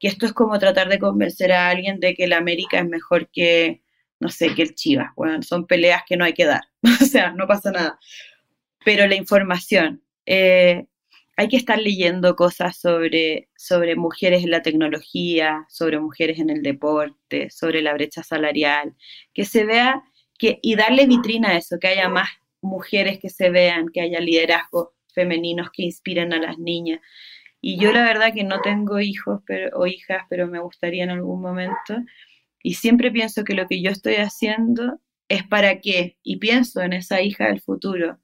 que 0.00 0.08
esto 0.08 0.24
es 0.24 0.32
como 0.32 0.58
tratar 0.58 0.88
de 0.88 0.98
convencer 0.98 1.52
a 1.52 1.68
alguien 1.68 2.00
de 2.00 2.14
que 2.14 2.26
la 2.26 2.38
América 2.38 2.78
es 2.78 2.86
mejor 2.86 3.28
que, 3.30 3.82
no 4.18 4.30
sé, 4.30 4.54
que 4.54 4.62
el 4.62 4.74
Chivas. 4.74 5.10
Bueno, 5.16 5.42
son 5.42 5.66
peleas 5.66 6.04
que 6.08 6.16
no 6.16 6.24
hay 6.24 6.32
que 6.32 6.46
dar, 6.46 6.62
o 7.02 7.04
sea, 7.04 7.32
no 7.32 7.46
pasa 7.46 7.70
nada. 7.70 7.98
Pero 8.82 9.06
la 9.06 9.16
información, 9.16 10.05
eh, 10.26 10.86
hay 11.36 11.48
que 11.48 11.56
estar 11.56 11.78
leyendo 11.78 12.34
cosas 12.34 12.78
sobre, 12.78 13.48
sobre 13.56 13.94
mujeres 13.94 14.42
en 14.42 14.50
la 14.50 14.62
tecnología, 14.62 15.66
sobre 15.68 16.00
mujeres 16.00 16.38
en 16.38 16.50
el 16.50 16.62
deporte, 16.62 17.50
sobre 17.50 17.82
la 17.82 17.92
brecha 17.92 18.22
salarial, 18.22 18.94
que 19.34 19.44
se 19.44 19.64
vea 19.64 20.02
que, 20.38 20.58
y 20.62 20.76
darle 20.76 21.06
vitrina 21.06 21.50
a 21.50 21.58
eso, 21.58 21.78
que 21.78 21.88
haya 21.88 22.08
más 22.08 22.28
mujeres 22.62 23.18
que 23.18 23.28
se 23.28 23.50
vean, 23.50 23.88
que 23.90 24.00
haya 24.00 24.20
liderazgos 24.20 24.88
femeninos 25.14 25.68
que 25.72 25.82
inspiren 25.82 26.32
a 26.32 26.38
las 26.38 26.58
niñas. 26.58 27.00
Y 27.60 27.78
yo 27.78 27.92
la 27.92 28.02
verdad 28.02 28.32
que 28.34 28.44
no 28.44 28.60
tengo 28.60 29.00
hijos 29.00 29.40
pero, 29.46 29.76
o 29.78 29.86
hijas, 29.86 30.22
pero 30.30 30.46
me 30.46 30.60
gustaría 30.60 31.04
en 31.04 31.10
algún 31.10 31.42
momento. 31.42 31.96
Y 32.62 32.74
siempre 32.74 33.10
pienso 33.10 33.44
que 33.44 33.54
lo 33.54 33.66
que 33.66 33.82
yo 33.82 33.90
estoy 33.90 34.16
haciendo 34.16 35.00
es 35.28 35.44
para 35.44 35.80
qué, 35.80 36.16
y 36.22 36.36
pienso 36.38 36.80
en 36.82 36.92
esa 36.92 37.20
hija 37.20 37.48
del 37.48 37.60
futuro. 37.60 38.18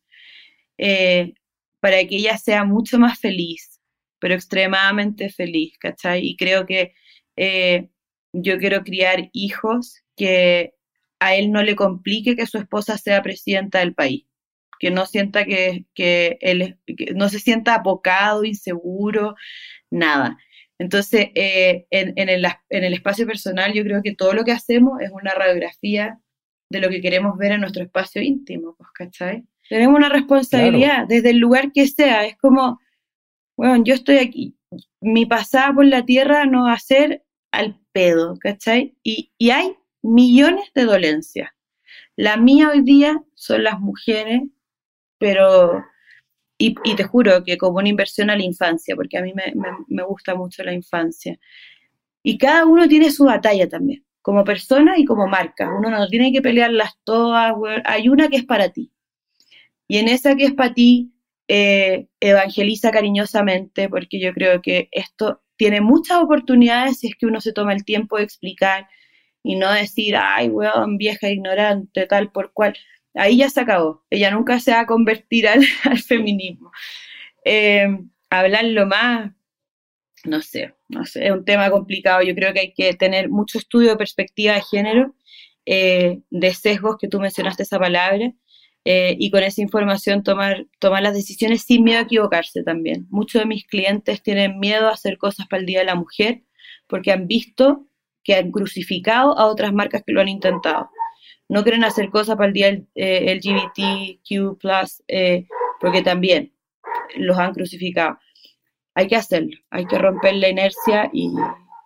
Eh, 0.79 1.35
para 1.83 1.97
que 2.07 2.17
ella 2.17 2.39
sea 2.39 2.65
mucho 2.65 2.97
más 3.01 3.19
feliz, 3.19 3.81
pero 4.21 4.35
extremadamente 4.35 5.31
feliz, 5.31 5.77
¿cachai? 5.81 6.21
Y 6.25 6.37
creo 6.37 6.65
que 6.65 6.95
eh, 7.37 7.91
yo 8.33 8.59
quiero 8.59 8.85
criar 8.85 9.31
hijos 9.33 9.97
que 10.17 10.75
a 11.19 11.35
él 11.35 11.51
no 11.51 11.65
le 11.65 11.75
complique 11.75 12.37
que 12.37 12.47
su 12.47 12.59
esposa 12.59 12.99
sea 12.99 13.21
presidenta 13.23 13.81
del 13.81 13.95
país, 13.95 14.27
que 14.79 14.93
no 14.93 15.07
sienta 15.07 15.45
que, 15.45 15.87
él 16.41 16.79
no 17.17 17.29
se 17.29 17.41
sienta 17.41 17.75
apocado, 17.75 18.45
inseguro, 18.45 19.35
nada. 19.91 20.39
Entonces, 20.79 21.31
eh, 21.35 21.87
en, 21.91 22.29
el, 22.29 22.47
en 22.71 22.85
el 22.85 22.95
espacio 22.95 23.27
personal, 23.27 23.73
yo 23.73 23.83
creo 23.83 24.03
que 24.03 24.15
todo 24.15 24.35
lo 24.35 24.45
que 24.45 24.53
hacemos 24.53 25.01
es 25.01 25.11
una 25.11 25.35
radiografía 25.35 26.21
de 26.71 26.81
lo 26.81 26.91
que 26.91 27.01
queremos 27.01 27.37
ver 27.39 27.53
en 27.53 27.61
nuestro 27.63 27.83
espacio 27.83 28.23
íntimo, 28.23 28.77
pues, 28.79 28.91
¿cachai? 28.95 29.45
Tenemos 29.73 29.97
una 29.97 30.11
responsabilidad 30.11 31.07
desde 31.09 31.31
el 31.31 31.39
lugar 31.39 31.73
que 31.73 31.89
sea. 31.89 32.27
Es 32.27 32.37
como, 32.37 32.79
bueno, 33.57 33.83
yo 33.83 33.95
estoy 33.95 34.19
aquí. 34.19 34.55
Mi 35.01 35.25
pasada 35.25 35.73
por 35.73 35.87
la 35.87 36.05
tierra 36.05 36.45
no 36.45 36.65
va 36.65 36.75
a 36.75 36.79
ser 36.79 37.25
al 37.53 37.81
pedo, 37.91 38.37
¿cachai? 38.39 38.95
Y, 39.03 39.33
y 39.39 39.49
hay 39.49 39.75
millones 40.03 40.71
de 40.75 40.85
dolencias. 40.85 41.53
La 42.17 42.37
mía 42.37 42.69
hoy 42.69 42.83
día 42.83 43.23
son 43.35 43.65
las 43.65 43.81
mujeres, 43.81 44.43
pero, 45.17 45.83
y, 46.59 46.75
te 46.75 47.05
juro 47.05 47.43
que 47.43 47.57
como 47.57 47.79
una 47.79 47.89
inversión 47.89 48.29
a 48.29 48.37
la 48.37 48.45
infancia, 48.45 48.95
porque 48.95 49.17
a 49.17 49.23
mí 49.23 49.33
me, 49.33 49.55
me, 49.89 50.03
gusta 50.03 50.35
mucho 50.35 50.63
la 50.65 50.75
infancia. 50.75 51.39
Y 52.23 52.37
cada 52.37 52.67
uno 52.67 52.87
tiene 52.89 53.11
su 53.11 53.25
batalla 53.25 53.67
también, 53.71 54.05
como 54.21 54.45
persona 54.45 54.99
y 54.99 55.07
como 55.07 55.29
marca. 55.29 55.75
Uno 55.75 55.89
no 55.89 56.07
tiene 56.09 56.31
que 56.31 56.43
pelearlas 56.43 56.93
todas, 57.05 57.55
hay 57.87 58.11
una 58.11 58.29
que 58.29 58.37
es 58.37 58.45
para 58.45 58.69
ti. 58.69 58.92
Y 59.93 59.99
en 59.99 60.09
esa 60.09 60.37
que 60.37 60.45
es 60.45 60.55
para 60.55 60.73
ti, 60.73 61.13
eh, 61.49 62.07
evangeliza 62.19 62.91
cariñosamente, 62.91 63.91
porque 63.91 64.19
yo 64.19 64.33
creo 64.33 64.63
que 64.63 64.89
esto 64.91 65.43
tiene 65.57 65.83
muchas 65.83 66.17
oportunidades 66.17 67.01
si 67.01 67.09
es 67.09 67.15
que 67.15 67.27
uno 67.27 67.43
se 67.43 67.53
toma 67.53 67.75
el 67.75 67.85
tiempo 67.85 68.17
de 68.17 68.23
explicar 68.23 68.89
y 69.43 69.55
no 69.57 69.71
decir, 69.71 70.17
ay, 70.17 70.49
weón, 70.49 70.97
vieja 70.97 71.29
ignorante, 71.29 72.07
tal 72.07 72.33
por 72.33 72.55
cual. 72.55 72.75
Ahí 73.13 73.37
ya 73.37 73.51
se 73.51 73.61
acabó. 73.61 74.03
Ella 74.09 74.31
nunca 74.31 74.61
se 74.61 74.71
va 74.71 74.81
a 74.81 74.87
convertir 74.87 75.47
al, 75.47 75.63
feminismo. 76.09 76.73
Eh, 77.45 77.87
hablarlo 78.31 78.87
más, 78.87 79.31
no 80.25 80.41
sé, 80.41 80.75
no 80.89 81.05
sé, 81.05 81.27
es 81.27 81.33
un 81.33 81.45
tema 81.45 81.71
complicado. 81.71 82.23
Yo 82.23 82.35
creo 82.35 82.55
que 82.55 82.61
hay 82.61 82.73
que 82.73 82.95
tener 82.95 83.29
mucho 83.29 83.59
estudio 83.59 83.91
de 83.91 83.97
perspectiva 83.99 84.55
de 84.55 84.63
género, 84.63 85.15
eh, 85.67 86.21
de 86.31 86.55
sesgos, 86.55 86.97
que 86.99 87.09
tú 87.09 87.21
mencionaste 87.21 87.65
esa 87.65 87.79
palabra, 87.79 88.33
eh, 88.85 89.17
y 89.19 89.31
con 89.31 89.43
esa 89.43 89.63
información 89.63 90.23
tomar, 90.23 90.67
tomar 90.81 91.03
las 91.03 91.15
decisiones 91.15 91.63
sin 91.63 91.85
miedo 91.85 92.01
a 92.01 92.03
equivocarse 92.03 92.63
también. 92.65 93.07
Muchos 93.11 93.43
de 93.43 93.47
mis 93.47 93.67
clientes 93.67 94.23
tienen 94.23 94.59
miedo 94.59 94.89
a 94.89 94.93
hacer 94.93 95.19
cosas 95.19 95.47
para 95.47 95.61
el 95.61 95.67
Día 95.67 95.81
de 95.81 95.87
la 95.87 95.95
Mujer 95.95 96.43
porque 96.89 97.13
han 97.13 97.27
visto 97.27 97.87
que 98.25 98.35
han 98.35 98.51
crucificado 98.51 99.39
a 99.39 99.47
otras 99.47 99.73
marcas 99.73 100.03
que 100.05 100.13
lo 100.13 100.21
han 100.21 100.29
intentado. 100.29 100.91
No 101.49 101.63
quieren 101.63 101.85
hacer 101.85 102.11
cosas 102.11 102.37
para 102.37 102.49
el 102.49 102.53
Día 102.55 102.83
eh, 102.95 103.35
LGBTQ, 103.37 104.59
eh, 105.09 105.47
porque 105.81 106.03
también 106.03 106.53
los 107.17 107.39
han 107.39 107.53
crucificado. 107.53 108.19
Hay 108.95 109.07
que 109.07 109.17
hacerlo, 109.17 109.57
hay 109.71 109.87
que 109.87 109.99
romper 109.99 110.35
la 110.35 110.49
inercia 110.49 111.09
y, 111.13 111.33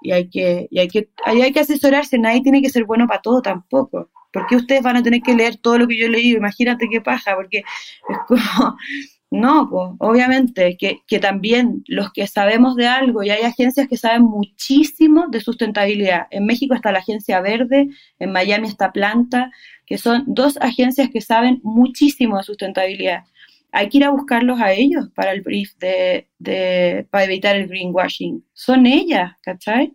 y 0.03 0.13
hay, 0.13 0.29
que, 0.29 0.67
y 0.71 0.79
hay, 0.79 0.89
que, 0.89 1.09
hay 1.25 1.53
que 1.53 1.61
asesorarse. 1.61 2.19
Nadie 2.19 2.43
tiene 2.43 2.63
que 2.63 2.71
ser 2.71 2.85
bueno 2.85 3.07
para 3.07 3.23
todo 3.23 3.43
tampoco. 3.43 4.11
¿Por 4.37 4.47
qué 4.49 4.57
ustedes 4.57 4.83
van 4.83 4.99
a 4.99 5.03
tener 5.03 5.23
que 5.23 5.35
leer 5.35 5.57
todo 5.57 5.79
lo 5.79 5.89
que 5.89 5.97
yo 5.97 6.05
he 6.05 6.11
leído? 6.11 6.37
Imagínate 6.37 6.89
qué 6.91 7.01
paja, 7.01 7.35
porque 7.35 7.61
es 7.61 8.19
como, 8.29 8.77
No, 9.31 9.67
pues 9.71 9.91
obviamente 9.99 10.77
que, 10.77 11.01
que, 11.07 11.19
también 11.19 11.83
los 11.87 12.13
que 12.13 12.27
sabemos 12.27 12.77
de 12.77 12.87
algo, 12.87 13.23
y 13.23 13.31
hay 13.31 13.45
agencias 13.45 13.89
que 13.89 13.97
saben 13.97 14.25
muchísimo 14.25 15.29
de 15.29 15.41
sustentabilidad. 15.41 16.27
En 16.31 16.45
México 16.45 16.75
está 16.75 16.93
la 16.93 16.99
Agencia 16.99 17.41
Verde, 17.41 17.89
en 18.19 18.31
Miami 18.31 18.69
está 18.69 18.93
Planta, 18.93 19.51
que 19.87 19.97
son 19.97 20.25
dos 20.27 20.59
agencias 20.61 21.09
que 21.11 21.23
saben 21.23 21.61
muchísimo 21.63 22.37
de 22.37 22.45
sustentabilidad. 22.45 23.25
Hay 23.73 23.89
que 23.89 23.99
ir 23.99 24.05
a 24.05 24.11
buscarlos 24.11 24.61
a 24.61 24.73
ellos 24.73 25.09
para 25.15 25.33
el 25.33 25.41
brief 25.41 25.75
de, 25.79 26.29
de 26.39 27.07
para 27.11 27.25
evitar 27.25 27.57
el 27.57 27.69
greenwashing. 27.69 28.45
Son 28.53 28.85
ellas, 28.85 29.33
¿cachai? 29.43 29.95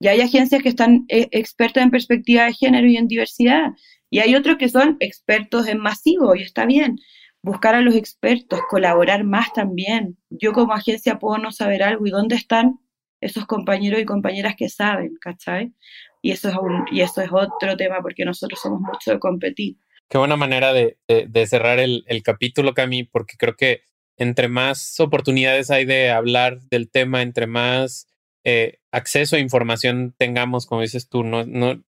Y 0.00 0.08
hay 0.08 0.20
agencias 0.20 0.62
que 0.62 0.68
están 0.68 1.04
eh, 1.08 1.28
expertas 1.30 1.82
en 1.82 1.90
perspectiva 1.90 2.44
de 2.44 2.54
género 2.54 2.86
y 2.86 2.96
en 2.96 3.08
diversidad. 3.08 3.72
Y 4.10 4.20
hay 4.20 4.34
otros 4.34 4.56
que 4.56 4.68
son 4.68 4.96
expertos 5.00 5.66
en 5.68 5.78
masivo, 5.78 6.34
y 6.34 6.42
está 6.42 6.66
bien 6.66 6.96
buscar 7.46 7.76
a 7.76 7.80
los 7.80 7.94
expertos, 7.94 8.58
colaborar 8.68 9.22
más 9.22 9.52
también. 9.52 10.18
Yo 10.30 10.52
como 10.52 10.74
agencia 10.74 11.20
puedo 11.20 11.38
no 11.38 11.52
saber 11.52 11.84
algo 11.84 12.04
y 12.04 12.10
dónde 12.10 12.34
están 12.34 12.80
esos 13.20 13.46
compañeros 13.46 14.00
y 14.00 14.04
compañeras 14.04 14.56
que 14.58 14.68
saben, 14.68 15.16
¿cachai? 15.20 15.72
Y 16.22 16.32
eso 16.32 16.48
es, 16.48 16.56
un, 16.56 16.84
y 16.90 17.02
eso 17.02 17.22
es 17.22 17.30
otro 17.32 17.76
tema 17.76 18.02
porque 18.02 18.24
nosotros 18.24 18.60
somos 18.60 18.80
mucho 18.80 19.12
de 19.12 19.20
competir. 19.20 19.76
Qué 20.08 20.18
buena 20.18 20.34
manera 20.34 20.72
de, 20.72 20.98
de, 21.06 21.46
cerrar 21.46 21.78
el, 21.78 22.04
el, 22.08 22.24
capítulo, 22.24 22.74
Cami, 22.74 23.04
porque 23.04 23.36
creo 23.38 23.54
que 23.54 23.82
entre 24.16 24.48
más 24.48 24.98
oportunidades 24.98 25.70
hay 25.70 25.84
de 25.84 26.10
hablar 26.10 26.60
del 26.62 26.90
tema, 26.90 27.22
entre 27.22 27.46
más 27.46 28.08
eh, 28.48 28.78
acceso 28.92 29.34
a 29.34 29.40
información 29.40 30.14
tengamos, 30.16 30.66
como 30.66 30.82
dices 30.82 31.08
tú, 31.08 31.24
no, 31.24 31.84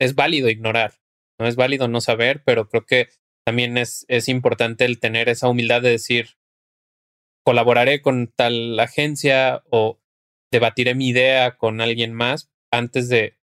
es 0.00 0.14
válido 0.16 0.50
ignorar, 0.50 0.94
no 1.38 1.46
es 1.46 1.54
válido 1.54 1.86
no 1.86 2.00
saber, 2.00 2.42
pero 2.44 2.68
creo 2.68 2.84
que 2.84 3.10
también 3.46 3.78
es, 3.78 4.04
importante 4.26 4.84
el 4.84 4.98
tener 4.98 5.28
esa 5.28 5.48
humildad 5.48 5.82
de 5.82 5.90
decir, 5.90 6.30
colaboraré 7.44 8.02
con 8.02 8.26
tal 8.26 8.78
agencia 8.80 9.62
o 9.70 10.00
debatiré 10.50 10.96
mi 10.96 11.10
idea 11.10 11.56
con 11.56 11.80
alguien 11.80 12.12
más 12.12 12.50
antes 12.72 13.08
de, 13.08 13.38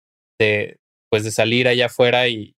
pues 1.10 1.24
de 1.24 1.32
salir 1.32 1.70
allá 1.70 1.86
afuera 1.86 2.28
y 2.28 2.54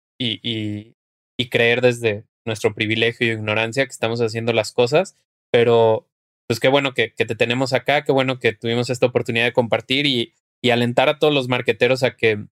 creer 1.52 1.82
desde 1.82 2.24
nuestro 2.46 2.74
privilegio 2.74 3.28
y 3.28 3.32
ignorancia 3.32 3.84
que 3.84 3.92
estamos 3.92 4.22
haciendo 4.22 4.54
las 4.54 4.72
cosas. 4.72 5.18
Pero 5.52 6.07
pues 6.48 6.60
qué 6.60 6.70
bueno 6.70 6.94
que, 6.94 7.10
te 7.10 7.36
tenemos 7.36 7.74
acá, 7.74 8.04
qué 8.04 8.12
bueno 8.12 8.40
que 8.40 8.54
tuvimos 8.54 8.90
esta 8.90 9.06
oportunidad 9.06 9.46
de 9.46 9.54
compartir 9.54 10.06
y, 10.06 10.34
alentar 10.72 11.08
a 11.08 11.18
todos 11.18 11.34
los 11.34 11.48
marqueteros 11.48 12.04
a 12.04 12.18
que, 12.18 12.46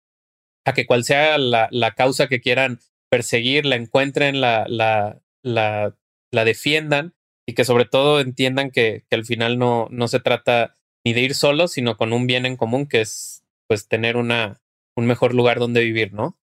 a 0.65 0.73
que 0.73 0.87
cual 0.87 1.03
sea 1.03 1.37
la, 1.37 1.95
causa 1.97 2.29
que 2.29 2.41
quieran 2.41 2.79
perseguir, 3.11 3.67
la 3.67 3.75
encuentren, 3.75 4.41
la, 4.41 4.67
la, 4.69 5.21
la, 5.43 6.45
defiendan 6.45 7.15
y 7.45 7.55
que 7.55 7.65
sobre 7.65 7.87
todo 7.87 8.21
entiendan 8.21 8.71
que, 8.71 9.05
al 9.11 9.25
final 9.25 9.59
no, 9.59 9.89
no 9.91 10.07
se 10.07 10.21
trata 10.21 10.77
ni 11.05 11.13
de 11.13 11.23
ir 11.23 11.35
solo, 11.35 11.67
sino 11.67 11.97
con 11.97 12.13
un 12.13 12.29
bien 12.29 12.47
en 12.47 12.57
común, 12.57 12.87
que 12.87 13.01
es 13.01 13.45
pues 13.67 13.89
tener 13.89 14.17
una, 14.17 14.61
un 14.95 15.07
mejor 15.07 15.35
lugar 15.35 15.59
donde 15.59 15.83
vivir, 15.83 16.13
¿no? 16.13 16.39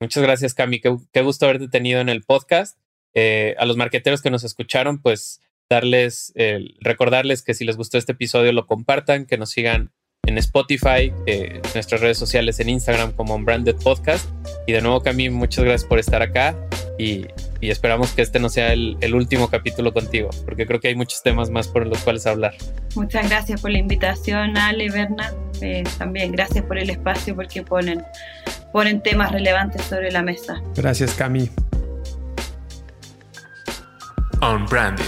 Muchas 0.00 0.22
gracias, 0.22 0.54
Cami. 0.54 0.80
Qué, 0.80 0.96
qué 1.12 1.20
gusto 1.20 1.44
haberte 1.44 1.68
tenido 1.68 2.00
en 2.00 2.08
el 2.08 2.22
podcast. 2.22 2.78
Eh, 3.12 3.54
a 3.58 3.66
los 3.66 3.76
marqueteros 3.76 4.22
que 4.22 4.30
nos 4.30 4.44
escucharon, 4.44 5.02
pues 5.02 5.42
darles, 5.70 6.32
eh, 6.34 6.74
recordarles 6.80 7.42
que 7.42 7.54
si 7.54 7.64
les 7.64 7.76
gustó 7.76 7.96
este 7.96 8.12
episodio 8.12 8.52
lo 8.52 8.66
compartan, 8.66 9.24
que 9.24 9.38
nos 9.38 9.50
sigan 9.50 9.92
en 10.26 10.36
Spotify, 10.36 11.12
eh, 11.26 11.62
nuestras 11.74 12.00
redes 12.00 12.18
sociales 12.18 12.60
en 12.60 12.68
Instagram 12.68 13.12
como 13.12 13.38
Branded 13.38 13.76
Podcast. 13.76 14.28
Y 14.66 14.72
de 14.72 14.82
nuevo, 14.82 15.00
Cami, 15.00 15.30
muchas 15.30 15.64
gracias 15.64 15.88
por 15.88 15.98
estar 15.98 16.20
acá 16.22 16.56
y, 16.98 17.26
y 17.60 17.70
esperamos 17.70 18.12
que 18.12 18.22
este 18.22 18.40
no 18.40 18.48
sea 18.48 18.72
el, 18.72 18.98
el, 19.00 19.14
último 19.14 19.48
capítulo 19.48 19.92
contigo, 19.92 20.28
porque 20.44 20.66
creo 20.66 20.80
que 20.80 20.88
hay 20.88 20.94
muchos 20.94 21.22
temas 21.22 21.50
más 21.50 21.68
por 21.68 21.86
los 21.86 21.98
cuales 22.02 22.26
hablar. 22.26 22.54
Muchas 22.94 23.28
gracias 23.28 23.60
por 23.60 23.70
la 23.70 23.78
invitación, 23.78 24.58
Ale, 24.58 24.90
Berna. 24.90 25.32
Eh, 25.62 25.84
también 25.98 26.32
gracias 26.32 26.64
por 26.64 26.78
el 26.78 26.90
espacio, 26.90 27.34
porque 27.34 27.62
ponen, 27.62 28.02
ponen 28.72 29.02
temas 29.02 29.32
relevantes 29.32 29.82
sobre 29.82 30.10
la 30.10 30.22
mesa. 30.22 30.60
Gracias, 30.74 31.14
Cami. 31.14 31.48
Unbranded, 34.42 35.04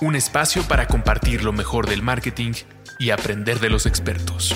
un 0.00 0.14
espacio 0.14 0.62
para 0.64 0.86
compartir 0.86 1.44
lo 1.44 1.52
mejor 1.52 1.86
del 1.86 2.02
marketing 2.02 2.52
y 2.98 3.10
aprender 3.10 3.58
de 3.60 3.70
los 3.70 3.86
expertos. 3.86 4.54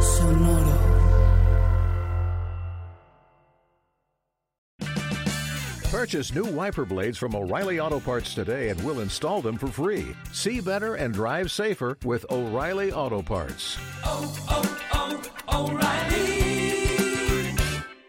Sonoro. 0.00 0.78
Purchase 5.90 6.34
new 6.34 6.44
wiper 6.44 6.84
blades 6.84 7.18
from 7.18 7.34
O'Reilly 7.34 7.80
Auto 7.80 7.98
Parts 8.00 8.34
today 8.34 8.68
and 8.68 8.82
we'll 8.84 9.00
install 9.00 9.40
them 9.40 9.56
for 9.56 9.68
free. 9.68 10.14
See 10.32 10.60
better 10.60 10.94
and 10.94 11.12
drive 11.12 11.50
safer 11.50 11.98
with 12.04 12.24
O'Reilly 12.30 12.92
Auto 12.92 13.22
Parts. 13.22 13.78
Oh, 14.04 14.32
oh, 14.50 15.22
oh, 15.48 15.70
O'Reilly 15.70 16.45